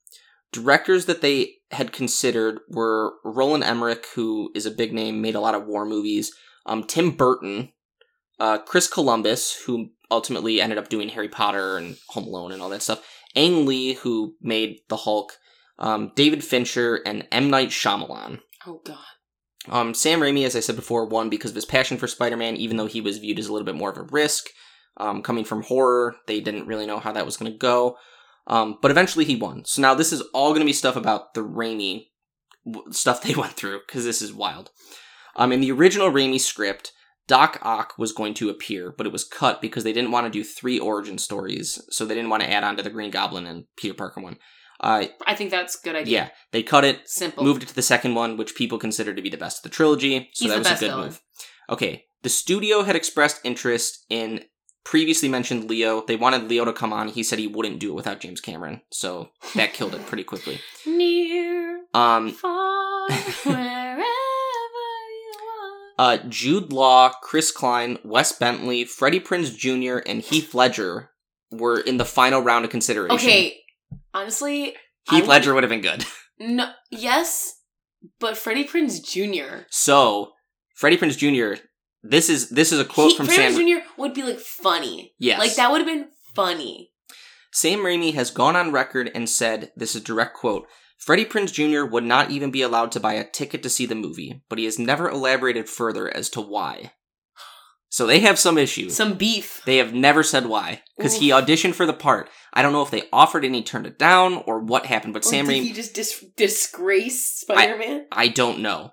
directors 0.52 1.06
that 1.06 1.20
they 1.20 1.54
had 1.72 1.92
considered 1.92 2.60
were 2.68 3.14
Roland 3.24 3.64
Emmerich, 3.64 4.06
who 4.14 4.50
is 4.54 4.66
a 4.66 4.70
big 4.70 4.92
name, 4.92 5.20
made 5.20 5.34
a 5.34 5.40
lot 5.40 5.54
of 5.54 5.66
war 5.66 5.84
movies. 5.84 6.32
Um, 6.64 6.84
Tim 6.84 7.10
Burton, 7.10 7.72
uh, 8.38 8.58
Chris 8.58 8.86
Columbus, 8.88 9.62
who 9.66 9.90
ultimately 10.10 10.60
ended 10.60 10.78
up 10.78 10.88
doing 10.88 11.08
Harry 11.10 11.28
Potter 11.28 11.76
and 11.76 11.96
Home 12.10 12.24
Alone 12.24 12.52
and 12.52 12.62
all 12.62 12.68
that 12.70 12.82
stuff. 12.82 13.04
Ang 13.36 13.66
Lee, 13.66 13.94
who 13.94 14.34
made 14.40 14.80
The 14.88 14.96
Hulk. 14.96 15.34
Um, 15.78 16.12
David 16.16 16.42
Fincher 16.42 17.00
and 17.04 17.28
M 17.30 17.50
Night 17.50 17.68
Shyamalan. 17.68 18.40
Oh 18.66 18.80
god. 18.84 18.98
Um, 19.68 19.94
Sam 19.94 20.20
Raimi, 20.20 20.44
as 20.46 20.56
I 20.56 20.60
said 20.60 20.76
before, 20.76 21.06
won 21.06 21.28
because 21.28 21.50
of 21.50 21.56
his 21.56 21.64
passion 21.64 21.98
for 21.98 22.06
Spider-Man, 22.06 22.56
even 22.56 22.76
though 22.76 22.86
he 22.86 23.00
was 23.00 23.18
viewed 23.18 23.38
as 23.38 23.48
a 23.48 23.52
little 23.52 23.66
bit 23.66 23.74
more 23.74 23.90
of 23.90 23.98
a 23.98 24.02
risk. 24.02 24.46
Um, 24.96 25.22
coming 25.22 25.44
from 25.44 25.62
horror, 25.62 26.16
they 26.26 26.40
didn't 26.40 26.66
really 26.66 26.86
know 26.86 26.98
how 26.98 27.12
that 27.12 27.26
was 27.26 27.36
going 27.36 27.52
to 27.52 27.58
go. 27.58 27.96
Um, 28.46 28.78
but 28.80 28.90
eventually 28.90 29.24
he 29.24 29.36
won. 29.36 29.64
So 29.64 29.82
now 29.82 29.94
this 29.94 30.12
is 30.12 30.22
all 30.32 30.50
going 30.50 30.60
to 30.60 30.66
be 30.66 30.72
stuff 30.72 30.96
about 30.96 31.34
the 31.34 31.42
Raimi 31.42 32.06
w- 32.64 32.92
stuff 32.92 33.22
they 33.24 33.34
went 33.34 33.54
through, 33.54 33.80
because 33.86 34.04
this 34.04 34.22
is 34.22 34.32
wild. 34.32 34.70
Um, 35.34 35.52
in 35.52 35.60
the 35.60 35.72
original 35.72 36.10
Raimi 36.10 36.40
script, 36.40 36.92
Doc 37.28 37.58
Ock 37.62 37.94
was 37.98 38.12
going 38.12 38.34
to 38.34 38.50
appear, 38.50 38.94
but 38.96 39.06
it 39.06 39.12
was 39.12 39.24
cut 39.24 39.60
because 39.60 39.82
they 39.84 39.92
didn't 39.92 40.12
want 40.12 40.26
to 40.26 40.30
do 40.30 40.44
three 40.44 40.78
origin 40.78 41.18
stories, 41.18 41.80
so 41.90 42.04
they 42.04 42.14
didn't 42.14 42.30
want 42.30 42.42
to 42.42 42.50
add 42.52 42.62
on 42.64 42.76
to 42.76 42.82
the 42.82 42.90
Green 42.90 43.10
Goblin 43.10 43.46
and 43.46 43.64
Peter 43.76 43.94
Parker 43.94 44.20
one. 44.20 44.36
Uh, 44.80 45.06
I 45.26 45.34
think 45.34 45.50
that's 45.50 45.78
a 45.80 45.82
good 45.84 45.96
idea. 45.96 46.12
yeah, 46.24 46.28
they 46.52 46.62
cut 46.62 46.84
it, 46.84 47.00
Simple. 47.08 47.42
moved 47.44 47.62
it 47.62 47.68
to 47.70 47.74
the 47.74 47.82
second 47.82 48.14
one, 48.14 48.36
which 48.36 48.54
people 48.54 48.78
consider 48.78 49.14
to 49.14 49.22
be 49.22 49.30
the 49.30 49.36
best 49.38 49.58
of 49.58 49.62
the 49.64 49.74
trilogy. 49.74 50.28
So 50.34 50.44
He's 50.44 50.52
that 50.52 50.58
was 50.58 50.66
a 50.68 50.70
good 50.74 50.80
villain. 50.90 51.04
move. 51.06 51.22
Okay, 51.70 52.04
the 52.22 52.28
studio 52.28 52.82
had 52.82 52.94
expressed 52.94 53.40
interest 53.42 54.04
in 54.10 54.44
previously 54.84 55.28
mentioned 55.28 55.68
Leo. 55.68 56.04
They 56.06 56.14
wanted 56.14 56.48
Leo 56.48 56.64
to 56.66 56.72
come 56.72 56.92
on. 56.92 57.08
He 57.08 57.22
said 57.24 57.38
he 57.40 57.48
wouldn't 57.48 57.80
do 57.80 57.90
it 57.90 57.94
without 57.94 58.20
James 58.20 58.40
Cameron, 58.40 58.82
so 58.92 59.30
that 59.54 59.72
killed 59.72 59.94
it 59.94 60.06
pretty 60.06 60.24
quickly. 60.24 60.60
Near, 60.86 61.80
Um, 61.94 62.30
far, 62.32 63.08
wherever 63.10 63.50
you 63.50 63.56
are. 63.56 63.75
Uh, 65.98 66.18
Jude 66.28 66.72
Law, 66.72 67.10
Chris 67.22 67.50
Klein, 67.50 67.98
Wes 68.04 68.32
Bentley, 68.32 68.84
Freddie 68.84 69.20
Prinze 69.20 69.56
Jr., 69.56 69.98
and 70.06 70.20
Heath 70.20 70.54
Ledger 70.54 71.10
were 71.50 71.80
in 71.80 71.96
the 71.96 72.04
final 72.04 72.40
round 72.40 72.64
of 72.64 72.70
consideration. 72.70 73.16
Okay, 73.16 73.58
honestly, 74.12 74.74
Heath 75.10 75.26
Ledger 75.26 75.54
would 75.54 75.62
have 75.62 75.70
been 75.70 75.80
good. 75.80 76.04
no, 76.38 76.70
yes, 76.90 77.60
but 78.20 78.36
Freddie 78.36 78.66
Prinze 78.66 79.02
Jr. 79.02 79.64
So 79.70 80.32
Freddie 80.74 80.98
Prinze 80.98 81.16
Jr. 81.16 81.62
This 82.02 82.28
is 82.28 82.50
this 82.50 82.72
is 82.72 82.80
a 82.80 82.84
quote 82.84 83.12
he, 83.12 83.16
from 83.16 83.26
Freddie 83.26 83.54
Sam. 83.54 83.60
Prinze 83.60 83.80
Jr. 83.80 83.88
would 83.98 84.14
be 84.14 84.22
like 84.22 84.38
funny. 84.38 85.14
Yes. 85.18 85.38
like 85.38 85.54
that 85.56 85.70
would 85.70 85.80
have 85.80 85.88
been 85.88 86.08
funny. 86.34 86.92
Sam 87.52 87.78
Raimi 87.78 88.12
has 88.12 88.30
gone 88.30 88.54
on 88.54 88.70
record 88.70 89.10
and 89.14 89.30
said, 89.30 89.72
this 89.76 89.94
is 89.94 90.02
a 90.02 90.04
direct 90.04 90.36
quote, 90.36 90.66
Freddie 90.98 91.24
Prinze 91.24 91.52
Jr. 91.52 91.84
would 91.84 92.04
not 92.04 92.30
even 92.30 92.50
be 92.50 92.62
allowed 92.62 92.90
to 92.92 93.00
buy 93.00 93.14
a 93.14 93.28
ticket 93.28 93.62
to 93.62 93.70
see 93.70 93.86
the 93.86 93.94
movie, 93.94 94.42
but 94.48 94.58
he 94.58 94.64
has 94.64 94.78
never 94.78 95.08
elaborated 95.08 95.68
further 95.68 96.14
as 96.14 96.28
to 96.30 96.40
why. 96.40 96.92
So 97.88 98.06
they 98.06 98.20
have 98.20 98.38
some 98.38 98.58
issue. 98.58 98.90
Some 98.90 99.14
beef. 99.14 99.62
they 99.64 99.76
have 99.76 99.94
never 99.94 100.22
said 100.22 100.46
why, 100.46 100.82
because 100.96 101.14
he 101.14 101.30
auditioned 101.30 101.74
for 101.74 101.86
the 101.86 101.92
part. 101.92 102.28
I 102.52 102.60
don't 102.62 102.72
know 102.72 102.82
if 102.82 102.90
they 102.90 103.04
offered 103.12 103.44
and 103.44 103.54
he 103.54 103.62
turned 103.62 103.86
it 103.86 103.98
down 103.98 104.42
or 104.46 104.58
what 104.58 104.86
happened, 104.86 105.14
but 105.14 105.24
Sam 105.24 105.46
Or 105.46 105.52
did 105.52 105.62
Raimi, 105.62 105.66
he 105.68 105.72
just 105.72 105.94
dis- 105.94 106.24
disgrace 106.36 107.40
Spider 107.40 107.78
Man? 107.78 108.06
I 108.10 108.28
don't 108.28 108.60
know. 108.60 108.90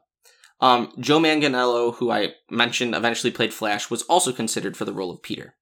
Um, 0.62 0.94
Joe 1.00 1.20
Manganiello, 1.20 1.96
who 1.96 2.12
I 2.12 2.34
mentioned 2.50 2.96
eventually 2.96 3.32
played 3.32 3.54
Flash, 3.54 3.90
was 3.90 4.04
also 4.04 4.32
considered 4.32 4.78
for 4.78 4.86
the 4.86 4.94
role 4.94 5.12
of 5.12 5.22
Peter. 5.22 5.56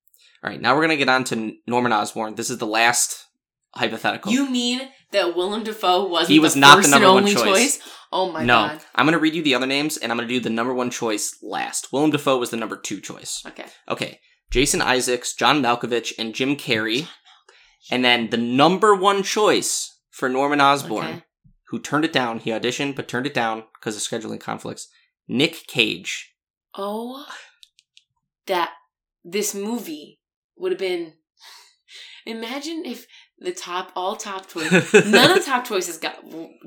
All 0.43 0.49
right, 0.49 0.61
now 0.61 0.75
we're 0.75 0.81
gonna 0.81 0.97
get 0.97 1.09
on 1.09 1.23
to 1.25 1.53
Norman 1.65 1.93
Osborn. 1.93 2.35
This 2.35 2.49
is 2.49 2.57
the 2.59 2.67
last 2.67 3.25
hypothetical. 3.73 4.31
You 4.31 4.49
mean 4.49 4.81
that 5.12 5.36
Willem 5.36 5.64
Dafoe 5.64 6.07
wasn't 6.07 6.32
He 6.32 6.39
was 6.39 6.53
the 6.53 6.59
not 6.62 6.76
the 6.76 6.82
first 6.84 6.91
number 6.91 7.05
and 7.07 7.14
one 7.16 7.24
only 7.24 7.36
choice. 7.36 7.80
Oh 8.12 8.32
my 8.32 8.43
no, 8.43 8.53
god. 8.53 8.82
I'm 8.95 9.05
going 9.05 9.14
to 9.14 9.20
read 9.20 9.36
you 9.36 9.41
the 9.41 9.55
other 9.55 9.66
names, 9.66 9.97
and 9.97 10.12
I'm 10.12 10.18
going 10.18 10.28
to 10.28 10.34
do 10.34 10.39
the 10.39 10.49
number 10.49 10.74
one 10.74 10.89
choice 10.89 11.38
last. 11.41 11.93
Willem 11.93 12.12
Dafoe 12.12 12.38
was 12.38 12.49
the 12.49 12.57
number 12.57 12.76
two 12.76 12.99
choice. 12.99 13.41
Okay. 13.47 13.66
Okay, 13.88 14.20
Jason 14.49 14.82
Isaacs, 14.82 15.34
John 15.34 15.62
Malkovich, 15.62 16.14
and 16.20 16.36
Jim 16.36 16.55
Carrey. 16.55 17.07
And 17.89 18.05
then 18.05 18.30
the 18.30 18.38
number 18.38 18.93
one 18.93 19.24
choice 19.24 19.97
for 20.09 20.30
Norman 20.30 20.62
Osborn, 20.62 21.05
Okay. 21.05 21.24
who 21.70 21.80
turned 21.80 22.05
it 22.05 22.14
down. 22.14 22.39
He 22.39 22.51
auditioned, 22.51 22.95
but 22.95 23.07
turned 23.07 23.26
it 23.26 23.34
down 23.34 23.64
because 23.80 23.95
of 23.95 24.01
scheduling 24.01 24.39
conflicts. 24.39 24.88
Nick 25.28 25.66
Cage. 25.68 26.36
Oh, 26.78 27.26
that 28.45 28.72
this 29.24 29.55
movie 29.55 30.20
would 30.57 30.72
have 30.72 30.80
been. 30.80 31.14
Imagine 32.26 32.84
if 32.86 33.07
the 33.41 33.51
top 33.51 33.91
all 33.95 34.15
top 34.15 34.47
choices. 34.53 34.93
None 34.93 35.31
of 35.31 35.37
the 35.37 35.43
top 35.45 35.65
choices 35.65 35.97
got 35.97 36.17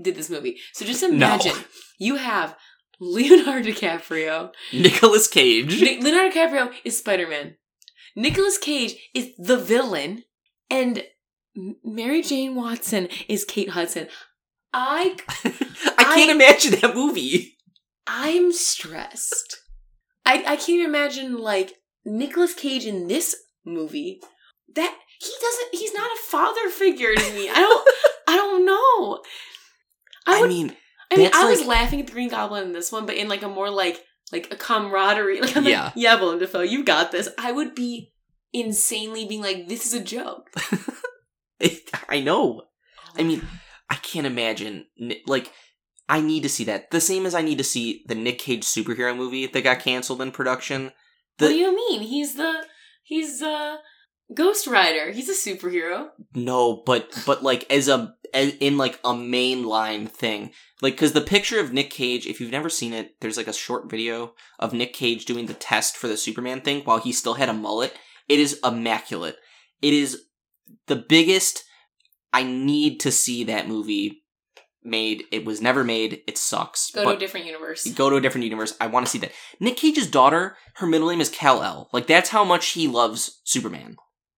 did 0.02 0.14
this 0.16 0.28
movie. 0.30 0.58
So 0.72 0.84
just 0.84 1.02
imagine 1.02 1.54
you 1.98 2.16
have 2.16 2.56
Leonardo 3.00 3.68
DiCaprio. 3.70 4.50
nicholas 4.72 5.28
Cage. 5.28 5.80
Ni- 5.80 6.00
Leonardo 6.02 6.34
DiCaprio 6.34 6.72
is 6.84 6.98
Spider 6.98 7.26
Man. 7.28 7.56
nicholas 8.16 8.58
Cage 8.58 8.94
is 9.14 9.30
the 9.38 9.56
villain, 9.56 10.24
and 10.70 11.04
Mary 11.84 12.22
Jane 12.22 12.54
Watson 12.56 13.08
is 13.28 13.44
Kate 13.44 13.70
Hudson. 13.70 14.08
I 14.72 15.16
I 15.98 16.04
can't 16.14 16.30
imagine 16.30 16.80
that 16.80 16.94
movie. 16.94 17.56
I'm 18.06 18.52
stressed. 18.52 19.60
I 20.26 20.42
I 20.46 20.56
can't 20.56 20.84
imagine 20.84 21.38
like 21.38 21.74
nicholas 22.04 22.54
Cage 22.54 22.84
in 22.86 23.06
this 23.08 23.36
movie. 23.64 24.20
That 24.74 24.96
he 25.20 25.32
doesn't. 25.40 25.74
He's 25.74 25.94
not 25.94 26.10
a 26.10 26.22
father 26.30 26.68
figure 26.70 27.14
to 27.14 27.32
me. 27.34 27.48
I 27.50 27.54
don't. 27.54 27.88
I 28.28 28.36
don't 28.36 28.64
know. 28.66 29.22
I 30.26 30.42
I, 30.44 30.48
mean, 30.48 30.74
I 31.12 31.16
mean, 31.16 31.30
I 31.34 31.48
was 31.50 31.60
like- 31.60 31.68
laughing 31.68 32.00
at 32.00 32.06
the 32.06 32.12
Green 32.12 32.28
Goblin 32.30 32.64
in 32.64 32.72
this 32.72 32.90
one, 32.92 33.06
but 33.06 33.16
in 33.16 33.28
like 33.28 33.42
a 33.42 33.48
more 33.48 33.70
like 33.70 34.02
like 34.32 34.52
a 34.52 34.56
camaraderie. 34.56 35.40
Like 35.42 35.56
I'm 35.56 35.64
Yeah. 35.64 35.84
like, 35.84 35.92
yeah, 35.96 36.18
Willem 36.20 36.38
Dafoe, 36.38 36.62
you 36.62 36.84
got 36.84 37.12
this. 37.12 37.28
I 37.38 37.52
would 37.52 37.74
be 37.74 38.12
insanely 38.52 39.26
being 39.26 39.42
like, 39.42 39.68
this 39.68 39.84
is 39.86 39.94
a 39.94 40.02
joke. 40.02 40.50
I 42.08 42.20
know. 42.20 42.62
I 43.16 43.22
mean, 43.22 43.46
I 43.90 43.94
can't 43.96 44.26
imagine. 44.26 44.86
Like, 45.26 45.52
I 46.08 46.20
need 46.20 46.42
to 46.42 46.48
see 46.48 46.64
that. 46.64 46.90
The 46.90 47.00
same 47.00 47.26
as 47.26 47.34
I 47.34 47.42
need 47.42 47.58
to 47.58 47.64
see 47.64 48.02
the 48.06 48.14
Nick 48.14 48.38
Cage 48.38 48.64
superhero 48.64 49.16
movie 49.16 49.46
that 49.46 49.62
got 49.64 49.80
canceled 49.80 50.20
in 50.20 50.30
production. 50.32 50.92
The, 51.38 51.46
what 51.46 51.50
do 51.50 51.56
you 51.56 51.74
mean? 51.74 52.02
He's 52.02 52.34
the 52.36 52.64
he's 53.02 53.42
uh 53.42 53.76
Ghost 54.32 54.66
Rider. 54.66 55.10
He's 55.10 55.28
a 55.28 55.32
superhero. 55.32 56.08
No, 56.34 56.82
but 56.86 57.10
but 57.26 57.42
like 57.42 57.70
as 57.70 57.88
a 57.88 58.14
as 58.32 58.54
in 58.56 58.78
like 58.78 58.98
a 59.04 59.12
mainline 59.12 60.08
thing, 60.08 60.52
like 60.80 60.94
because 60.94 61.12
the 61.12 61.20
picture 61.20 61.60
of 61.60 61.72
Nick 61.72 61.90
Cage, 61.90 62.26
if 62.26 62.40
you've 62.40 62.50
never 62.50 62.70
seen 62.70 62.92
it, 62.92 63.20
there's 63.20 63.36
like 63.36 63.48
a 63.48 63.52
short 63.52 63.90
video 63.90 64.34
of 64.58 64.72
Nick 64.72 64.92
Cage 64.92 65.24
doing 65.24 65.46
the 65.46 65.54
test 65.54 65.96
for 65.96 66.08
the 66.08 66.16
Superman 66.16 66.60
thing 66.60 66.82
while 66.84 66.98
he 66.98 67.12
still 67.12 67.34
had 67.34 67.48
a 67.48 67.54
mullet. 67.54 67.94
It 68.28 68.40
is 68.40 68.58
immaculate. 68.64 69.36
It 69.82 69.92
is 69.92 70.24
the 70.86 70.96
biggest. 70.96 71.64
I 72.32 72.42
need 72.42 73.00
to 73.00 73.12
see 73.12 73.44
that 73.44 73.68
movie 73.68 74.24
made. 74.82 75.24
It 75.30 75.44
was 75.44 75.60
never 75.60 75.84
made. 75.84 76.22
It 76.26 76.38
sucks. 76.38 76.90
Go 76.90 77.04
but 77.04 77.10
to 77.12 77.16
a 77.16 77.20
different 77.20 77.46
universe. 77.46 77.86
go 77.88 78.10
to 78.10 78.16
a 78.16 78.20
different 78.20 78.44
universe. 78.44 78.74
I 78.80 78.86
want 78.86 79.06
to 79.06 79.10
see 79.10 79.18
that. 79.18 79.32
Nick 79.60 79.76
Cage's 79.76 80.10
daughter, 80.10 80.56
her 80.76 80.86
middle 80.86 81.08
name 81.08 81.20
is 81.20 81.28
Kal 81.28 81.62
El. 81.62 81.88
Like 81.92 82.06
that's 82.06 82.30
how 82.30 82.44
much 82.44 82.70
he 82.70 82.88
loves 82.88 83.40
Superman. 83.44 83.96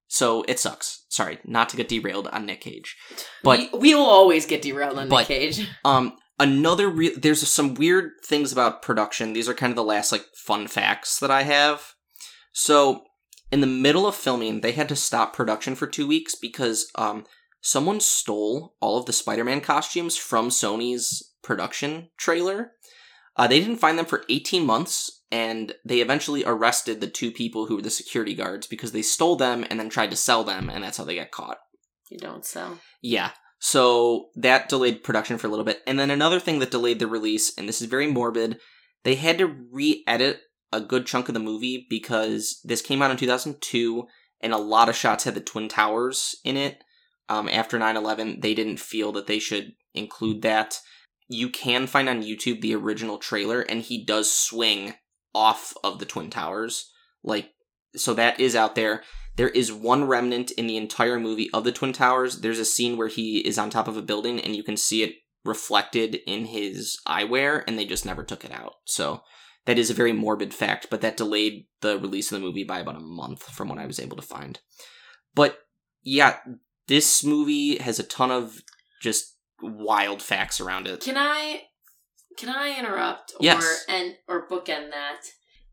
So 0.09 0.45
it 0.47 0.59
sucks. 0.61 1.05
Sorry, 1.09 1.39
not 1.45 1.69
to 1.71 1.77
get 1.77 1.89
derailed 1.89 2.29
on 2.29 2.47
Nick 2.47 2.61
Cage. 2.61 2.97
But 3.43 3.79
we, 3.79 3.95
will 3.95 4.07
always 4.07 4.47
get 4.47 4.63
derailed 4.63 4.99
on 4.99 5.09
but- 5.09 5.29
Nick 5.29 5.29
Cage. 5.29 5.69
um 5.85 6.17
another 6.39 6.89
re- 6.89 7.17
there's 7.17 7.47
some 7.49 7.75
weird 7.75 8.11
things 8.25 8.53
about 8.53 8.83
production. 8.83 9.33
These 9.33 9.49
are 9.49 9.55
kind 9.55 9.71
of 9.71 9.77
the 9.77 9.85
last 9.85 10.13
like 10.13 10.27
fun 10.37 10.67
facts 10.69 11.19
that 11.21 11.31
I 11.31 11.43
have. 11.43 11.95
So 12.53 13.05
in 13.51 13.61
the 13.61 13.67
middle 13.67 14.07
of 14.07 14.15
filming, 14.15 14.61
they 14.61 14.73
had 14.73 14.89
to 14.89 14.97
stop 14.97 15.33
production 15.33 15.75
for 15.75 15.87
2 15.87 16.07
weeks 16.07 16.35
because 16.35 16.91
um 16.95 17.25
someone 17.61 17.99
stole 18.01 18.77
all 18.81 18.99
of 18.99 19.07
the 19.07 19.13
Spider-Man 19.13 19.61
costumes 19.61 20.17
from 20.17 20.51
Sony's 20.51 21.35
production 21.43 22.11
trailer. 22.17 22.73
Uh, 23.37 23.47
they 23.47 23.61
didn't 23.61 23.77
find 23.77 23.99
them 23.99 24.07
for 24.07 24.25
18 24.31 24.65
months, 24.65 25.16
and 25.31 25.75
they 25.85 26.01
eventually 26.01 26.45
arrested 26.45 27.01
the 27.01 27.09
two 27.09 27.31
people 27.31 27.67
who 27.67 27.77
were 27.77 27.83
the 27.83 27.91
security 27.91 28.35
guards 28.35 28.67
because 28.67 28.93
they 28.93 29.03
stole 29.03 29.37
them 29.37 29.65
and 29.69 29.79
then 29.81 29.89
tried 29.89 30.11
to 30.11 30.17
sell 30.17 30.45
them, 30.45 30.71
and 30.71 30.85
that's 30.85 30.99
how 30.99 31.05
they 31.05 31.17
got 31.17 31.31
caught. 31.31 31.59
You 32.11 32.19
don't 32.19 32.45
sell. 32.45 32.79
Yeah. 33.03 33.31
So 33.59 34.29
that 34.37 34.69
delayed 34.69 35.03
production 35.03 35.39
for 35.39 35.47
a 35.47 35.51
little 35.51 35.65
bit. 35.65 35.83
And 35.87 35.99
then 35.99 36.11
another 36.11 36.39
thing 36.39 36.61
that 36.61 36.71
delayed 36.71 36.99
the 36.99 37.07
release, 37.07 37.53
and 37.57 37.69
this 37.69 37.81
is 37.81 37.89
very 37.89 38.07
morbid, 38.07 38.59
they 39.03 39.17
had 39.17 39.39
to 39.39 39.47
re 39.47 40.05
edit 40.07 40.41
a 40.73 40.81
good 40.81 41.07
chunk 41.07 41.29
of 41.29 41.35
the 41.35 41.41
movie 41.41 41.87
because 41.89 42.61
this 42.65 42.83
came 42.83 43.03
out 43.03 43.11
in 43.11 43.17
2002 43.17 44.07
and 44.41 44.53
a 44.53 44.59
lot 44.59 44.89
of 44.89 44.97
shots 44.97 45.25
had 45.25 45.35
the 45.35 45.41
Twin 45.41 45.69
Towers 45.69 46.37
in 46.45 46.57
it. 46.57 46.83
Um, 47.29 47.49
after 47.49 47.79
9 47.79 47.97
11, 47.97 48.41
they 48.41 48.55
didn't 48.55 48.79
feel 48.79 49.11
that 49.13 49.27
they 49.27 49.39
should 49.39 49.73
include 49.95 50.43
that. 50.43 50.79
You 51.29 51.49
can 51.49 51.89
find 51.89 52.09
on 52.09 52.23
YouTube 52.23 52.61
the 52.61 52.77
original 52.77 53.19
trailer, 53.19 53.63
and 53.63 53.83
he 53.83 54.05
does 54.05 54.31
swing 54.31 54.95
off 55.37 55.75
of 55.85 55.99
the 55.99 56.07
Twin 56.07 56.31
Towers. 56.31 56.91
Like, 57.23 57.51
so 57.95 58.15
that 58.15 58.41
is 58.41 58.57
out 58.57 58.75
there. 58.75 59.03
There 59.37 59.51
is 59.51 59.71
one 59.71 60.05
remnant 60.05 60.51
in 60.53 60.67
the 60.67 60.79
entire 60.79 61.21
movie 61.21 61.51
of 61.53 61.65
the 61.65 61.73
Twin 61.73 61.93
Towers. 61.93 62.41
There's 62.41 62.59
a 62.59 62.65
scene 62.65 62.97
where 62.97 63.09
he 63.09 63.47
is 63.47 63.59
on 63.59 63.69
top 63.69 63.87
of 63.87 63.99
a 63.99 64.03
building 64.03 64.41
and 64.41 64.57
you 64.57 64.63
can 64.63 64.79
see 64.79 65.03
it 65.03 65.17
reflected 65.45 66.21
in 66.27 66.47
his 66.47 66.99
eyewear, 67.07 67.63
and 67.69 67.79
they 67.79 67.85
just 67.85 68.05
never 68.05 68.25
took 68.25 68.45
it 68.45 68.51
out. 68.51 68.75
So 68.85 69.23
that 69.67 69.79
is 69.79 69.91
a 69.91 69.95
very 69.95 70.13
morbid 70.13 70.53
fact, 70.53 70.89
but 70.91 71.03
that 71.03 71.17
delayed 71.17 71.67
the 71.83 71.99
release 71.99 72.33
of 72.33 72.41
the 72.41 72.47
movie 72.47 72.65
by 72.65 72.81
about 72.81 72.97
a 72.97 73.01
month 73.01 73.43
from 73.43 73.69
what 73.69 73.79
I 73.79 73.87
was 73.87 74.01
able 74.01 74.17
to 74.17 74.23
find. 74.23 74.59
But 75.35 75.59
yeah, 76.03 76.39
this 76.89 77.23
movie 77.23 77.79
has 77.79 77.99
a 77.99 78.05
ton 78.05 78.31
of 78.31 78.63
just 79.03 79.37
wild 79.61 80.23
facts 80.23 80.61
around 80.61 80.87
it. 80.87 81.01
Can 81.01 81.17
I 81.17 81.65
can 82.37 82.49
I 82.49 82.79
interrupt 82.79 83.33
or 83.33 83.45
Yes. 83.45 83.85
and 83.89 84.17
or 84.29 84.49
bookend 84.49 84.91
that 84.91 85.23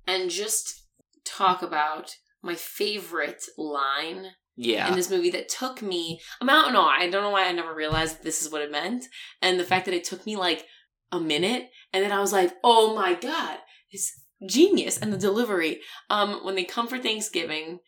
and 0.07 0.29
just 0.29 0.83
talk 1.25 1.61
about 1.61 2.15
my 2.41 2.55
favorite 2.55 3.43
line 3.57 4.31
Yeah. 4.55 4.87
in 4.89 4.95
this 4.95 5.09
movie 5.09 5.29
that 5.31 5.49
took 5.49 5.81
me 5.81 6.19
I, 6.41 6.45
don't 6.45 6.73
know, 6.73 6.83
I 6.85 7.09
don't 7.09 7.23
know 7.23 7.29
why 7.31 7.47
I 7.47 7.51
never 7.51 7.73
realized 7.73 8.23
this 8.23 8.41
is 8.41 8.51
what 8.51 8.61
it 8.61 8.71
meant. 8.71 9.05
And 9.41 9.59
the 9.59 9.63
fact 9.65 9.85
that 9.85 9.93
it 9.93 10.03
took 10.03 10.25
me 10.25 10.35
like 10.35 10.65
a 11.11 11.19
minute 11.19 11.69
and 11.91 12.03
then 12.03 12.11
I 12.11 12.19
was 12.19 12.33
like, 12.33 12.53
oh 12.63 12.95
my 12.95 13.13
god, 13.13 13.59
it's 13.91 14.11
genius 14.47 14.97
and 14.97 15.13
the 15.13 15.17
delivery. 15.17 15.79
Um 16.09 16.43
when 16.45 16.55
they 16.55 16.63
come 16.65 16.87
for 16.87 16.97
Thanksgiving, 16.99 17.79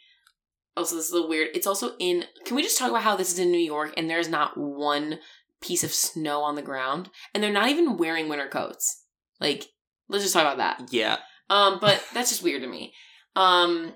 also 0.78 0.96
this 0.96 1.08
is 1.10 1.14
a 1.14 1.26
weird 1.28 1.50
it's 1.54 1.68
also 1.68 1.92
in 2.00 2.26
can 2.46 2.56
we 2.56 2.64
just 2.64 2.78
talk 2.78 2.90
about 2.90 3.04
how 3.04 3.16
this 3.16 3.32
is 3.34 3.40
in 3.40 3.52
New 3.52 3.58
York 3.58 3.94
and 3.98 4.10
there's 4.10 4.30
not 4.30 4.58
one 4.58 5.20
piece 5.62 5.84
of 5.84 5.94
snow 5.94 6.42
on 6.42 6.56
the 6.56 6.62
ground 6.62 7.10
and 7.34 7.44
they're 7.44 7.52
not 7.52 7.70
even 7.70 7.98
wearing 7.98 8.30
winter 8.30 8.48
coats. 8.48 9.04
Like, 9.40 9.68
let's 10.10 10.24
just 10.24 10.34
talk 10.34 10.44
about 10.44 10.58
that. 10.58 10.94
yeah. 10.94 11.18
Um, 11.50 11.80
but 11.80 12.04
that's 12.14 12.30
just 12.30 12.44
weird 12.44 12.62
to 12.62 12.68
me. 12.68 12.94
Um, 13.36 13.94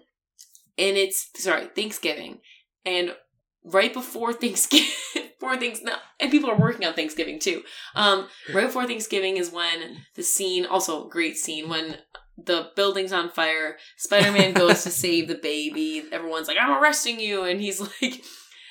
and 0.77 0.97
it's 0.97 1.29
sorry 1.35 1.67
Thanksgiving, 1.75 2.39
and 2.85 3.15
right 3.63 3.93
before 3.93 4.33
Thanksgiving, 4.33 4.87
before 5.39 5.57
things 5.57 5.81
no, 5.81 5.93
and 6.19 6.31
people 6.31 6.49
are 6.49 6.57
working 6.59 6.85
on 6.85 6.93
Thanksgiving 6.93 7.39
too. 7.39 7.63
Um, 7.95 8.27
right 8.53 8.67
before 8.67 8.85
Thanksgiving 8.85 9.37
is 9.37 9.51
when 9.51 10.05
the 10.15 10.23
scene, 10.23 10.65
also 10.65 11.07
great 11.07 11.37
scene 11.37 11.69
when 11.69 11.97
the 12.37 12.69
building's 12.75 13.11
on 13.13 13.29
fire. 13.29 13.77
Spider 13.97 14.31
Man 14.31 14.53
goes 14.53 14.83
to 14.83 14.89
save 14.91 15.27
the 15.27 15.35
baby. 15.35 16.03
Everyone's 16.11 16.47
like, 16.47 16.57
"I'm 16.59 16.81
arresting 16.81 17.19
you," 17.19 17.43
and 17.43 17.61
he's 17.61 17.79
like, 17.81 17.91
"He's, 17.99 18.21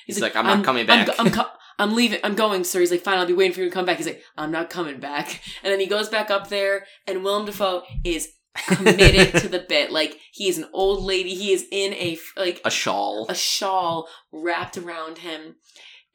He's 0.05 0.21
like, 0.21 0.35
"I'm 0.35 0.45
not 0.45 0.63
coming 0.63 0.89
I'm, 0.89 1.05
back." 1.05 1.19
I'm, 1.19 1.31
co- 1.31 1.45
I'm 1.79 1.95
leaving. 1.95 2.19
I'm 2.23 2.35
going, 2.35 2.63
sir." 2.63 2.79
He's 2.81 2.91
like, 2.91 3.01
"Fine, 3.01 3.17
I'll 3.17 3.25
be 3.25 3.33
waiting 3.33 3.53
for 3.53 3.61
you 3.61 3.69
to 3.69 3.73
come 3.73 3.85
back." 3.85 3.97
He's 3.97 4.05
like, 4.05 4.21
"I'm 4.37 4.51
not 4.51 4.69
coming 4.69 4.99
back," 4.99 5.41
and 5.63 5.71
then 5.71 5.79
he 5.79 5.87
goes 5.87 6.09
back 6.09 6.29
up 6.29 6.49
there, 6.49 6.85
and 7.07 7.23
Willem 7.23 7.45
Dafoe 7.45 7.83
is 8.03 8.29
committed 8.67 9.33
to 9.41 9.47
the 9.47 9.65
bit. 9.67 9.91
Like 9.91 10.19
he 10.31 10.47
is 10.49 10.57
an 10.57 10.67
old 10.73 11.03
lady. 11.03 11.33
He 11.35 11.51
is 11.53 11.65
in 11.71 11.93
a 11.93 12.17
like 12.37 12.61
A 12.65 12.69
shawl. 12.71 13.25
a 13.29 13.35
shawl 13.35 14.07
wrapped 14.31 14.77
around 14.77 15.19
him, 15.19 15.55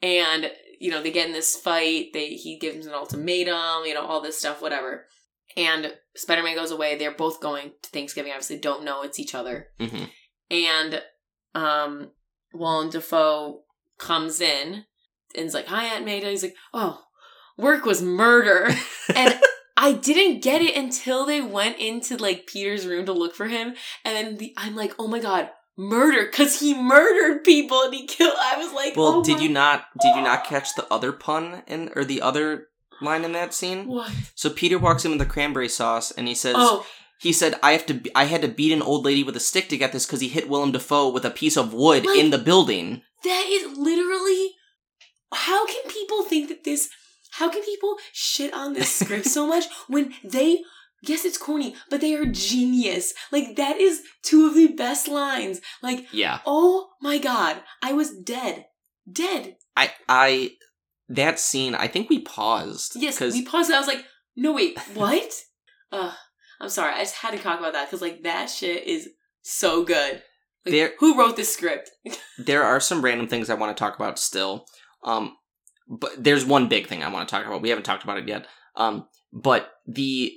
and 0.01 0.51
you 0.79 0.91
know 0.91 1.01
they 1.01 1.11
get 1.11 1.27
in 1.27 1.33
this 1.33 1.55
fight. 1.55 2.07
They 2.13 2.29
he 2.35 2.57
gives 2.59 2.85
an 2.85 2.93
ultimatum. 2.93 3.85
You 3.85 3.93
know 3.95 4.05
all 4.05 4.21
this 4.21 4.37
stuff, 4.37 4.61
whatever. 4.61 5.07
And 5.57 5.93
Spider 6.15 6.43
Man 6.43 6.55
goes 6.55 6.71
away. 6.71 6.97
They're 6.97 7.11
both 7.15 7.39
going 7.41 7.71
to 7.81 7.89
Thanksgiving. 7.89 8.31
Obviously, 8.31 8.57
don't 8.57 8.83
know 8.83 9.03
it's 9.03 9.19
each 9.19 9.33
other. 9.33 9.69
hmm 9.79 10.03
And 10.49 11.01
um, 11.53 12.11
Willem 12.53 12.89
Dafoe 12.89 13.61
comes 13.97 14.41
in 14.41 14.83
and 15.37 15.45
is 15.47 15.53
like, 15.53 15.67
"Hi, 15.67 15.85
Aunt 15.85 16.05
May." 16.05 16.19
He's 16.23 16.43
like, 16.43 16.55
"Oh, 16.73 17.01
work 17.57 17.85
was 17.85 18.01
murder." 18.01 18.69
and 19.15 19.39
I 19.77 19.91
didn't 19.93 20.41
get 20.41 20.61
it 20.61 20.75
until 20.75 21.25
they 21.25 21.41
went 21.41 21.77
into 21.79 22.17
like 22.17 22.47
Peter's 22.47 22.87
room 22.87 23.05
to 23.05 23.13
look 23.13 23.35
for 23.35 23.47
him, 23.47 23.75
and 24.03 24.15
then 24.15 24.37
the, 24.37 24.53
I'm 24.57 24.75
like, 24.75 24.93
"Oh 24.97 25.07
my 25.07 25.19
god, 25.19 25.49
murder!" 25.77 26.25
Because 26.25 26.59
he 26.59 26.73
murdered 26.73 27.43
people 27.43 27.81
and 27.83 27.93
he 27.93 28.07
killed. 28.07 28.35
I 28.39 28.57
was 28.57 28.73
like, 28.73 28.95
Well, 28.95 29.15
oh 29.17 29.23
did 29.23 29.39
you 29.41 29.49
not 29.49 29.85
did 30.01 30.15
you 30.15 30.21
not 30.21 30.45
catch 30.45 30.75
the 30.75 30.87
other 30.91 31.11
pun 31.11 31.63
in 31.67 31.91
or 31.95 32.05
the 32.05 32.21
other 32.21 32.67
line 33.01 33.25
in 33.25 33.33
that 33.33 33.53
scene? 33.53 33.87
What? 33.87 34.11
So 34.35 34.49
Peter 34.49 34.79
walks 34.79 35.03
in 35.03 35.11
with 35.11 35.19
the 35.19 35.25
cranberry 35.25 35.67
sauce 35.69 36.11
and 36.11 36.27
he 36.29 36.33
says 36.35 36.55
Oh, 36.57 36.85
he 37.19 37.33
said 37.33 37.55
I 37.61 37.73
have 37.73 37.85
to 37.87 37.93
be- 37.95 38.15
I 38.15 38.23
had 38.25 38.41
to 38.43 38.47
beat 38.47 38.71
an 38.71 38.81
old 38.81 39.03
lady 39.03 39.21
with 39.21 39.35
a 39.35 39.41
stick 39.41 39.67
to 39.69 39.77
get 39.77 39.91
this 39.91 40.05
cuz 40.05 40.21
he 40.21 40.29
hit 40.29 40.47
Willem 40.47 40.71
Dafoe 40.71 41.09
with 41.09 41.25
a 41.25 41.29
piece 41.29 41.57
of 41.57 41.73
wood 41.73 42.05
Like- 42.05 42.17
in 42.17 42.29
the 42.29 42.37
building. 42.37 43.01
that 43.25 43.45
is 43.49 43.77
literally. 43.77 44.54
How 45.35 45.65
can 45.65 45.83
people 45.89 46.23
think 46.23 46.49
that 46.49 46.63
this? 46.63 46.89
How 47.31 47.49
can 47.49 47.63
people 47.63 47.97
shit 48.13 48.53
on 48.53 48.73
this 48.73 48.93
script 48.93 49.25
so 49.25 49.45
much 49.47 49.65
when 49.87 50.13
they? 50.23 50.61
Yes, 51.01 51.23
it's 51.25 51.37
corny, 51.37 51.75
but 51.91 52.01
they 52.01 52.15
are 52.15 52.25
genius. 52.25 53.13
Like 53.31 53.55
that 53.57 53.77
is 53.79 54.01
two 54.23 54.47
of 54.47 54.55
the 54.55 54.67
best 54.67 55.07
lines. 55.07 55.61
Like 55.83 56.07
Yeah. 56.11 56.39
Oh 56.45 56.89
my 57.01 57.17
god, 57.17 57.61
I 57.83 57.93
was 57.93 58.11
dead. 58.15 58.65
Dead. 59.11 59.57
I 59.77 59.91
I 60.09 60.51
that 61.09 61.39
scene. 61.39 61.75
I 61.75 61.87
think 61.87 62.09
we 62.09 62.21
paused. 62.21 62.93
Yes, 62.95 63.15
because 63.19 63.33
we 63.33 63.45
paused. 63.45 63.69
And 63.69 63.75
I 63.75 63.79
was 63.79 63.87
like, 63.87 64.03
no, 64.35 64.53
wait, 64.53 64.79
what? 64.95 65.31
uh, 65.91 66.13
I'm 66.59 66.69
sorry. 66.69 66.93
I 66.93 66.99
just 66.99 67.15
had 67.15 67.31
to 67.31 67.37
talk 67.37 67.59
about 67.59 67.73
that 67.73 67.87
because 67.87 68.01
like 68.01 68.23
that 68.23 68.49
shit 68.49 68.87
is 68.87 69.09
so 69.43 69.83
good. 69.83 70.23
Like, 70.65 70.71
There- 70.71 70.93
who 70.99 71.19
wrote 71.19 71.35
this 71.35 71.53
script? 71.53 71.91
there 72.39 72.63
are 72.63 72.79
some 72.79 73.03
random 73.03 73.27
things 73.27 73.49
I 73.49 73.55
want 73.55 73.75
to 73.75 73.79
talk 73.79 73.95
about 73.95 74.17
still. 74.17 74.65
Um, 75.05 75.37
but 75.87 76.11
there's 76.21 76.43
one 76.45 76.67
big 76.67 76.87
thing 76.87 77.03
I 77.03 77.09
want 77.09 77.27
to 77.29 77.33
talk 77.33 77.45
about. 77.45 77.61
We 77.61 77.69
haven't 77.69 77.85
talked 77.85 78.03
about 78.03 78.17
it 78.17 78.27
yet. 78.27 78.47
Um, 78.75 79.07
but 79.31 79.71
the 79.87 80.33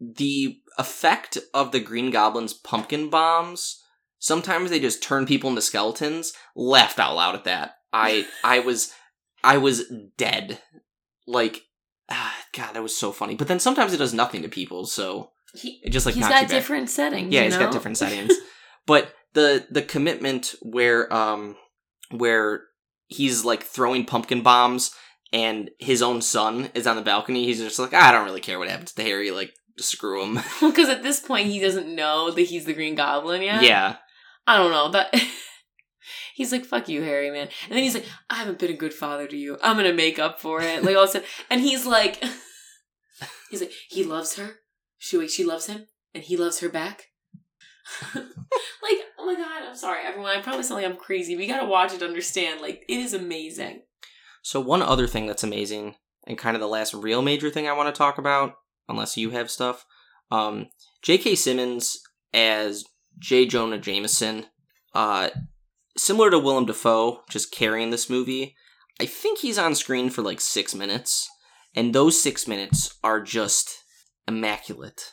the 0.00 0.58
effect 0.78 1.38
of 1.52 1.70
the 1.72 1.80
Green 1.80 2.10
Goblin's 2.10 2.54
pumpkin 2.54 3.10
bombs. 3.10 3.80
Sometimes 4.18 4.70
they 4.70 4.80
just 4.80 5.02
turn 5.02 5.26
people 5.26 5.50
into 5.50 5.60
skeletons. 5.62 6.32
Laughed 6.56 6.98
out 6.98 7.14
loud 7.16 7.34
at 7.34 7.44
that. 7.44 7.74
I 7.92 8.26
I 8.44 8.60
was 8.60 8.92
I 9.44 9.58
was 9.58 9.84
dead. 10.16 10.60
Like, 11.26 11.62
ah, 12.08 12.34
God, 12.52 12.74
that 12.74 12.82
was 12.82 12.96
so 12.96 13.12
funny. 13.12 13.34
But 13.34 13.48
then 13.48 13.60
sometimes 13.60 13.92
it 13.92 13.98
does 13.98 14.14
nothing 14.14 14.42
to 14.42 14.48
people. 14.48 14.86
So 14.86 15.30
He, 15.54 15.80
it 15.84 15.90
just 15.90 16.06
like 16.06 16.14
he's 16.14 16.28
got 16.28 16.48
different 16.48 16.90
settings. 16.90 17.32
Yeah, 17.32 17.40
you 17.40 17.44
he's 17.46 17.54
know? 17.54 17.64
got 17.64 17.72
different 17.72 17.98
settings. 17.98 18.32
but 18.86 19.12
the 19.34 19.66
the 19.70 19.82
commitment 19.82 20.54
where 20.62 21.12
um 21.12 21.56
where 22.10 22.62
he's 23.12 23.44
like 23.44 23.62
throwing 23.62 24.04
pumpkin 24.04 24.42
bombs 24.42 24.94
and 25.32 25.70
his 25.78 26.02
own 26.02 26.20
son 26.20 26.70
is 26.74 26.86
on 26.86 26.96
the 26.96 27.02
balcony, 27.02 27.44
he's 27.46 27.58
just 27.58 27.78
like, 27.78 27.94
"Ah, 27.94 28.08
I 28.08 28.12
don't 28.12 28.24
really 28.24 28.40
care 28.40 28.58
what 28.58 28.68
happens 28.68 28.92
to 28.92 29.02
Harry, 29.02 29.30
like 29.30 29.54
screw 29.78 30.22
him. 30.22 30.42
Because 30.60 30.88
at 30.88 31.02
this 31.02 31.20
point, 31.20 31.48
he 31.48 31.60
doesn't 31.60 31.94
know 31.94 32.30
that 32.30 32.42
he's 32.42 32.64
the 32.64 32.74
Green 32.74 32.94
Goblin 32.94 33.42
yet. 33.42 33.62
yeah. 33.62 33.96
I 34.46 34.56
don't 34.58 34.72
know 34.72 34.90
that. 34.90 35.14
he's 36.34 36.52
like, 36.52 36.64
"Fuck 36.64 36.88
you, 36.88 37.02
Harry, 37.02 37.30
man," 37.30 37.48
and 37.68 37.76
then 37.76 37.82
he's 37.84 37.94
like, 37.94 38.06
"I 38.28 38.36
haven't 38.36 38.58
been 38.58 38.70
a 38.70 38.76
good 38.76 38.92
father 38.92 39.26
to 39.28 39.36
you. 39.36 39.56
I'm 39.62 39.76
gonna 39.76 39.92
make 39.92 40.18
up 40.18 40.40
for 40.40 40.60
it." 40.60 40.82
Like 40.82 40.96
all 40.96 41.04
of 41.04 41.08
a 41.10 41.12
sudden, 41.12 41.28
and 41.48 41.60
he's 41.60 41.86
like, 41.86 42.22
he's 43.50 43.60
like, 43.60 43.72
he 43.88 44.02
loves 44.02 44.36
her. 44.36 44.56
She 44.98 45.16
wait, 45.16 45.30
she 45.30 45.44
loves 45.44 45.66
him, 45.66 45.86
and 46.12 46.24
he 46.24 46.36
loves 46.36 46.58
her 46.58 46.68
back. 46.68 47.11
like, 48.14 48.98
oh 49.18 49.26
my 49.26 49.34
god, 49.34 49.62
I'm 49.68 49.76
sorry, 49.76 50.00
everyone. 50.04 50.36
I 50.36 50.40
probably 50.40 50.62
sound 50.62 50.82
like 50.82 50.90
I'm 50.90 50.96
crazy, 50.96 51.36
We 51.36 51.46
gotta 51.46 51.66
watch 51.66 51.92
it 51.92 52.02
understand. 52.02 52.60
Like, 52.60 52.84
it 52.88 52.98
is 52.98 53.14
amazing. 53.14 53.82
So 54.42 54.60
one 54.60 54.82
other 54.82 55.06
thing 55.06 55.26
that's 55.26 55.44
amazing 55.44 55.94
and 56.26 56.38
kind 56.38 56.56
of 56.56 56.60
the 56.60 56.68
last 56.68 56.94
real 56.94 57.22
major 57.22 57.50
thing 57.50 57.68
I 57.68 57.72
want 57.72 57.92
to 57.92 57.98
talk 57.98 58.18
about, 58.18 58.54
unless 58.88 59.16
you 59.16 59.30
have 59.30 59.50
stuff, 59.50 59.84
um, 60.30 60.68
J.K. 61.02 61.34
Simmons 61.34 61.98
as 62.32 62.84
J. 63.18 63.46
Jonah 63.46 63.78
Jameson, 63.78 64.46
uh, 64.94 65.30
similar 65.96 66.30
to 66.30 66.38
Willem 66.38 66.66
Dafoe, 66.66 67.20
just 67.28 67.52
carrying 67.52 67.90
this 67.90 68.08
movie. 68.08 68.54
I 69.00 69.06
think 69.06 69.38
he's 69.38 69.58
on 69.58 69.74
screen 69.74 70.10
for 70.10 70.22
like 70.22 70.40
six 70.40 70.74
minutes, 70.74 71.28
and 71.74 71.94
those 71.94 72.20
six 72.20 72.46
minutes 72.46 72.98
are 73.02 73.20
just 73.20 73.82
immaculate. 74.28 75.12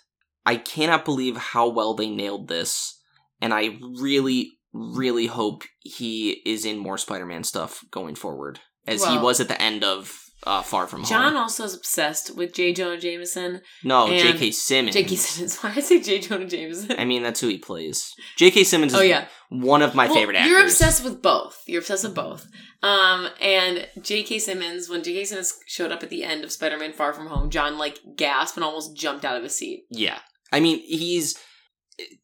I 0.50 0.56
cannot 0.56 1.06
believe 1.06 1.38
how 1.38 1.70
well 1.70 1.94
they 1.94 2.10
nailed 2.10 2.48
this, 2.48 3.00
and 3.40 3.54
I 3.54 3.78
really, 4.00 4.54
really 4.74 5.28
hope 5.28 5.62
he 5.82 6.42
is 6.44 6.66
in 6.66 6.80
more 6.80 6.98
Spider-Man 6.98 7.44
stuff 7.44 7.86
going 7.92 8.16
forward, 8.16 8.60
as 8.88 9.06
he 9.06 9.16
was 9.20 9.40
at 9.40 9.48
the 9.48 9.62
end 9.62 9.84
of 9.84 10.12
uh, 10.48 10.64
Far 10.64 10.88
From 10.88 11.04
John 11.04 11.22
Home. 11.22 11.34
John 11.34 11.42
also 11.44 11.66
is 11.66 11.76
obsessed 11.76 12.36
with 12.36 12.54
J. 12.54 12.74
Jonah 12.74 13.00
Jameson. 13.00 13.62
No, 13.84 14.08
J.K. 14.08 14.52
Simmons. 14.52 14.96
J.K. 14.96 15.16
Simmons. 15.18 15.58
Why 15.62 15.70
did 15.70 15.78
I 15.78 15.82
say 15.82 16.02
J. 16.02 16.20
Jonah 16.20 16.48
Jameson? 16.48 16.96
I 16.98 17.06
mean, 17.06 17.24
that's 17.24 17.42
who 17.42 17.48
he 17.48 17.58
plays. 17.58 18.14
J.K. 18.38 18.64
Simmons 18.64 18.94
is 18.94 19.00
oh 19.00 19.04
yeah, 19.04 19.28
one 19.50 19.82
of 19.82 19.94
my 19.94 20.06
Well, 20.06 20.16
favorite 20.16 20.38
actors. 20.38 20.50
You're 20.50 20.64
obsessed 20.64 21.04
with 21.04 21.22
both. 21.22 21.62
You're 21.68 21.82
obsessed 21.82 22.06
with 22.06 22.16
both. 22.16 22.48
Um, 22.82 23.28
and 23.42 23.88
J.K. 24.02 24.40
Simmons, 24.40 24.90
when 24.90 25.04
J.K. 25.04 25.26
Simmons 25.26 25.54
showed 25.68 25.92
up 25.92 26.02
at 26.02 26.10
the 26.10 26.24
end 26.24 26.44
of 26.44 26.52
Spider-Man: 26.52 26.94
Far 26.94 27.14
From 27.14 27.28
Home, 27.28 27.50
John 27.50 27.78
like 27.78 28.00
gasped 28.16 28.58
and 28.58 28.64
almost 28.64 28.96
jumped 28.96 29.26
out 29.26 29.38
of 29.38 29.44
his 29.44 29.56
seat. 29.56 29.86
Yeah. 29.90 30.20
I 30.52 30.60
mean, 30.60 30.80
he's 30.80 31.38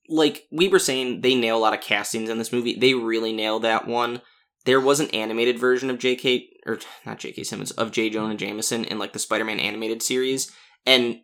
like 0.08 0.44
we 0.52 0.68
were 0.68 0.80
saying 0.80 1.22
they 1.22 1.36
nail 1.36 1.58
a 1.58 1.60
lot 1.60 1.74
of 1.74 1.82
castings 1.82 2.30
in 2.30 2.38
this 2.38 2.52
movie. 2.52 2.78
They 2.78 2.94
really 2.94 3.34
nail 3.34 3.60
that 3.60 3.88
one. 3.88 4.22
There 4.66 4.82
was 4.82 5.00
an 5.00 5.12
animated 5.12 5.60
version 5.60 5.90
of 5.90 6.00
J.K. 6.00 6.48
or 6.66 6.80
not 7.06 7.20
J.K. 7.20 7.44
Simmons 7.44 7.72
of 7.72 7.92
J. 7.92 8.10
Jonah 8.10 8.36
Jameson 8.36 8.84
in 8.86 8.98
like 8.98 9.14
the 9.14 9.20
Spider-Man 9.20 9.60
animated 9.60 10.02
series, 10.02 10.52
and 10.86 11.20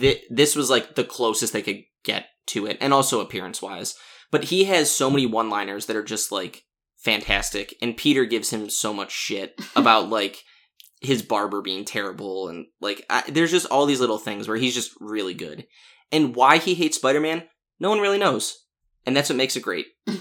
thi- 0.00 0.22
this 0.30 0.56
was 0.56 0.70
like 0.70 0.94
the 0.94 1.04
closest 1.04 1.52
they 1.52 1.62
could 1.62 1.82
get 2.04 2.26
to 2.48 2.66
it, 2.66 2.78
and 2.80 2.94
also 2.94 3.20
appearance-wise. 3.20 3.94
But 4.30 4.44
he 4.44 4.64
has 4.64 4.90
so 4.90 5.10
many 5.10 5.26
one-liners 5.26 5.86
that 5.86 5.96
are 5.96 6.02
just 6.02 6.32
like 6.32 6.64
fantastic, 6.96 7.74
and 7.82 7.96
Peter 7.96 8.24
gives 8.24 8.50
him 8.50 8.70
so 8.70 8.94
much 8.94 9.12
shit 9.12 9.60
about 9.76 10.08
like 10.08 10.42
his 11.02 11.22
barber 11.22 11.60
being 11.60 11.84
terrible, 11.84 12.48
and 12.48 12.66
like 12.80 13.04
I, 13.10 13.24
there's 13.28 13.50
just 13.50 13.66
all 13.66 13.84
these 13.84 14.00
little 14.00 14.18
things 14.18 14.48
where 14.48 14.56
he's 14.56 14.74
just 14.74 14.92
really 15.00 15.34
good. 15.34 15.66
And 16.12 16.34
why 16.34 16.58
he 16.58 16.74
hates 16.74 16.96
Spider-Man, 16.96 17.44
no 17.78 17.90
one 17.90 18.00
really 18.00 18.18
knows. 18.18 18.64
And 19.06 19.16
that's 19.16 19.28
what 19.28 19.36
makes 19.36 19.56
it 19.56 19.62
great. 19.62 19.86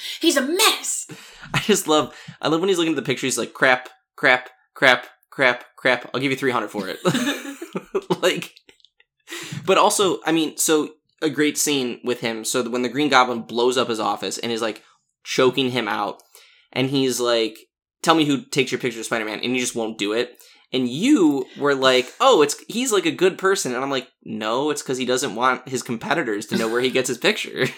He's 0.20 0.36
a 0.36 0.42
mess. 0.42 1.06
I 1.52 1.60
just 1.60 1.88
love 1.88 2.14
I 2.40 2.48
love 2.48 2.60
when 2.60 2.68
he's 2.68 2.78
looking 2.78 2.92
at 2.92 2.96
the 2.96 3.02
picture, 3.02 3.26
he's 3.26 3.38
like, 3.38 3.52
crap, 3.52 3.88
crap, 4.16 4.50
crap, 4.74 5.06
crap, 5.30 5.64
crap. 5.76 6.10
I'll 6.12 6.20
give 6.20 6.30
you 6.30 6.36
three 6.36 6.50
hundred 6.50 6.68
for 6.68 6.88
it. 6.88 6.98
like 8.22 8.52
But 9.66 9.78
also, 9.78 10.20
I 10.24 10.32
mean, 10.32 10.56
so 10.56 10.90
a 11.22 11.30
great 11.30 11.58
scene 11.58 12.00
with 12.04 12.20
him. 12.20 12.44
So 12.44 12.68
when 12.68 12.82
the 12.82 12.88
Green 12.88 13.08
Goblin 13.08 13.42
blows 13.42 13.76
up 13.76 13.88
his 13.88 14.00
office 14.00 14.38
and 14.38 14.52
is 14.52 14.62
like 14.62 14.82
choking 15.24 15.70
him 15.70 15.88
out, 15.88 16.22
and 16.72 16.88
he's 16.88 17.20
like, 17.20 17.58
Tell 18.02 18.14
me 18.14 18.24
who 18.24 18.44
takes 18.44 18.72
your 18.72 18.80
picture 18.80 19.00
of 19.00 19.06
Spider-Man, 19.06 19.40
and 19.40 19.52
he 19.52 19.60
just 19.60 19.76
won't 19.76 19.98
do 19.98 20.12
it. 20.14 20.38
And 20.72 20.88
you 20.88 21.46
were 21.58 21.74
like, 21.74 22.12
"Oh, 22.20 22.42
it's 22.42 22.56
he's 22.68 22.92
like 22.92 23.06
a 23.06 23.10
good 23.10 23.38
person," 23.38 23.74
and 23.74 23.82
I'm 23.82 23.90
like, 23.90 24.08
"No, 24.24 24.70
it's 24.70 24.82
because 24.82 24.98
he 24.98 25.04
doesn't 25.04 25.34
want 25.34 25.68
his 25.68 25.82
competitors 25.82 26.46
to 26.46 26.56
know 26.56 26.68
where 26.68 26.80
he 26.80 26.90
gets 26.90 27.08
his 27.08 27.18
pictures." 27.18 27.70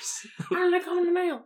How 0.51 0.71
did 0.71 0.75
I 0.75 0.85
come 0.85 0.99
in 0.99 1.07
the 1.07 1.13
mail? 1.13 1.43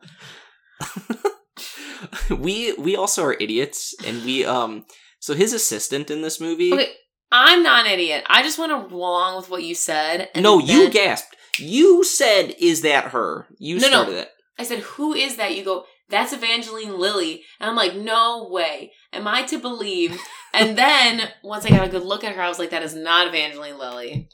we 2.31 2.73
we 2.75 2.97
also 2.97 3.25
are 3.25 3.37
idiots, 3.41 3.95
and 4.05 4.25
we 4.25 4.45
um. 4.45 4.85
So 5.21 5.35
his 5.35 5.53
assistant 5.53 6.11
in 6.11 6.23
this 6.23 6.41
movie. 6.41 6.73
Okay, 6.73 6.93
I'm 7.33 7.63
not 7.63 7.87
an 7.87 7.93
idiot. 7.93 8.25
I 8.29 8.43
just 8.43 8.59
went 8.59 8.73
along 8.73 9.37
with 9.37 9.49
what 9.51 9.63
you 9.65 9.75
said. 9.75 10.29
And 10.35 10.43
no, 10.43 10.59
you 10.59 10.91
gasped. 10.91 11.37
You 11.59 12.05
said, 12.05 12.55
"Is 12.61 12.83
that 12.83 13.07
her?" 13.13 13.47
You 13.59 13.77
No, 13.79 13.83
no. 13.89 13.89
started 14.03 14.17
it. 14.19 14.31
I 14.59 14.65
said, 14.65 14.81
"Who 14.81 15.15
is 15.15 15.37
that?" 15.37 15.57
You 15.57 15.65
go, 15.65 15.85
"That's 16.09 16.33
Evangeline 16.33 16.99
Lilly," 16.99 17.43
and 17.61 17.71
I'm 17.71 17.77
like, 17.77 17.95
"No 17.95 18.49
way, 18.51 18.93
am 19.13 19.27
I 19.27 19.43
to 19.45 19.59
believe?" 19.59 20.21
and 20.55 20.77
then 20.77 21.29
once 21.43 21.65
I 21.67 21.71
got 21.71 21.87
a 21.87 21.91
good 21.91 22.05
look 22.05 22.25
at 22.25 22.35
her, 22.35 22.43
I 22.43 22.49
was 22.49 22.59
like, 22.59 22.71
"That 22.71 22.83
is 22.83 22.95
not 22.95 23.29
Evangeline 23.29 23.79
Lilly, 23.79 24.29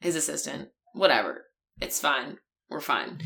his 0.00 0.16
assistant. 0.16 0.68
Whatever, 0.92 1.44
it's 1.80 2.00
fine. 2.00 2.38
We're 2.68 2.80
fine." 2.80 3.20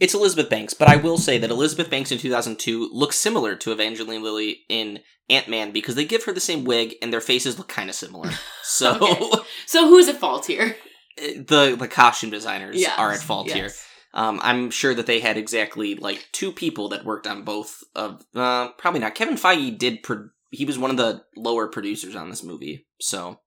It's 0.00 0.14
Elizabeth 0.14 0.48
Banks, 0.48 0.72
but 0.72 0.88
I 0.88 0.96
will 0.96 1.18
say 1.18 1.36
that 1.36 1.50
Elizabeth 1.50 1.90
Banks 1.90 2.10
in 2.10 2.16
2002 2.18 2.88
looks 2.90 3.16
similar 3.16 3.54
to 3.56 3.70
Evangeline 3.70 4.22
Lilly 4.22 4.60
in 4.70 5.00
Ant 5.28 5.46
Man 5.48 5.72
because 5.72 5.94
they 5.94 6.06
give 6.06 6.24
her 6.24 6.32
the 6.32 6.40
same 6.40 6.64
wig 6.64 6.94
and 7.02 7.12
their 7.12 7.20
faces 7.20 7.58
look 7.58 7.68
kind 7.68 7.90
of 7.90 7.94
similar. 7.94 8.30
So 8.62 8.96
Okay. 8.96 9.42
So 9.66 9.88
who's 9.88 10.08
at 10.08 10.16
fault 10.16 10.46
here? 10.46 10.76
the 11.16 11.76
the 11.78 11.88
costume 11.88 12.30
designers 12.30 12.76
Yes, 12.80 12.98
are 12.98 13.12
at 13.12 13.20
fault 13.20 13.48
yes. 13.48 13.56
here. 13.56 13.70
Um, 14.12 14.40
I'm 14.42 14.70
sure 14.70 14.94
that 14.94 15.06
they 15.06 15.20
had 15.20 15.36
exactly 15.36 15.94
like 15.94 16.28
two 16.32 16.52
people 16.52 16.88
that 16.88 17.04
worked 17.04 17.26
on 17.26 17.42
both 17.44 17.82
of. 17.94 18.24
Uh, 18.34 18.70
probably 18.72 19.00
not. 19.00 19.14
Kevin 19.14 19.36
Feige 19.36 19.78
did. 19.78 20.02
Pro- 20.02 20.30
he 20.50 20.64
was 20.64 20.78
one 20.78 20.90
of 20.90 20.96
the 20.96 21.24
lower 21.36 21.68
producers 21.68 22.16
on 22.16 22.28
this 22.28 22.42
movie, 22.42 22.86
so 23.00 23.40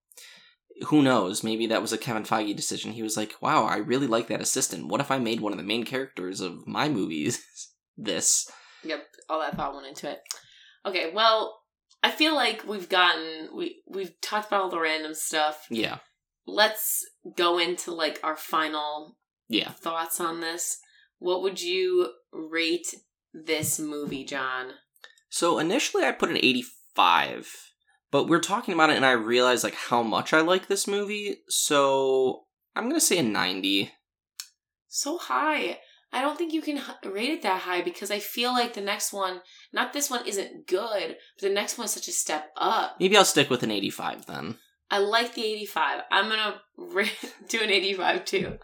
who 0.88 1.01
knows? 1.01 1.43
Maybe 1.43 1.68
that 1.68 1.82
was 1.82 1.91
a 1.91 1.97
Kevin 1.97 2.24
Feige 2.24 2.55
decision. 2.55 2.93
He 2.93 3.03
was 3.03 3.18
like, 3.18 3.36
"Wow, 3.41 3.66
I 3.66 3.78
really 3.78 4.07
like 4.07 4.28
that 4.28 4.41
assistant. 4.41 4.88
What 4.88 5.01
if 5.01 5.11
I 5.11 5.20
made 5.20 5.41
one 5.41 5.51
of 5.51 5.57
the 5.57 5.64
main 5.64 5.84
characters 5.84 6.39
of 6.39 6.66
my 6.66 6.88
movies 6.88 7.43
this?" 7.97 8.49
Yep, 8.84 9.03
all 9.30 9.39
that 9.39 9.55
thought 9.55 9.74
went 9.74 9.88
into 9.88 10.09
it. 10.09 10.22
Okay, 10.86 11.11
well, 11.14 11.59
I 12.01 12.11
feel 12.11 12.36
like 12.36 12.66
we've 12.66 12.89
gotten 12.89 13.49
we 13.55 13.82
we've 13.88 14.20
talked 14.22 14.47
about 14.47 14.61
all 14.61 14.70
the 14.70 14.80
random 14.80 15.14
stuff. 15.14 15.66
Yeah, 15.70 15.99
Let's 16.45 17.05
go 17.38 17.57
into 17.57 17.91
like 17.93 18.20
our 18.24 18.36
final 18.36 19.18
yeah. 19.54 19.72
thoughts 19.72 20.20
on 20.20 20.41
this. 20.41 20.78
What 21.20 21.41
would 21.41 21.62
you 21.62 22.12
rate 22.32 22.93
this 23.34 23.80
movie, 23.80 24.26
John? 24.26 24.72
So 25.30 25.58
initially, 25.58 26.04
I 26.04 26.12
put 26.12 26.30
an 26.30 26.38
85, 26.38 27.72
but 28.12 28.28
we're 28.28 28.39
talking 28.39 28.74
about 28.74 28.89
it, 28.89 28.97
and 28.97 29.06
I 29.06 29.14
realized 29.14 29.64
like 29.64 29.76
how 29.76 30.04
much 30.04 30.34
I 30.34 30.41
like 30.41 30.68
this 30.68 30.88
movie. 30.88 31.38
So 31.47 32.43
I'm 32.76 32.89
gonna 32.89 32.99
say 32.99 33.18
a 33.18 33.24
90. 33.24 33.91
So 34.88 35.18
high. 35.18 35.80
I 36.12 36.22
don't 36.22 36.38
think 36.38 36.54
you 36.54 36.62
can 36.62 36.80
rate 37.04 37.32
it 37.32 37.41
that 37.41 37.62
high 37.62 37.82
because 37.82 38.12
I 38.12 38.20
feel 38.20 38.51
like 38.51 38.74
the 38.74 38.82
next 38.82 39.12
one, 39.12 39.41
not 39.74 39.93
this 39.93 40.12
one 40.12 40.28
isn't 40.28 40.68
good, 40.68 41.16
but 41.36 41.47
the 41.47 41.54
next 41.54 41.80
one 41.80 41.86
is 41.86 41.91
such 41.91 42.08
a 42.08 42.12
step 42.12 42.51
up. 42.56 42.97
Maybe 42.99 43.18
I'll 43.18 43.26
stick 43.26 43.49
with 43.49 43.64
an 43.64 43.72
85 43.72 44.28
then. 44.28 44.58
I 44.94 45.00
like 45.00 45.34
the 45.34 45.44
85. 45.44 46.02
I'm 46.12 46.30
gonna 46.30 46.62
ra- 46.78 47.06
do 47.50 47.62
an 47.62 47.72
85 47.72 48.26
too. 48.26 48.58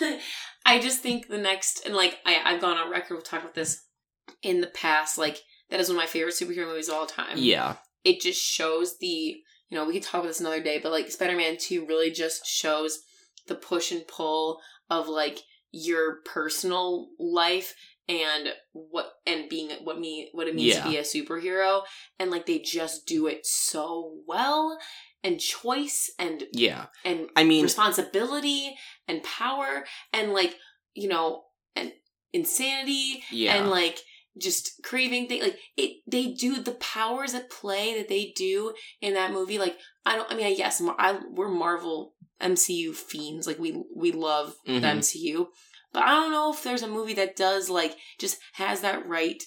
I 0.66 0.78
just 0.78 1.00
think 1.00 1.28
the 1.28 1.36
next, 1.38 1.84
and 1.84 1.94
like 1.94 2.18
I, 2.24 2.40
I've 2.42 2.60
gone 2.62 2.78
on 2.78 2.90
record, 2.90 3.14
we've 3.16 3.24
talked 3.24 3.42
about 3.42 3.54
this 3.54 3.84
in 4.42 4.62
the 4.62 4.66
past, 4.68 5.18
like 5.18 5.38
that 5.68 5.80
is 5.80 5.88
one 5.88 5.96
of 5.96 6.02
my 6.02 6.06
favorite 6.06 6.34
superhero 6.34 6.66
movies 6.66 6.88
of 6.88 6.94
all 6.94 7.06
time. 7.06 7.36
Yeah. 7.36 7.76
It 8.02 8.20
just 8.22 8.40
shows 8.40 8.96
the, 8.98 9.06
you 9.06 9.76
know, 9.76 9.84
we 9.84 9.92
could 9.92 10.02
talk 10.02 10.20
about 10.20 10.28
this 10.28 10.40
another 10.40 10.62
day, 10.62 10.78
but 10.82 10.90
like 10.92 11.10
Spider 11.10 11.36
Man 11.36 11.56
2 11.58 11.86
really 11.86 12.10
just 12.10 12.46
shows 12.46 13.00
the 13.46 13.54
push 13.54 13.92
and 13.92 14.06
pull 14.08 14.60
of 14.88 15.06
like 15.08 15.40
your 15.70 16.20
personal 16.24 17.08
life 17.18 17.74
and 18.08 18.48
what 18.72 19.12
and 19.26 19.48
being 19.48 19.70
what 19.82 19.98
me 19.98 20.28
what 20.32 20.46
it 20.46 20.54
means 20.54 20.76
Yeah. 20.76 20.84
to 20.84 20.88
be 20.90 20.96
a 20.98 21.02
superhero 21.02 21.82
and 22.18 22.30
like 22.30 22.44
they 22.46 22.58
just 22.58 23.06
do 23.06 23.26
it 23.26 23.46
so 23.46 24.14
well 24.28 24.78
and 25.24 25.40
choice 25.40 26.10
and 26.18 26.44
Yeah. 26.52 26.86
and 27.04 27.28
I 27.34 27.42
mean, 27.44 27.62
responsibility 27.64 28.74
and 29.08 29.22
power 29.24 29.84
and 30.12 30.32
like 30.32 30.54
you 30.94 31.08
know 31.08 31.44
and 31.74 31.92
insanity 32.32 33.24
yeah. 33.30 33.54
and 33.56 33.70
like 33.70 33.98
just 34.36 34.80
craving 34.82 35.26
thing 35.28 35.40
like 35.42 35.58
it 35.76 35.98
they 36.06 36.32
do 36.32 36.60
the 36.62 36.72
powers 36.72 37.34
at 37.34 37.50
play 37.50 37.96
that 37.96 38.08
they 38.08 38.32
do 38.36 38.74
in 39.00 39.14
that 39.14 39.32
movie 39.32 39.58
like 39.58 39.78
i 40.04 40.16
don't 40.16 40.30
i 40.30 40.34
mean 40.34 40.56
yes 40.58 40.80
Mar- 40.80 40.96
I, 40.98 41.20
we're 41.30 41.48
marvel 41.48 42.14
mcu 42.42 42.92
fiends 42.94 43.46
like 43.46 43.60
we 43.60 43.80
we 43.94 44.10
love 44.10 44.56
Mhm. 44.66 44.80
the 44.80 44.86
mcu 44.88 45.46
but 45.92 46.02
i 46.02 46.08
don't 46.10 46.32
know 46.32 46.52
if 46.52 46.64
there's 46.64 46.82
a 46.82 46.88
movie 46.88 47.14
that 47.14 47.36
does 47.36 47.70
like 47.70 47.96
just 48.18 48.38
has 48.54 48.80
that 48.80 49.06
right 49.06 49.40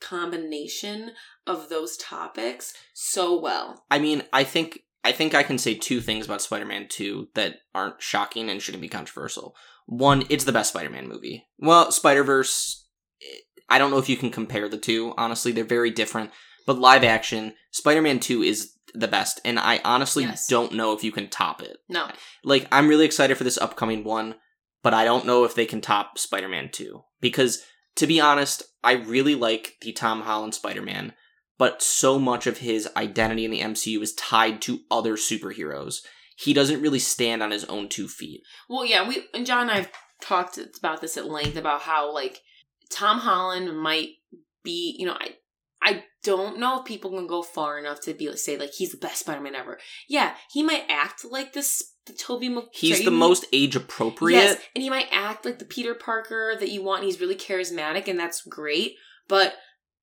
combination 0.00 1.12
of 1.46 1.68
those 1.68 1.96
topics 1.96 2.74
so 2.94 3.38
well 3.40 3.84
I 3.90 3.98
mean, 3.98 4.22
I 4.32 4.44
think 4.44 4.80
I 5.04 5.12
think 5.12 5.34
I 5.34 5.42
can 5.42 5.58
say 5.58 5.74
two 5.74 6.00
things 6.00 6.26
about 6.26 6.42
Spider-Man 6.42 6.86
2 6.88 7.28
that 7.34 7.56
aren't 7.74 8.00
shocking 8.00 8.48
and 8.48 8.62
shouldn't 8.62 8.82
be 8.82 8.88
controversial. 8.88 9.56
One, 9.86 10.24
it's 10.28 10.44
the 10.44 10.52
best 10.52 10.70
Spider-Man 10.70 11.08
movie. 11.08 11.46
Well, 11.58 11.90
Spider-Verse 11.90 12.86
eh, 13.22 13.38
I 13.68 13.78
don't 13.78 13.90
know 13.90 13.98
if 13.98 14.08
you 14.08 14.16
can 14.16 14.30
compare 14.30 14.68
the 14.68 14.78
two. 14.78 15.14
Honestly, 15.16 15.50
they're 15.52 15.64
very 15.64 15.90
different. 15.90 16.30
But 16.66 16.78
live 16.78 17.02
action, 17.02 17.54
Spider-Man 17.72 18.20
2 18.20 18.42
is 18.42 18.74
the 18.94 19.08
best, 19.08 19.40
and 19.44 19.58
I 19.58 19.80
honestly 19.84 20.24
Yes. 20.24 20.46
don't 20.46 20.74
know 20.74 20.92
if 20.92 21.02
you 21.02 21.10
can 21.10 21.28
top 21.28 21.62
it. 21.62 21.78
no 21.88 22.08
Like, 22.44 22.68
I'm 22.70 22.88
really 22.88 23.06
excited 23.06 23.36
for 23.38 23.44
this 23.44 23.58
upcoming 23.58 24.04
one, 24.04 24.36
but 24.82 24.92
I 24.94 25.04
don't 25.04 25.24
know 25.26 25.44
if 25.44 25.54
they 25.54 25.66
can 25.66 25.80
top 25.80 26.18
Spider-Man 26.18 26.70
2. 26.70 27.02
Because, 27.20 27.64
to 27.96 28.06
be 28.06 28.20
honest, 28.20 28.62
I 28.84 28.92
really 28.92 29.34
like 29.34 29.76
the 29.80 29.92
Tom 29.92 30.22
Holland 30.22 30.54
Spider-Man, 30.54 31.14
but 31.62 31.80
so 31.80 32.18
much 32.18 32.48
of 32.48 32.58
his 32.58 32.88
identity 32.96 33.44
in 33.44 33.52
the 33.52 33.60
MCU 33.60 34.02
is 34.02 34.14
tied 34.14 34.60
to 34.62 34.80
other 34.90 35.14
superheroes. 35.14 36.00
He 36.36 36.52
doesn't 36.52 36.82
really 36.82 36.98
stand 36.98 37.40
on 37.40 37.52
his 37.52 37.64
own 37.66 37.88
two 37.88 38.08
feet. 38.08 38.42
Well, 38.68 38.84
yeah, 38.84 39.06
we 39.06 39.22
and 39.32 39.46
John 39.46 39.68
and 39.68 39.70
I've 39.70 39.88
talked 40.20 40.58
about 40.76 41.00
this 41.00 41.16
at 41.16 41.30
length 41.30 41.56
about 41.56 41.82
how 41.82 42.12
like 42.12 42.40
Tom 42.90 43.20
Holland 43.20 43.78
might 43.80 44.08
be, 44.64 44.96
you 44.98 45.06
know, 45.06 45.12
I 45.12 45.36
I 45.80 46.02
don't 46.24 46.58
know 46.58 46.80
if 46.80 46.84
people 46.84 47.12
can 47.12 47.28
go 47.28 47.42
far 47.42 47.78
enough 47.78 48.00
to 48.00 48.12
be 48.12 48.28
like 48.28 48.38
say 48.38 48.58
like 48.58 48.72
he's 48.76 48.90
the 48.90 48.96
best 48.96 49.20
Spider-Man 49.20 49.54
ever. 49.54 49.78
Yeah, 50.08 50.34
he 50.50 50.64
might 50.64 50.86
act 50.88 51.24
like 51.24 51.52
this 51.52 51.92
the 52.06 52.12
Tobey 52.12 52.48
Maguire. 52.48 52.70
He's 52.72 53.04
the 53.04 53.12
most 53.12 53.46
age 53.52 53.76
appropriate. 53.76 54.36
Yes, 54.36 54.58
and 54.74 54.82
he 54.82 54.90
might 54.90 55.06
act 55.12 55.44
like 55.44 55.60
the 55.60 55.64
Peter 55.64 55.94
Parker 55.94 56.56
that 56.58 56.70
you 56.70 56.82
want. 56.82 57.04
He's 57.04 57.20
really 57.20 57.36
charismatic, 57.36 58.08
and 58.08 58.18
that's 58.18 58.42
great. 58.42 58.96
But 59.28 59.54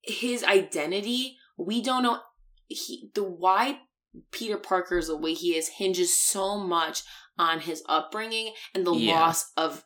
his 0.02 0.42
identity, 0.42 1.36
we 1.66 1.82
don't 1.82 2.02
know. 2.02 2.18
He 2.68 3.10
the 3.14 3.22
why 3.24 3.80
Peter 4.32 4.56
Parker 4.56 4.98
is 4.98 5.06
the 5.08 5.16
way 5.16 5.34
he 5.34 5.56
is 5.56 5.68
hinges 5.68 6.18
so 6.18 6.58
much 6.58 7.02
on 7.38 7.60
his 7.60 7.82
upbringing 7.88 8.52
and 8.74 8.86
the 8.86 8.94
Yeah. 8.94 9.20
loss 9.20 9.50
of 9.56 9.84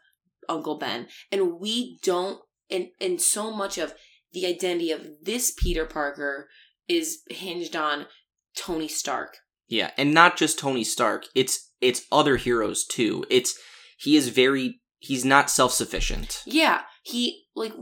Uncle 0.49 0.79
Ben, 0.79 1.09
and 1.33 1.59
we 1.61 1.99
don't. 2.03 2.41
And 2.71 2.89
and 3.01 3.21
so 3.21 3.51
much 3.51 3.77
of 3.79 3.95
the 4.33 4.47
identity 4.47 4.91
of 4.91 5.07
this 5.23 5.53
Peter 5.57 5.85
Parker 5.85 6.49
is 6.89 7.23
hinged 7.31 7.77
on 7.77 8.07
Tony 8.57 8.89
Stark. 8.89 9.39
Yeah, 9.69 9.91
and 9.97 10.13
not 10.13 10.37
just 10.37 10.59
Tony 10.59 10.85
Stark. 10.85 11.27
It's 11.35 11.71
it's 11.81 12.07
other 12.11 12.37
heroes 12.37 12.85
too. 12.87 13.25
It's 13.31 13.59
he 13.99 14.17
is 14.17 14.29
very 14.29 14.81
he's 15.05 15.25
not 15.25 15.51
self-sufficient. 15.51 16.43
Yeah, 16.47 16.83
he 17.03 17.45
like 17.55 17.73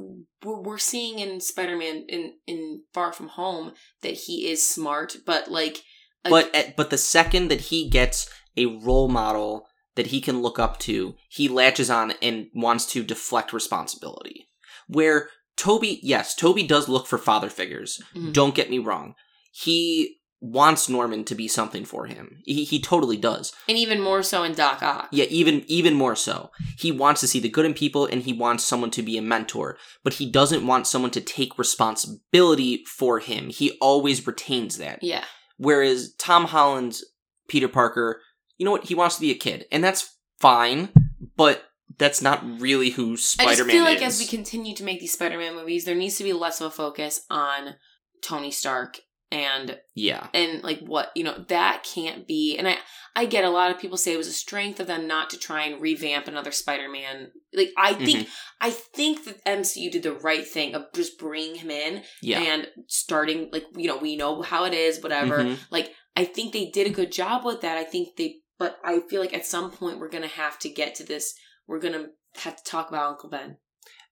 we're, 0.45 0.61
we're 0.61 0.79
seeing 0.79 1.18
in 1.18 1.41
Spider-Man 1.41 2.05
in 2.09 2.35
in 2.47 2.83
Far 2.93 3.12
From 3.12 3.29
Home 3.29 3.73
that 4.03 4.14
he 4.14 4.51
is 4.51 4.66
smart, 4.68 5.16
but 5.25 5.51
like, 5.51 5.83
like 6.25 6.31
But 6.31 6.55
at, 6.55 6.77
but 6.77 6.91
the 6.91 6.99
second 6.99 7.49
that 7.49 7.62
he 7.62 7.89
gets 7.89 8.29
a 8.57 8.66
role 8.66 9.09
model 9.09 9.66
that 9.95 10.09
he 10.09 10.20
can 10.20 10.43
look 10.43 10.59
up 10.59 10.79
to, 10.81 11.14
he 11.29 11.49
latches 11.49 11.91
on 11.91 12.12
and 12.23 12.47
wants 12.55 12.87
to 12.87 13.03
deflect 13.03 13.53
responsibility. 13.53 14.49
Where 14.89 15.29
Tobey, 15.57 16.01
yes, 16.03 16.35
Tobey 16.35 16.66
does 16.66 16.89
look 16.89 17.07
for 17.07 17.18
father 17.18 17.51
figures. 17.51 18.01
Mhm. 18.14 18.33
Don't 18.33 18.55
get 18.55 18.70
me 18.70 18.79
wrong. 18.79 19.14
He 19.53 20.18
wants 20.43 20.88
Norman 20.88 21.24
to 21.24 21.36
be 21.36 21.47
something 21.47 21.84
for 21.84 22.07
him. 22.07 22.43
He, 22.45 22.64
he 22.64 22.80
totally 22.80 23.16
does. 23.16 23.53
and 23.68 23.78
even 23.78 24.01
more 24.01 24.22
so 24.24 24.43
in 24.43 24.55
Doc 24.55 24.82
Ock. 24.82 25.09
Yeah, 25.12 25.26
even 25.26 25.64
even 25.68 25.95
more 25.95 26.16
so. 26.16 26.51
He 26.76 26.90
wants 26.90 27.20
to 27.20 27.28
see 27.28 27.38
the 27.38 27.49
good 27.49 27.64
in 27.64 27.74
people 27.74 28.07
and 28.07 28.22
he 28.22 28.32
wants 28.32 28.64
someone 28.64 28.90
to 28.90 29.03
be 29.03 29.16
a 29.16 29.22
mentor, 29.22 29.78
but 30.03 30.14
he 30.14 30.30
doesn't 30.30 30.66
want 30.66 30.88
someone 30.88 31.12
to 31.12 31.20
take 31.20 31.59
responsibility 31.59 32.84
for 32.84 33.20
him. 33.20 33.51
He 33.51 33.78
always 33.80 34.26
retains 34.26 34.78
that. 34.78 34.99
Yeah, 35.03 35.24
Whereas 35.59 36.12
Tom 36.14 36.47
Holland's 36.47 37.05
Peter 37.49 37.68
Parker, 37.68 38.20
you 38.59 38.64
know 38.64 38.72
what? 38.72 38.84
He 38.84 38.97
wants 38.97 39.14
to 39.16 39.20
be 39.20 39.30
a 39.30 39.36
kid, 39.36 39.66
and 39.70 39.82
that's 39.82 40.16
fine, 40.40 40.88
but 41.36 41.62
that's 41.99 42.20
not 42.20 42.43
really 42.61 42.90
who 42.90 43.12
I 43.12 43.14
just 43.14 43.32
Spider-Man 43.32 43.76
feel 43.76 43.84
like 43.84 43.99
is. 43.99 44.14
as 44.14 44.18
we 44.18 44.26
continue 44.26 44.74
to 44.74 44.82
make 44.82 44.99
these 44.99 45.12
Spider-Man 45.12 45.55
movies, 45.55 45.84
there 45.84 45.95
needs 45.95 46.16
to 46.16 46.24
be 46.24 46.32
less 46.32 46.61
of 46.61 46.66
a 46.66 46.70
focus 46.70 47.24
on 47.30 47.74
Tony 48.22 48.51
Stark 48.51 48.99
and 49.33 49.78
yeah. 49.97 50.28
and 50.35 50.62
like 50.62 50.78
what 50.80 51.11
you 51.16 51.24
know 51.24 51.45
that 51.49 51.83
can't 51.83 52.26
be 52.28 52.57
and 52.59 52.68
i 52.68 52.76
i 53.16 53.24
get 53.24 53.45
a 53.45 53.51
lot 53.51 53.70
of 53.70 53.78
people 53.80 53.97
say 53.97 54.12
it 54.12 54.16
was 54.18 54.28
a 54.28 54.33
strength 54.33 54.78
of 54.78 54.87
them 54.87 55.07
not 55.09 55.30
to 55.30 55.39
try 55.39 55.64
and 55.64 55.80
revamp 55.80 56.28
another 56.28 56.53
spider-man 56.53 57.30
like 57.55 57.70
i 57.78 57.95
think 57.95 58.20
Mm-hmm. 58.20 58.30
i 58.61 58.70
think 58.70 59.24
that 59.24 59.43
mcu 59.45 59.91
did 59.91 60.03
the 60.03 60.12
right 60.12 60.47
thing 60.47 60.74
of 60.74 60.85
just 60.95 61.18
bringing 61.18 61.57
him 61.57 61.70
in 61.70 62.03
Yeah. 62.22 62.41
and 62.41 62.68
starting 62.87 63.49
like 63.53 63.64
you 63.74 63.89
know 63.89 63.97
we 63.97 64.16
know 64.16 64.43
how 64.43 64.64
it 64.64 64.74
is 64.74 65.03
whatever 65.03 65.39
Mhm. 65.39 65.59
like 65.70 65.91
i 66.14 66.24
think 66.24 66.53
they 66.53 66.66
did 66.70 66.87
a 66.87 66.91
good 66.95 67.11
job 67.11 67.45
with 67.45 67.62
that 67.62 67.78
i 67.78 67.85
think 67.85 68.16
they 68.16 68.37
but 68.59 68.76
i 68.85 69.01
feel 69.09 69.20
like 69.20 69.35
at 69.35 69.47
some 69.47 69.70
point 69.70 69.99
we're 69.99 70.09
gonna 70.11 70.26
have 70.28 70.59
to 70.61 70.68
get 70.68 70.95
to 70.97 71.05
this 71.05 71.35
we're 71.66 71.80
gonna 71.80 72.07
have 72.37 72.57
to 72.57 72.64
talk 72.70 72.89
about 72.91 73.09
uncle 73.11 73.30
ben 73.30 73.57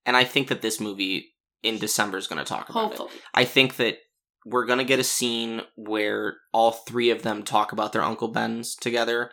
And 0.06 0.16
I 0.16 0.24
think 0.24 0.48
that 0.48 0.62
this 0.62 0.80
movie 0.80 1.34
in 1.62 1.76
December 1.78 2.16
is 2.16 2.26
going 2.26 2.38
to 2.42 2.48
talk 2.54 2.70
about 2.70 2.94
it. 2.94 3.00
I 3.34 3.44
think 3.44 3.76
that 3.76 3.98
we're 4.46 4.66
gonna 4.66 4.84
get 4.84 4.98
a 4.98 5.04
scene 5.04 5.62
where 5.76 6.36
all 6.52 6.70
three 6.72 7.10
of 7.10 7.22
them 7.22 7.42
talk 7.42 7.72
about 7.72 7.92
their 7.92 8.02
Uncle 8.02 8.28
Ben's 8.28 8.74
together. 8.74 9.30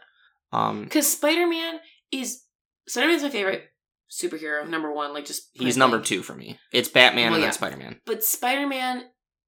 Um, 0.52 0.84
because 0.84 1.08
spider-man 1.12 1.80
is 2.12 2.44
spider-man's 2.88 3.24
my 3.24 3.30
favorite 3.30 3.64
superhero 4.10 4.68
number 4.68 4.92
one 4.94 5.14
like 5.14 5.26
just 5.26 5.50
he's 5.54 5.76
number 5.78 6.00
two 6.00 6.22
for 6.24 6.34
me. 6.36 6.58
It's 6.72 6.88
Batman 6.90 7.32
Well, 7.32 7.34
and 7.36 7.42
yeah. 7.42 7.48
then 7.48 7.54
Spider 7.54 7.78
Man. 7.78 8.00
but 8.06 8.24
Spider-Man 8.24 9.04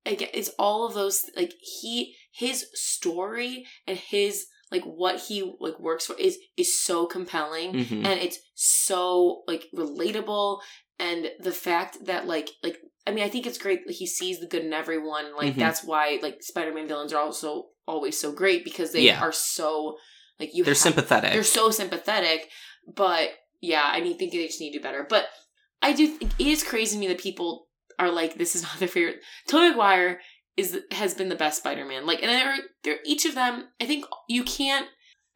again 0.05 0.29
it's 0.33 0.49
all 0.59 0.85
of 0.85 0.93
those 0.93 1.25
like 1.35 1.53
he 1.61 2.15
his 2.33 2.65
story 2.73 3.65
and 3.87 3.97
his 3.97 4.47
like 4.71 4.83
what 4.83 5.19
he 5.21 5.53
like 5.59 5.79
works 5.79 6.05
for 6.05 6.15
is 6.17 6.37
is 6.57 6.77
so 6.81 7.05
compelling 7.05 7.85
hmm 7.85 8.05
and 8.05 8.19
it's 8.19 8.39
so 8.55 9.43
like 9.47 9.67
relatable 9.75 10.59
and 10.99 11.29
the 11.39 11.51
fact 11.51 12.05
that 12.05 12.27
like 12.27 12.49
like 12.63 12.77
I 13.07 13.11
mean 13.11 13.23
I 13.23 13.29
think 13.29 13.45
it's 13.47 13.57
great 13.57 13.85
that 13.87 13.95
he 13.95 14.05
sees 14.07 14.39
the 14.39 14.47
good 14.47 14.63
in 14.65 14.73
everyone 14.73 15.35
like 15.35 15.53
Mhm. 15.55 15.59
that's 15.59 15.83
why 15.83 16.19
like 16.21 16.41
Spider-Man 16.41 16.87
villains 16.87 17.13
are 17.13 17.21
also 17.21 17.67
always 17.87 18.19
so 18.19 18.31
great 18.31 18.63
because 18.63 18.91
they 18.91 19.01
Yeah. 19.01 19.21
are 19.21 19.31
so 19.31 19.97
like 20.39 20.53
you 20.55 20.63
They're 20.63 20.73
have- 20.73 20.77
sympathetic. 20.77 21.33
they're 21.33 21.43
so 21.43 21.71
sympathetic, 21.71 22.49
but 22.95 23.29
yeah, 23.61 23.83
I 23.91 23.99
need 23.99 24.17
think 24.19 24.31
they 24.31 24.45
just 24.47 24.59
need 24.61 24.71
to 24.73 24.79
do 24.79 24.83
better. 24.83 25.05
But 25.09 25.27
I 25.81 25.91
do 25.93 26.07
think 26.07 26.31
it 26.39 26.47
is 26.47 26.63
crazy 26.63 26.95
to 26.95 26.99
me 26.99 27.07
that 27.07 27.19
people 27.19 27.67
are 27.97 28.09
like, 28.11 28.35
this 28.35 28.55
is 28.55 28.63
not 28.67 28.79
their 28.79 28.87
favorite. 28.87 29.21
Tobey 29.47 29.69
Maguire 29.69 30.21
is 30.55 30.77
has 30.91 31.13
been 31.13 31.29
the 31.29 31.35
best 31.35 31.59
Spider 31.59 31.85
Man. 31.85 32.05
Like, 32.05 32.21
and 32.21 32.29
they're 32.31 32.57
they're 32.83 32.99
each 33.05 33.25
of 33.25 33.35
them. 33.35 33.69
I 33.81 33.85
think 33.85 34.05
you 34.27 34.43
can't. 34.43 34.87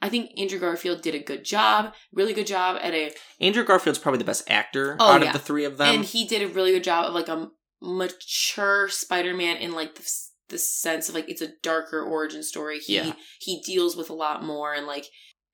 I 0.03 0.09
think 0.09 0.31
Andrew 0.37 0.59
Garfield 0.59 1.01
did 1.01 1.15
a 1.15 1.19
good 1.19 1.43
job, 1.45 1.93
really 2.11 2.33
good 2.33 2.45
job 2.47 2.77
at 2.81 2.93
a, 2.93 3.11
Andrew 3.39 3.63
Garfield's 3.63 3.99
probably 3.99 4.19
the 4.19 4.25
best 4.25 4.49
actor 4.49 4.97
Oh, 4.99 5.11
out 5.13 5.21
yeah. 5.21 5.27
of 5.27 5.33
the 5.33 5.39
three 5.39 5.63
of 5.65 5.77
them. 5.77 5.95
and 5.95 6.05
he 6.05 6.27
did 6.27 6.41
a 6.43 6.47
really 6.53 6.71
good 6.73 6.83
job 6.83 7.05
of 7.05 7.13
like 7.13 7.29
a 7.29 7.49
mature 7.81 8.89
Spider 8.89 9.33
Man 9.33 9.57
in 9.57 9.71
like 9.73 9.95
the 9.95 10.09
the 10.49 10.57
sense 10.57 11.09
of 11.09 11.15
like 11.15 11.29
it's 11.29 11.41
a 11.41 11.53
darker 11.61 12.01
origin 12.01 12.43
story. 12.43 12.79
He 12.79 12.95
Yeah. 12.97 13.13
he 13.39 13.61
deals 13.61 13.95
with 13.95 14.09
a 14.09 14.13
lot 14.13 14.43
more 14.43 14.73
and 14.73 14.85
like 14.85 15.05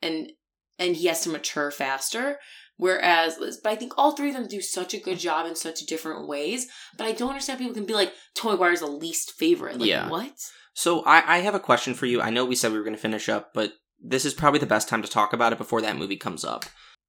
and 0.01 0.31
and 0.77 0.95
he 0.95 1.07
has 1.07 1.21
to 1.21 1.29
mature 1.29 1.71
faster. 1.71 2.39
Whereas, 2.77 3.37
but 3.61 3.73
I 3.73 3.75
think 3.75 3.91
all 3.97 4.13
three 4.13 4.29
of 4.29 4.35
them 4.35 4.47
do 4.47 4.61
such 4.61 4.93
a 4.93 4.99
good 5.01 5.19
job 5.19 5.45
in 5.45 5.55
such 5.57 5.81
different 5.81 6.29
ways. 6.29 6.67
But 6.97 7.07
I 7.07 7.11
don't 7.11 7.27
understand 7.29 7.59
people 7.59 7.73
can 7.73 7.85
be 7.85 7.93
like 7.93 8.13
Tobey 8.35 8.53
Maguire's 8.53 8.79
the 8.79 8.87
least 8.87 9.33
favorite. 9.33 9.77
Like 9.79 9.89
Yeah. 9.89 10.07
what? 10.09 10.31
So 10.75 11.01
I, 11.03 11.35
I 11.35 11.37
have 11.39 11.55
a 11.55 11.59
question 11.59 11.93
for 11.93 12.05
you. 12.05 12.21
I 12.21 12.29
know 12.29 12.45
we 12.45 12.55
said 12.55 12.71
we 12.71 12.77
were 12.77 12.85
going 12.85 12.95
to 12.95 13.01
finish 13.01 13.27
up, 13.27 13.49
but 13.53 13.73
this 14.01 14.25
is 14.25 14.33
probably 14.33 14.59
the 14.59 14.65
best 14.65 14.87
time 14.87 15.01
to 15.01 15.09
talk 15.09 15.33
about 15.33 15.53
it 15.53 15.57
before 15.57 15.81
that 15.81 15.97
movie 15.97 16.17
comes 16.17 16.45
up. 16.45 16.65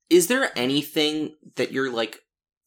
Is 0.08 0.26
there 0.26 0.50
anything 0.56 1.36
that 1.56 1.72
you're 1.72 1.92
like 1.92 2.20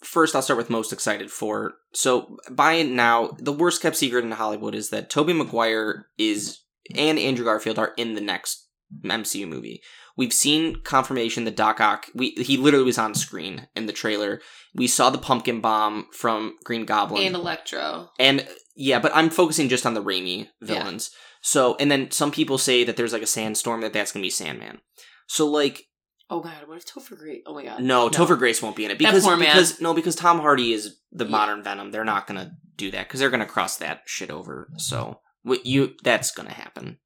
first 0.03 0.36
I'll 0.36 0.41
start 0.41 0.57
with 0.57 0.69
most 0.69 0.93
excited 0.93 1.32
for. 1.32 1.76
So 1.93 2.38
by 2.51 2.84
now, 2.84 3.36
the 3.39 3.53
worst 3.53 3.82
kept 3.82 3.95
secret 3.95 4.24
in 4.24 4.32
Hollywood 4.32 4.76
is 4.76 4.89
that 4.89 5.09
Tobey 5.09 5.34
Maguire 5.34 6.07
is 6.17 6.59
and 6.95 7.17
Andrew 7.17 7.45
Garfield 7.45 7.80
are 7.80 7.93
in 7.97 8.13
the 8.13 8.21
next 8.21 8.67
MCU 9.03 9.47
movie. 9.47 9.82
We've 10.15 10.34
seen 10.34 10.82
confirmation 10.84 11.45
that 11.45 11.55
Doc 11.55 11.82
Ock 11.82 12.07
we 12.13 12.32
he 12.32 12.57
literally 12.57 12.86
was 12.86 12.99
on 12.99 13.15
screen 13.15 13.67
in 13.76 13.88
the 13.88 13.93
trailer. 13.93 14.41
We 14.76 14.88
saw 14.88 15.09
the 15.09 15.17
pumpkin 15.17 15.59
bomb 15.59 16.07
from 16.11 16.55
Green 16.63 16.86
Goblin. 16.86 17.26
And 17.26 17.36
Electro. 17.36 18.09
And 18.19 18.47
yeah, 18.76 18.99
but 18.99 19.15
I'm 19.15 19.30
focusing 19.30 19.69
just 19.69 19.86
on 19.86 19.95
the 19.95 20.03
Raimi 20.03 20.49
villains. 20.61 21.11
So, 21.46 21.76
and 21.78 21.91
then 21.91 22.10
some 22.10 22.32
people 22.32 22.58
say 22.58 22.84
that 22.86 22.96
there's 22.96 23.12
like 23.14 23.22
a 23.22 23.28
sandstorm 23.28 23.82
that 23.82 23.91
that's 23.94 24.12
gonna 24.14 24.24
be 24.24 24.30
Sandman. 24.30 24.80
So 25.28 25.46
like, 25.48 25.84
Oh 26.30 26.39
god, 26.39 26.68
what 26.68 26.78
if 26.78 26.86
Topher 26.86 27.18
Grace? 27.18 27.41
Oh 27.46 27.54
my 27.54 27.66
god. 27.66 27.82
no, 27.84 28.10
Topher 28.10 28.38
Grace 28.39 28.62
won't 28.62 28.78
be 28.78 28.86
in 28.86 28.91
it 28.91 28.98
because 28.98 29.28
because 29.28 29.82
no 29.82 29.94
because 29.94 30.16
Tom 30.16 30.39
Hardy 30.39 30.72
is 30.74 30.96
the 31.12 31.26
Yeah. 31.26 31.32
modern 31.32 31.62
Venom. 31.64 31.91
They're 31.91 32.06
not 32.06 32.26
gonna 32.28 32.52
do 32.78 32.89
that 32.91 33.08
because 33.08 33.20
they're 33.20 33.30
gonna 33.30 33.46
cross 33.46 33.76
that 33.78 34.04
shit 34.06 34.32
over. 34.32 34.70
So 34.78 35.20
what 35.44 35.66
you 35.66 35.96
that's 36.02 36.32
gonna 36.32 36.54
happen. 36.54 36.98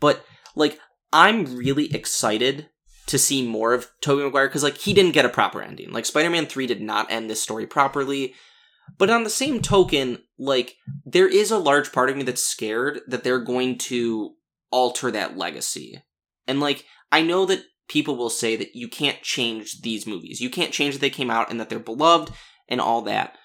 But 0.00 0.24
like, 0.56 0.80
I'm 1.12 1.54
really 1.56 1.94
excited 1.94 2.70
to 3.08 3.18
see 3.18 3.46
more 3.46 3.74
of 3.74 3.90
Tobey 4.00 4.22
Maguire 4.24 4.48
because 4.48 4.62
like 4.62 4.78
he 4.78 4.94
didn't 4.94 5.12
get 5.12 5.26
a 5.26 5.28
proper 5.28 5.60
ending. 5.60 5.92
Like 5.92 6.06
Spider-Man 6.06 6.46
Three 6.46 6.66
did 6.66 6.80
not 6.80 7.10
end 7.12 7.28
this 7.28 7.42
story 7.42 7.66
properly. 7.66 8.34
But 8.98 9.10
on 9.10 9.24
the 9.24 9.30
same 9.30 9.60
token, 9.60 10.18
like 10.38 10.76
there 11.04 11.28
is 11.28 11.50
a 11.50 11.58
large 11.58 11.92
part 11.92 12.10
of 12.10 12.16
me 12.16 12.22
that's 12.22 12.44
scared 12.44 13.00
that 13.06 13.24
they're 13.24 13.40
going 13.40 13.78
to 13.78 14.34
alter 14.70 15.10
that 15.10 15.36
legacy. 15.36 16.02
And 16.46 16.60
like 16.60 16.84
I 17.10 17.22
know 17.22 17.46
that 17.46 17.64
people 17.88 18.16
will 18.16 18.30
say 18.30 18.56
that 18.56 18.74
you 18.74 18.88
can't 18.88 19.22
change 19.22 19.82
these 19.82 20.06
movies. 20.06 20.40
You 20.40 20.50
can't 20.50 20.72
change 20.72 20.94
that 20.94 21.00
they 21.00 21.10
came 21.10 21.30
out 21.30 21.50
and 21.50 21.60
that 21.60 21.68
they're 21.68 21.78
beloved 21.78 22.32
and 22.68 22.80
all 22.80 23.02
that. 23.02 23.36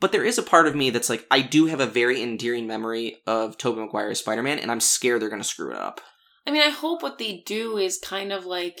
But 0.00 0.12
there 0.12 0.24
is 0.24 0.38
a 0.38 0.42
part 0.42 0.66
of 0.66 0.74
me 0.74 0.90
that's 0.90 1.10
like 1.10 1.26
I 1.30 1.40
do 1.40 1.66
have 1.66 1.80
a 1.80 1.86
very 1.86 2.22
endearing 2.22 2.66
memory 2.66 3.22
of 3.26 3.56
Tobey 3.56 3.80
Maguire's 3.80 4.18
Spider-Man 4.20 4.58
and 4.58 4.70
I'm 4.70 4.80
scared 4.80 5.22
they're 5.22 5.28
going 5.28 5.42
to 5.42 5.48
screw 5.48 5.70
it 5.70 5.78
up. 5.78 6.00
I 6.46 6.50
mean, 6.50 6.62
I 6.62 6.70
hope 6.70 7.02
what 7.02 7.18
they 7.18 7.42
do 7.46 7.78
is 7.78 7.98
kind 7.98 8.32
of 8.32 8.44
like 8.44 8.80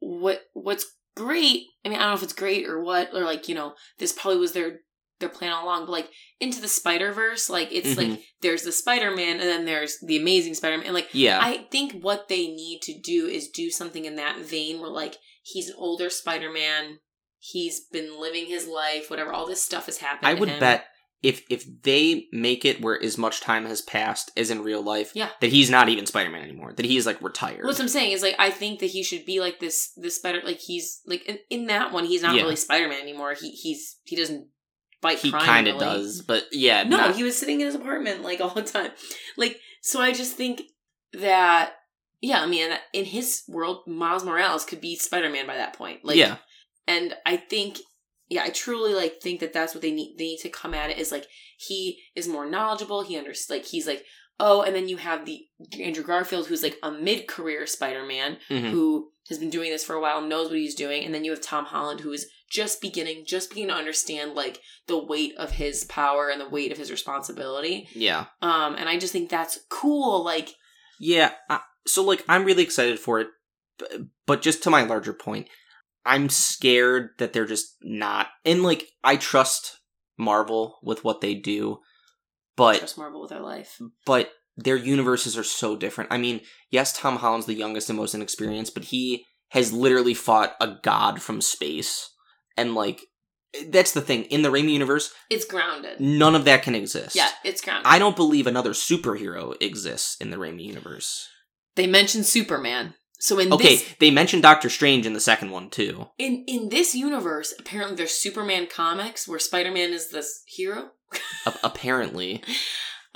what 0.00 0.42
what's 0.52 0.86
great. 1.16 1.66
I 1.84 1.88
mean, 1.88 1.98
I 1.98 2.02
don't 2.02 2.10
know 2.10 2.16
if 2.16 2.22
it's 2.22 2.32
great 2.32 2.66
or 2.66 2.82
what, 2.82 3.10
or 3.14 3.24
like 3.24 3.48
you 3.48 3.54
know, 3.54 3.74
this 3.98 4.12
probably 4.12 4.40
was 4.40 4.52
their 4.52 4.80
their 5.24 5.38
plan 5.38 5.52
all 5.52 5.64
along. 5.64 5.86
But 5.86 5.92
like 5.92 6.10
into 6.40 6.60
the 6.60 6.68
Spider 6.68 7.12
Verse, 7.12 7.48
like 7.50 7.68
it's 7.72 7.96
like 7.96 8.08
mm-hmm. 8.08 8.20
there's 8.42 8.62
the 8.62 8.72
Spider 8.72 9.14
Man, 9.14 9.40
and 9.40 9.48
then 9.48 9.64
there's 9.64 9.98
the 10.00 10.16
Amazing 10.16 10.54
Spider 10.54 10.76
Man, 10.76 10.86
and 10.86 10.94
like 10.94 11.08
Yeah. 11.12 11.38
I 11.40 11.66
think 11.70 12.02
what 12.02 12.28
they 12.28 12.46
need 12.48 12.80
to 12.82 12.98
do 12.98 13.26
is 13.26 13.48
do 13.48 13.70
something 13.70 14.04
in 14.04 14.16
that 14.16 14.38
vein 14.38 14.80
where 14.80 14.90
like 14.90 15.16
he's 15.42 15.68
an 15.68 15.76
older 15.78 16.10
Spider 16.10 16.50
Man, 16.52 16.98
he's 17.38 17.80
been 17.80 18.20
living 18.20 18.46
his 18.46 18.66
life, 18.66 19.10
whatever. 19.10 19.32
All 19.32 19.46
this 19.46 19.62
stuff 19.62 19.86
has 19.86 19.98
happened. 19.98 20.28
I 20.28 20.34
would 20.34 20.48
him. 20.48 20.60
bet 20.60 20.86
if 21.24 21.42
if 21.48 21.64
they 21.82 22.26
make 22.32 22.66
it 22.66 22.82
where 22.82 23.02
as 23.02 23.16
much 23.16 23.40
time 23.40 23.64
has 23.64 23.80
passed 23.80 24.30
as 24.36 24.50
in 24.50 24.62
real 24.62 24.82
life, 24.82 25.12
Yeah. 25.14 25.30
that 25.40 25.50
he's 25.50 25.70
not 25.70 25.88
even 25.88 26.04
Spider-Man 26.04 26.42
anymore. 26.42 26.74
That 26.74 26.84
he's 26.84 27.06
like 27.06 27.20
retired. 27.22 27.60
Well, 27.62 27.72
What 27.72 27.80
I'm 27.80 27.88
saying 27.88 28.12
is 28.12 28.22
like 28.22 28.36
I 28.38 28.50
think 28.50 28.80
that 28.80 28.90
he 28.90 29.02
should 29.02 29.24
be 29.24 29.40
like 29.40 29.58
this 29.58 29.92
this 29.96 30.16
spider 30.16 30.42
like 30.44 30.58
he's 30.58 31.00
like 31.06 31.24
in, 31.24 31.38
in 31.48 31.66
that 31.68 31.92
one 31.92 32.04
he's 32.04 32.22
not 32.22 32.34
Yeah. 32.34 32.42
really 32.42 32.56
Spider 32.56 32.88
Man 32.88 33.00
anymore. 33.00 33.32
He 33.32 33.50
he's 33.52 33.96
he 34.04 34.16
doesn't 34.16 34.48
fight 35.04 35.18
he 35.18 35.30
kind 35.30 35.68
of 35.68 35.78
does, 35.78 36.22
but 36.22 36.44
yeah, 36.52 36.82
No, 36.82 36.96
not- 36.96 37.16
he 37.16 37.22
was 37.22 37.36
sitting 37.38 37.60
in 37.60 37.66
his 37.66 37.74
apartment 37.74 38.22
like 38.22 38.40
all 38.40 38.50
the 38.54 38.62
time. 38.62 38.90
Like 39.36 39.60
so, 39.80 40.00
I 40.00 40.12
just 40.12 40.36
think 40.36 40.62
that 41.12 41.74
yeah, 42.20 42.40
I 42.40 42.46
mean, 42.46 42.70
in 42.92 43.04
his 43.04 43.42
world, 43.48 43.86
Miles 43.86 44.24
Morales 44.24 44.64
could 44.64 44.80
be 44.80 44.96
Spider 44.96 45.28
Man 45.30 45.46
by 45.46 45.56
that 45.56 45.74
point. 45.74 46.04
Like 46.04 46.16
yeah, 46.16 46.36
and 46.88 47.14
I 47.26 47.36
think 47.36 47.78
yeah, 48.28 48.44
I 48.44 48.48
truly 48.48 48.94
like 48.94 49.20
think 49.22 49.40
that 49.40 49.52
that's 49.52 49.74
what 49.74 49.82
they 49.82 49.90
need. 49.92 50.16
They 50.18 50.24
need 50.24 50.38
to 50.38 50.48
come 50.48 50.74
at 50.74 50.90
it 50.90 50.98
is 50.98 51.12
like 51.12 51.26
he 51.58 52.00
is 52.16 52.26
more 52.26 52.48
knowledgeable. 52.48 53.02
He 53.02 53.18
understands. 53.18 53.50
Like 53.50 53.66
he's 53.70 53.86
like 53.86 54.04
oh, 54.40 54.62
and 54.62 54.74
then 54.74 54.88
you 54.88 54.96
have 54.96 55.24
the 55.26 55.46
Andrew 55.80 56.02
Garfield 56.02 56.48
who's 56.48 56.62
like 56.64 56.76
a 56.82 56.90
mid 56.90 57.28
career 57.28 57.66
Spider 57.66 58.04
Man 58.04 58.38
Mhm. 58.50 58.70
who 58.72 59.10
has 59.28 59.38
been 59.38 59.48
doing 59.50 59.70
this 59.70 59.84
for 59.84 59.94
a 59.94 60.00
while, 60.00 60.20
knows 60.20 60.48
what 60.48 60.58
he's 60.58 60.74
doing, 60.74 61.04
and 61.04 61.14
then 61.14 61.24
you 61.24 61.30
have 61.30 61.40
Tom 61.40 61.66
Holland 61.66 62.00
who 62.00 62.10
is 62.12 62.26
just 62.50 62.80
beginning, 62.80 63.24
just 63.26 63.50
beginning 63.50 63.70
to 63.70 63.76
understand 63.76 64.34
like 64.34 64.60
the 64.86 65.02
weight 65.02 65.34
of 65.36 65.52
his 65.52 65.84
power 65.84 66.28
and 66.28 66.40
the 66.40 66.48
weight 66.48 66.72
of 66.72 66.78
his 66.78 66.90
responsibility. 66.90 67.88
yeah, 67.94 68.26
Um, 68.42 68.74
and 68.76 68.88
I 68.88 68.98
just 68.98 69.12
think 69.12 69.30
that's 69.30 69.58
cool. 69.70 70.24
Like 70.24 70.54
yeah. 70.98 71.32
Uh, 71.50 71.58
so 71.86 72.02
like, 72.02 72.24
I'm 72.28 72.44
really 72.44 72.62
excited 72.62 72.98
for 72.98 73.20
it, 73.20 73.28
but, 73.78 73.90
but 74.26 74.42
just 74.42 74.62
to 74.62 74.70
my 74.70 74.82
larger 74.82 75.12
point, 75.12 75.48
I'm 76.06 76.28
scared 76.28 77.10
that 77.18 77.32
they're 77.32 77.46
just 77.46 77.76
not. 77.82 78.28
And 78.44 78.62
like, 78.62 78.86
I 79.02 79.16
trust 79.16 79.80
Marvel 80.18 80.78
with 80.82 81.04
what 81.04 81.20
they 81.20 81.34
do, 81.34 81.80
but 82.56 82.78
trust 82.78 82.98
Marvel 82.98 83.20
with 83.20 83.30
their 83.30 83.40
life. 83.40 83.80
but 84.06 84.30
their 84.56 84.76
universes 84.76 85.36
are 85.36 85.44
so 85.44 85.76
different. 85.76 86.12
I 86.12 86.18
mean, 86.18 86.40
yes, 86.70 86.96
Tom 86.96 87.16
Holland's 87.16 87.46
the 87.46 87.54
youngest 87.54 87.90
and 87.90 87.98
most 87.98 88.14
inexperienced, 88.14 88.74
but 88.74 88.84
he 88.84 89.24
has 89.48 89.72
literally 89.72 90.14
fought 90.14 90.54
a 90.60 90.76
god 90.82 91.20
from 91.20 91.40
space. 91.40 92.10
And 92.56 92.74
like 92.74 93.00
that's 93.68 93.92
the 93.92 94.00
thing. 94.00 94.24
In 94.24 94.42
the 94.42 94.48
Raimi 94.50 94.70
universe, 94.72 95.12
It's 95.30 95.44
grounded. 95.44 96.00
none 96.00 96.34
of 96.34 96.44
that 96.44 96.62
can 96.62 96.74
exist. 96.74 97.14
Yeah, 97.14 97.28
it's 97.44 97.60
grounded. 97.60 97.86
I 97.86 97.98
don't 97.98 98.16
believe 98.16 98.46
another 98.46 98.70
superhero 98.72 99.54
exists 99.62 100.16
in 100.20 100.30
the 100.30 100.36
Raimi 100.36 100.64
universe. 100.64 101.28
they 101.76 101.86
mentioned 101.86 102.26
Superman. 102.26 102.94
So 103.20 103.38
in 103.38 103.52
Okay, 103.52 103.76
this 103.76 103.94
they 104.00 104.10
mentioned 104.10 104.42
Doctor 104.42 104.68
Strange 104.68 105.06
in 105.06 105.12
the 105.14 105.20
second 105.20 105.50
one 105.50 105.70
too. 105.70 106.08
in 106.18 106.44
in 106.46 106.68
this 106.68 106.94
universe, 106.94 107.54
apparently 107.58 107.96
there's 107.96 108.10
Superman 108.12 108.66
comics 108.66 109.26
where 109.28 109.38
Spider 109.38 109.70
Man 109.70 109.92
is 109.92 110.10
this 110.10 110.42
hero. 110.46 110.90
A- 111.46 111.54
apparently. 111.64 112.42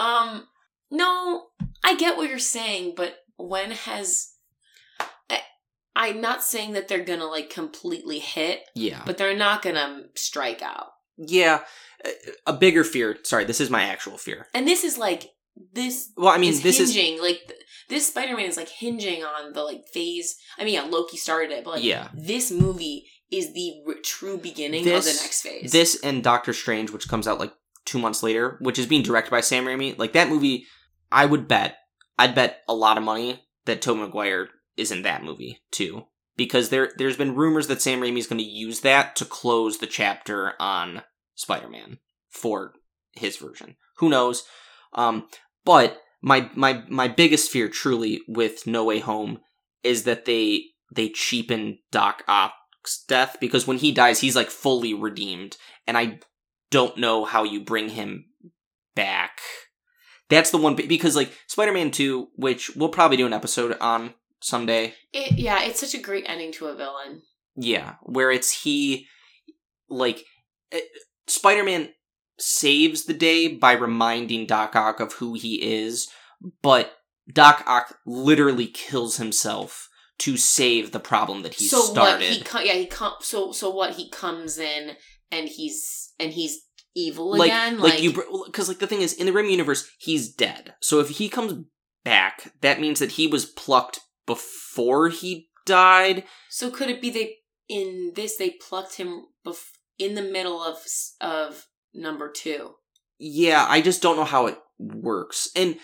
Um, 0.00 0.46
no, 0.92 1.46
I 1.82 1.96
get 1.96 2.16
what 2.16 2.30
you're 2.30 2.38
saying, 2.38 2.94
but 2.96 3.16
when 3.36 3.72
has 3.72 4.28
I'm 5.96 6.20
not 6.20 6.42
saying 6.42 6.72
that 6.74 6.88
they're 6.88 7.04
gonna 7.04 7.26
like 7.26 7.50
completely 7.50 8.18
hit, 8.20 8.60
Yeah. 8.74 9.02
but 9.04 9.18
they're 9.18 9.36
not 9.36 9.62
gonna 9.62 10.02
strike 10.14 10.62
out. 10.62 10.88
Yeah. 11.16 11.64
a- 12.04 12.12
A 12.46 12.52
bigger 12.52 12.84
fear. 12.84 13.18
Sorry, 13.24 13.44
this 13.44 13.60
is 13.60 13.70
my 13.70 13.82
actual 13.82 14.16
fear. 14.18 14.46
And 14.54 14.68
this 14.68 14.84
is 14.84 14.96
like 14.98 15.30
this. 15.72 16.12
Well, 16.16 16.28
I 16.32 16.38
mean, 16.38 16.50
is 16.50 16.62
this 16.62 16.78
is 16.78 16.96
like 17.20 17.40
this 17.88 18.06
Spider-Man 18.06 18.46
is 18.46 18.56
like 18.56 18.68
hinging 18.68 19.24
on 19.24 19.52
the 19.52 19.62
like 19.64 19.82
phase. 19.92 20.36
I 20.58 20.64
mean, 20.64 20.74
yeah, 20.74 20.82
Loki 20.82 21.16
started 21.16 21.50
it, 21.50 21.64
but 21.64 21.74
like 21.74 21.82
Yeah. 21.84 22.08
this 22.14 22.52
movie 22.52 23.08
is 23.32 23.52
the 23.52 23.72
r- 23.86 23.94
true 24.04 24.38
beginning 24.38 24.88
of 24.88 25.04
the 25.04 25.10
next 25.12 25.42
phase. 25.42 25.72
This 25.72 25.98
and 26.04 26.22
Doctor 26.22 26.52
Strange, 26.52 26.90
which 26.92 27.08
comes 27.08 27.26
out 27.26 27.40
like 27.40 27.52
two 27.84 27.98
months 27.98 28.22
later, 28.22 28.56
which 28.60 28.78
is 28.78 28.86
being 28.86 29.02
directed 29.02 29.30
by 29.32 29.40
Sam 29.40 29.64
Raimi, 29.66 29.98
like 29.98 30.12
that 30.12 30.28
movie, 30.28 30.66
I 31.10 31.26
would 31.26 31.48
bet, 31.48 31.78
I'd 32.18 32.34
bet 32.36 32.62
a 32.68 32.74
lot 32.74 32.96
of 32.96 33.02
money 33.02 33.42
that 33.64 33.82
Tobey 33.82 34.00
Maguire 34.02 34.48
is 34.78 34.90
in 34.90 35.02
that 35.02 35.24
movie 35.24 35.60
too, 35.70 36.06
because 36.36 36.68
there 36.70 36.92
there's 36.96 37.16
been 37.16 37.34
rumors 37.34 37.66
that 37.66 37.82
Sam 37.82 38.00
Raimi 38.00 38.18
is 38.18 38.26
going 38.26 38.40
to 38.40 38.44
use 38.44 38.80
that 38.80 39.16
to 39.16 39.24
close 39.24 39.78
the 39.78 39.86
chapter 39.86 40.54
on 40.60 41.02
Spider-Man 41.34 41.98
for 42.30 42.74
his 43.12 43.36
version. 43.36 43.76
Who 43.98 44.08
knows? 44.08 44.44
Um, 44.92 45.28
but 45.64 46.00
my 46.22 46.50
my 46.54 46.84
my 46.88 47.08
biggest 47.08 47.50
fear, 47.50 47.68
truly, 47.68 48.20
with 48.28 48.66
No 48.66 48.84
Way 48.84 49.00
Home, 49.00 49.40
is 49.82 50.04
that 50.04 50.24
they 50.24 50.64
they 50.90 51.08
cheapen 51.08 51.78
Doc 51.90 52.22
Ock's 52.26 53.04
death 53.06 53.36
because 53.40 53.66
when 53.66 53.78
he 53.78 53.92
dies, 53.92 54.20
he's 54.20 54.36
like 54.36 54.50
fully 54.50 54.94
redeemed, 54.94 55.56
and 55.86 55.96
I 55.96 56.20
don't 56.70 56.96
know 56.98 57.24
how 57.24 57.44
you 57.44 57.60
bring 57.60 57.90
him 57.90 58.26
back. 58.94 59.40
That's 60.28 60.50
the 60.50 60.58
one 60.58 60.74
because 60.74 61.16
like 61.16 61.32
Spider-Man 61.46 61.90
2, 61.90 62.28
which 62.36 62.70
we'll 62.76 62.90
probably 62.90 63.16
do 63.16 63.26
an 63.26 63.32
episode 63.32 63.76
on 63.80 64.14
someday. 64.40 64.94
it, 65.12 65.38
yeah, 65.38 65.62
it's 65.62 65.80
such 65.80 65.94
a 65.94 66.02
great 66.02 66.24
ending 66.26 66.52
to 66.52 66.66
a 66.66 66.76
villain. 66.76 67.22
Yeah, 67.56 67.94
where 68.02 68.30
it's 68.30 68.62
he 68.62 69.06
like 69.88 70.24
eh, 70.72 70.80
Spider-Man 71.26 71.90
saves 72.38 73.04
the 73.04 73.14
day 73.14 73.48
by 73.48 73.72
reminding 73.72 74.46
Doc 74.46 74.76
Ock 74.76 75.00
of 75.00 75.14
who 75.14 75.34
he 75.34 75.62
is, 75.62 76.08
but 76.62 76.92
Doc 77.32 77.64
Ock 77.66 77.98
literally 78.06 78.66
kills 78.66 79.16
himself 79.16 79.88
to 80.18 80.36
save 80.36 80.92
the 80.92 81.00
problem 81.00 81.42
that 81.42 81.54
he 81.54 81.68
so 81.68 81.80
started. 81.80 82.24
what 82.24 82.36
he 82.36 82.42
co- 82.42 82.60
yeah 82.60 82.72
he 82.72 82.86
com- 82.86 83.14
so 83.20 83.52
so 83.52 83.70
what 83.70 83.94
he 83.94 84.10
comes 84.10 84.58
in 84.58 84.96
and 85.30 85.48
he's 85.48 86.12
and 86.18 86.32
he's 86.32 86.62
evil 86.94 87.36
like, 87.36 87.50
again 87.50 87.78
like, 87.78 88.02
you 88.02 88.12
because 88.46 88.68
like 88.68 88.80
the 88.80 88.86
thing 88.86 89.00
is 89.00 89.12
in 89.12 89.26
the 89.26 89.32
Raimi 89.32 89.52
universe 89.52 89.88
he's 89.98 90.32
dead. 90.32 90.74
So 90.80 91.00
if 91.00 91.08
he 91.10 91.28
comes 91.28 91.64
back, 92.04 92.52
that 92.62 92.80
means 92.80 92.98
that 92.98 93.12
he 93.12 93.26
was 93.26 93.46
plucked 93.46 94.00
before 94.28 95.08
he 95.08 95.48
died. 95.66 96.22
so 96.48 96.70
could 96.70 96.88
it 96.88 97.02
be 97.02 97.10
they 97.10 97.34
in 97.68 98.12
this 98.14 98.36
they 98.36 98.50
plucked 98.50 98.94
him 98.94 99.24
bef- 99.44 99.72
in 99.98 100.14
the 100.14 100.22
middle 100.22 100.62
of 100.62 100.78
of 101.20 101.66
number 101.92 102.30
two 102.30 102.74
yeah, 103.18 103.66
I 103.68 103.80
just 103.80 104.00
don't 104.00 104.16
know 104.16 104.24
how 104.24 104.46
it 104.46 104.58
works. 104.78 105.50
And 105.56 105.76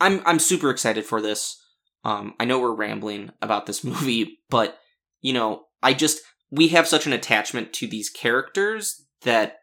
I'm 0.00 0.20
I'm 0.26 0.38
super 0.38 0.70
excited 0.70 1.04
for 1.04 1.20
this. 1.20 1.60
Um 2.04 2.34
I 2.40 2.44
know 2.44 2.58
we're 2.58 2.74
rambling 2.74 3.30
about 3.40 3.66
this 3.66 3.84
movie, 3.92 4.38
but 4.50 4.78
you 5.20 5.32
know, 5.32 5.64
I 5.82 5.94
just 5.94 6.20
we 6.50 6.68
have 6.68 6.88
such 6.88 7.06
an 7.06 7.12
attachment 7.12 7.72
to 7.74 7.86
these 7.86 8.10
characters 8.10 9.06
that 9.22 9.58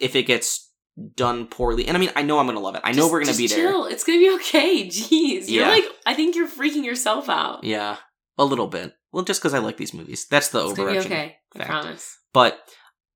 if 0.00 0.16
it 0.16 0.24
gets 0.24 0.72
done 1.16 1.46
poorly, 1.46 1.86
and 1.86 1.96
I 1.96 2.00
mean, 2.00 2.10
I 2.14 2.22
know 2.22 2.38
I'm 2.38 2.46
gonna 2.46 2.60
love 2.60 2.74
it. 2.76 2.82
I 2.84 2.92
know 2.92 3.02
Just- 3.02 3.12
we're 3.12 3.24
gonna 3.24 3.36
be 3.36 3.46
there. 3.48 3.90
It's 3.90 4.04
gonna 4.04 4.18
be 4.18 4.30
okay. 4.36 4.86
Jeez, 4.88 5.48
you're 5.48 5.66
like, 5.66 5.84
I 6.06 6.14
think 6.14 6.36
you're 6.36 6.48
freaking 6.48 6.84
yourself 6.84 7.28
out. 7.28 7.64
Yeah, 7.64 7.96
a 8.38 8.44
little 8.44 8.66
bit. 8.68 8.94
Well, 9.12 9.24
just 9.24 9.40
because 9.40 9.54
I 9.54 9.58
like 9.58 9.76
these 9.76 9.94
movies. 9.94 10.26
That's 10.28 10.48
the 10.48 10.60
it's 10.60 10.72
overarching. 10.78 11.12
okay. 11.12 11.36
I 11.54 11.58
fact. 11.58 11.70
promise. 11.70 12.18
But 12.32 12.58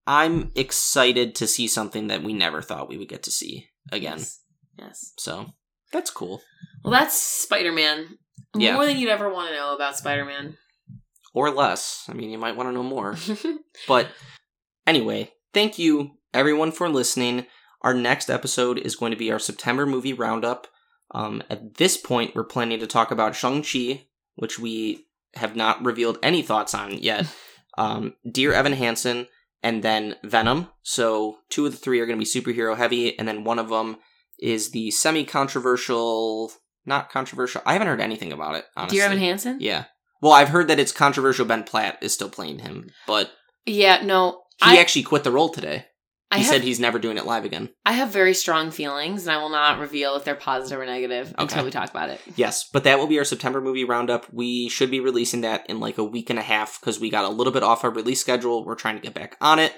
I'm 0.06 0.52
excited 0.54 1.34
to 1.36 1.46
see 1.46 1.66
something 1.68 2.06
that 2.06 2.22
we 2.22 2.32
never 2.32 2.62
thought 2.62 2.88
we 2.88 2.96
would 2.96 3.08
get 3.08 3.24
to 3.24 3.30
see 3.30 3.68
again. 3.90 4.18
Yes. 4.18 4.40
yes. 4.78 5.12
So 5.18 5.54
that's 5.92 6.10
cool. 6.10 6.40
Well, 6.84 6.92
that's 6.92 7.20
Spider 7.20 7.72
Man. 7.72 8.18
Yeah. 8.56 8.74
More 8.74 8.86
than 8.86 8.96
you'd 8.96 9.10
ever 9.10 9.28
want 9.32 9.50
to 9.50 9.54
know 9.56 9.74
about 9.74 9.96
Spider 9.98 10.24
Man. 10.24 10.56
Or 11.34 11.50
less. 11.50 12.04
I 12.08 12.14
mean, 12.14 12.30
you 12.30 12.38
might 12.38 12.56
want 12.56 12.68
to 12.68 12.72
know 12.72 12.82
more. 12.82 13.16
But 13.86 14.08
anyway, 14.86 15.32
thank 15.52 15.78
you 15.78 16.12
everyone 16.32 16.72
for 16.72 16.88
listening. 16.88 17.46
Our 17.82 17.94
next 17.94 18.28
episode 18.30 18.78
is 18.78 18.96
going 18.96 19.12
to 19.12 19.18
be 19.18 19.30
our 19.30 19.38
September 19.38 19.86
movie 19.86 20.12
roundup. 20.12 20.66
Um, 21.12 21.42
at 21.48 21.76
this 21.76 21.96
point, 21.96 22.34
we're 22.34 22.44
planning 22.44 22.80
to 22.80 22.86
talk 22.86 23.10
about 23.10 23.36
Shang-Chi, 23.36 24.06
which 24.34 24.58
we 24.58 25.06
have 25.34 25.56
not 25.56 25.84
revealed 25.84 26.18
any 26.22 26.42
thoughts 26.42 26.74
on 26.74 26.98
yet. 26.98 27.26
um, 27.78 28.14
Dear 28.30 28.52
Evan 28.52 28.72
Hansen, 28.72 29.26
and 29.62 29.82
then 29.82 30.16
Venom. 30.24 30.68
So 30.82 31.38
two 31.50 31.66
of 31.66 31.72
the 31.72 31.78
three 31.78 32.00
are 32.00 32.06
going 32.06 32.18
to 32.18 32.24
be 32.24 32.40
superhero 32.40 32.76
heavy, 32.76 33.18
and 33.18 33.26
then 33.26 33.44
one 33.44 33.58
of 33.58 33.68
them 33.68 33.96
is 34.38 34.70
the 34.70 34.90
semi-controversial, 34.90 36.52
not 36.86 37.10
controversial. 37.10 37.62
I 37.66 37.72
haven't 37.72 37.88
heard 37.88 38.00
anything 38.00 38.32
about 38.32 38.56
it. 38.56 38.64
Honestly. 38.76 38.98
Dear 38.98 39.06
Evan 39.06 39.18
Hansen? 39.18 39.58
Yeah. 39.60 39.84
Well, 40.20 40.32
I've 40.32 40.48
heard 40.48 40.68
that 40.68 40.80
it's 40.80 40.92
controversial. 40.92 41.46
Ben 41.46 41.64
Platt 41.64 41.98
is 42.02 42.12
still 42.12 42.28
playing 42.30 42.58
him, 42.60 42.90
but 43.06 43.30
Yeah, 43.66 44.02
no. 44.02 44.42
he 44.64 44.76
I, 44.76 44.76
actually 44.78 45.04
quit 45.04 45.22
the 45.24 45.30
role 45.30 45.48
today. 45.48 45.86
I 46.30 46.38
He 46.38 46.44
have, 46.44 46.52
said 46.52 46.62
he's 46.62 46.78
never 46.78 46.98
doing 46.98 47.16
it 47.16 47.24
live 47.24 47.44
again. 47.46 47.70
I 47.86 47.92
have 47.92 48.10
very 48.10 48.34
strong 48.34 48.70
feelings, 48.70 49.26
and 49.26 49.34
I 49.34 49.40
will 49.40 49.48
not 49.48 49.78
reveal 49.78 50.14
if 50.16 50.24
they're 50.24 50.34
positive 50.34 50.78
or 50.78 50.84
negative 50.84 51.34
until 51.38 51.64
we 51.64 51.70
talk 51.70 51.88
about 51.90 52.10
it. 52.10 52.20
Yes, 52.36 52.68
but 52.70 52.84
that 52.84 52.98
will 52.98 53.06
be 53.06 53.18
our 53.18 53.24
September 53.24 53.60
movie 53.62 53.84
roundup. 53.84 54.26
We 54.32 54.68
should 54.68 54.90
be 54.90 55.00
releasing 55.00 55.40
that 55.40 55.64
in 55.70 55.80
like 55.80 55.96
a 55.96 56.04
week 56.04 56.28
and 56.28 56.38
a 56.38 56.42
half 56.42 56.78
because 56.80 57.00
we 57.00 57.08
got 57.08 57.24
a 57.24 57.30
little 57.30 57.52
bit 57.52 57.62
off 57.62 57.82
our 57.82 57.90
release 57.90 58.20
schedule. 58.20 58.64
We're 58.64 58.74
trying 58.74 58.96
to 58.96 59.02
get 59.02 59.14
back 59.14 59.36
on 59.40 59.58
it. 59.58 59.72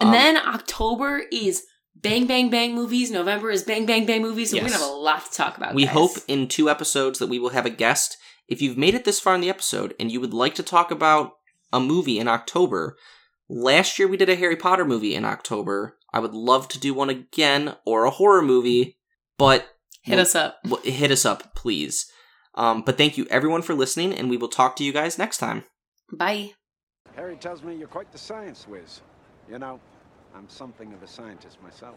And 0.00 0.10
Um, 0.10 0.14
then 0.14 0.36
October 0.36 1.22
is 1.32 1.64
bang, 1.96 2.26
bang, 2.26 2.50
bang 2.50 2.72
movies. 2.74 3.10
November 3.10 3.50
is 3.50 3.64
bang, 3.64 3.84
bang, 3.84 4.06
bang 4.06 4.22
movies. 4.22 4.50
So 4.50 4.56
we're 4.58 4.60
going 4.60 4.72
to 4.72 4.78
have 4.78 4.88
a 4.88 4.92
lot 4.92 5.26
to 5.26 5.32
talk 5.36 5.56
about. 5.56 5.74
we 5.74 5.84
guys. 5.86 5.92
hope 5.94 6.12
in 6.28 6.46
two 6.46 6.70
episodes 6.70 7.18
that 7.18 7.26
we 7.26 7.40
will 7.40 7.48
have 7.50 7.66
a 7.66 7.70
guest. 7.70 8.16
If 8.46 8.62
you've 8.62 8.78
made 8.78 8.94
it 8.94 9.04
this 9.04 9.18
far 9.18 9.34
in 9.34 9.40
the 9.40 9.50
episode 9.50 9.94
and 9.98 10.10
you 10.12 10.20
would 10.20 10.32
like 10.32 10.54
to 10.54 10.62
talk 10.62 10.92
about 10.92 11.32
a 11.72 11.80
movie 11.80 12.18
in 12.20 12.28
October, 12.28 12.96
last 13.50 13.98
year 13.98 14.08
we 14.08 14.16
did 14.16 14.28
a 14.28 14.36
Harry 14.36 14.56
Potter 14.56 14.84
movie 14.84 15.14
in 15.14 15.24
October. 15.24 15.98
I 16.12 16.20
would 16.20 16.34
love 16.34 16.68
to 16.68 16.78
do 16.78 16.94
one 16.94 17.10
again 17.10 17.76
or 17.84 18.04
a 18.04 18.10
horror 18.10 18.42
movie, 18.42 18.96
but 19.36 19.68
Hit 20.02 20.18
us 20.18 20.34
up. 20.34 20.58
Well, 20.64 20.80
hit 20.82 21.10
us 21.10 21.24
up, 21.24 21.54
please. 21.54 22.10
Um, 22.54 22.82
but 22.82 22.96
thank 22.96 23.18
you 23.18 23.26
everyone 23.30 23.62
for 23.62 23.74
listening, 23.74 24.14
and 24.14 24.30
we 24.30 24.36
will 24.36 24.48
talk 24.48 24.76
to 24.76 24.84
you 24.84 24.92
guys 24.92 25.18
next 25.18 25.38
time. 25.38 25.64
Bye. 26.12 26.52
Harry 27.16 27.36
tells 27.36 27.62
me 27.62 27.76
you're 27.76 27.88
quite 27.88 28.10
the 28.12 28.18
science 28.18 28.66
whiz. 28.66 29.02
You 29.48 29.58
know, 29.58 29.78
I'm 30.34 30.48
something 30.48 30.92
of 30.92 31.02
a 31.02 31.06
scientist 31.06 31.62
myself. 31.62 31.96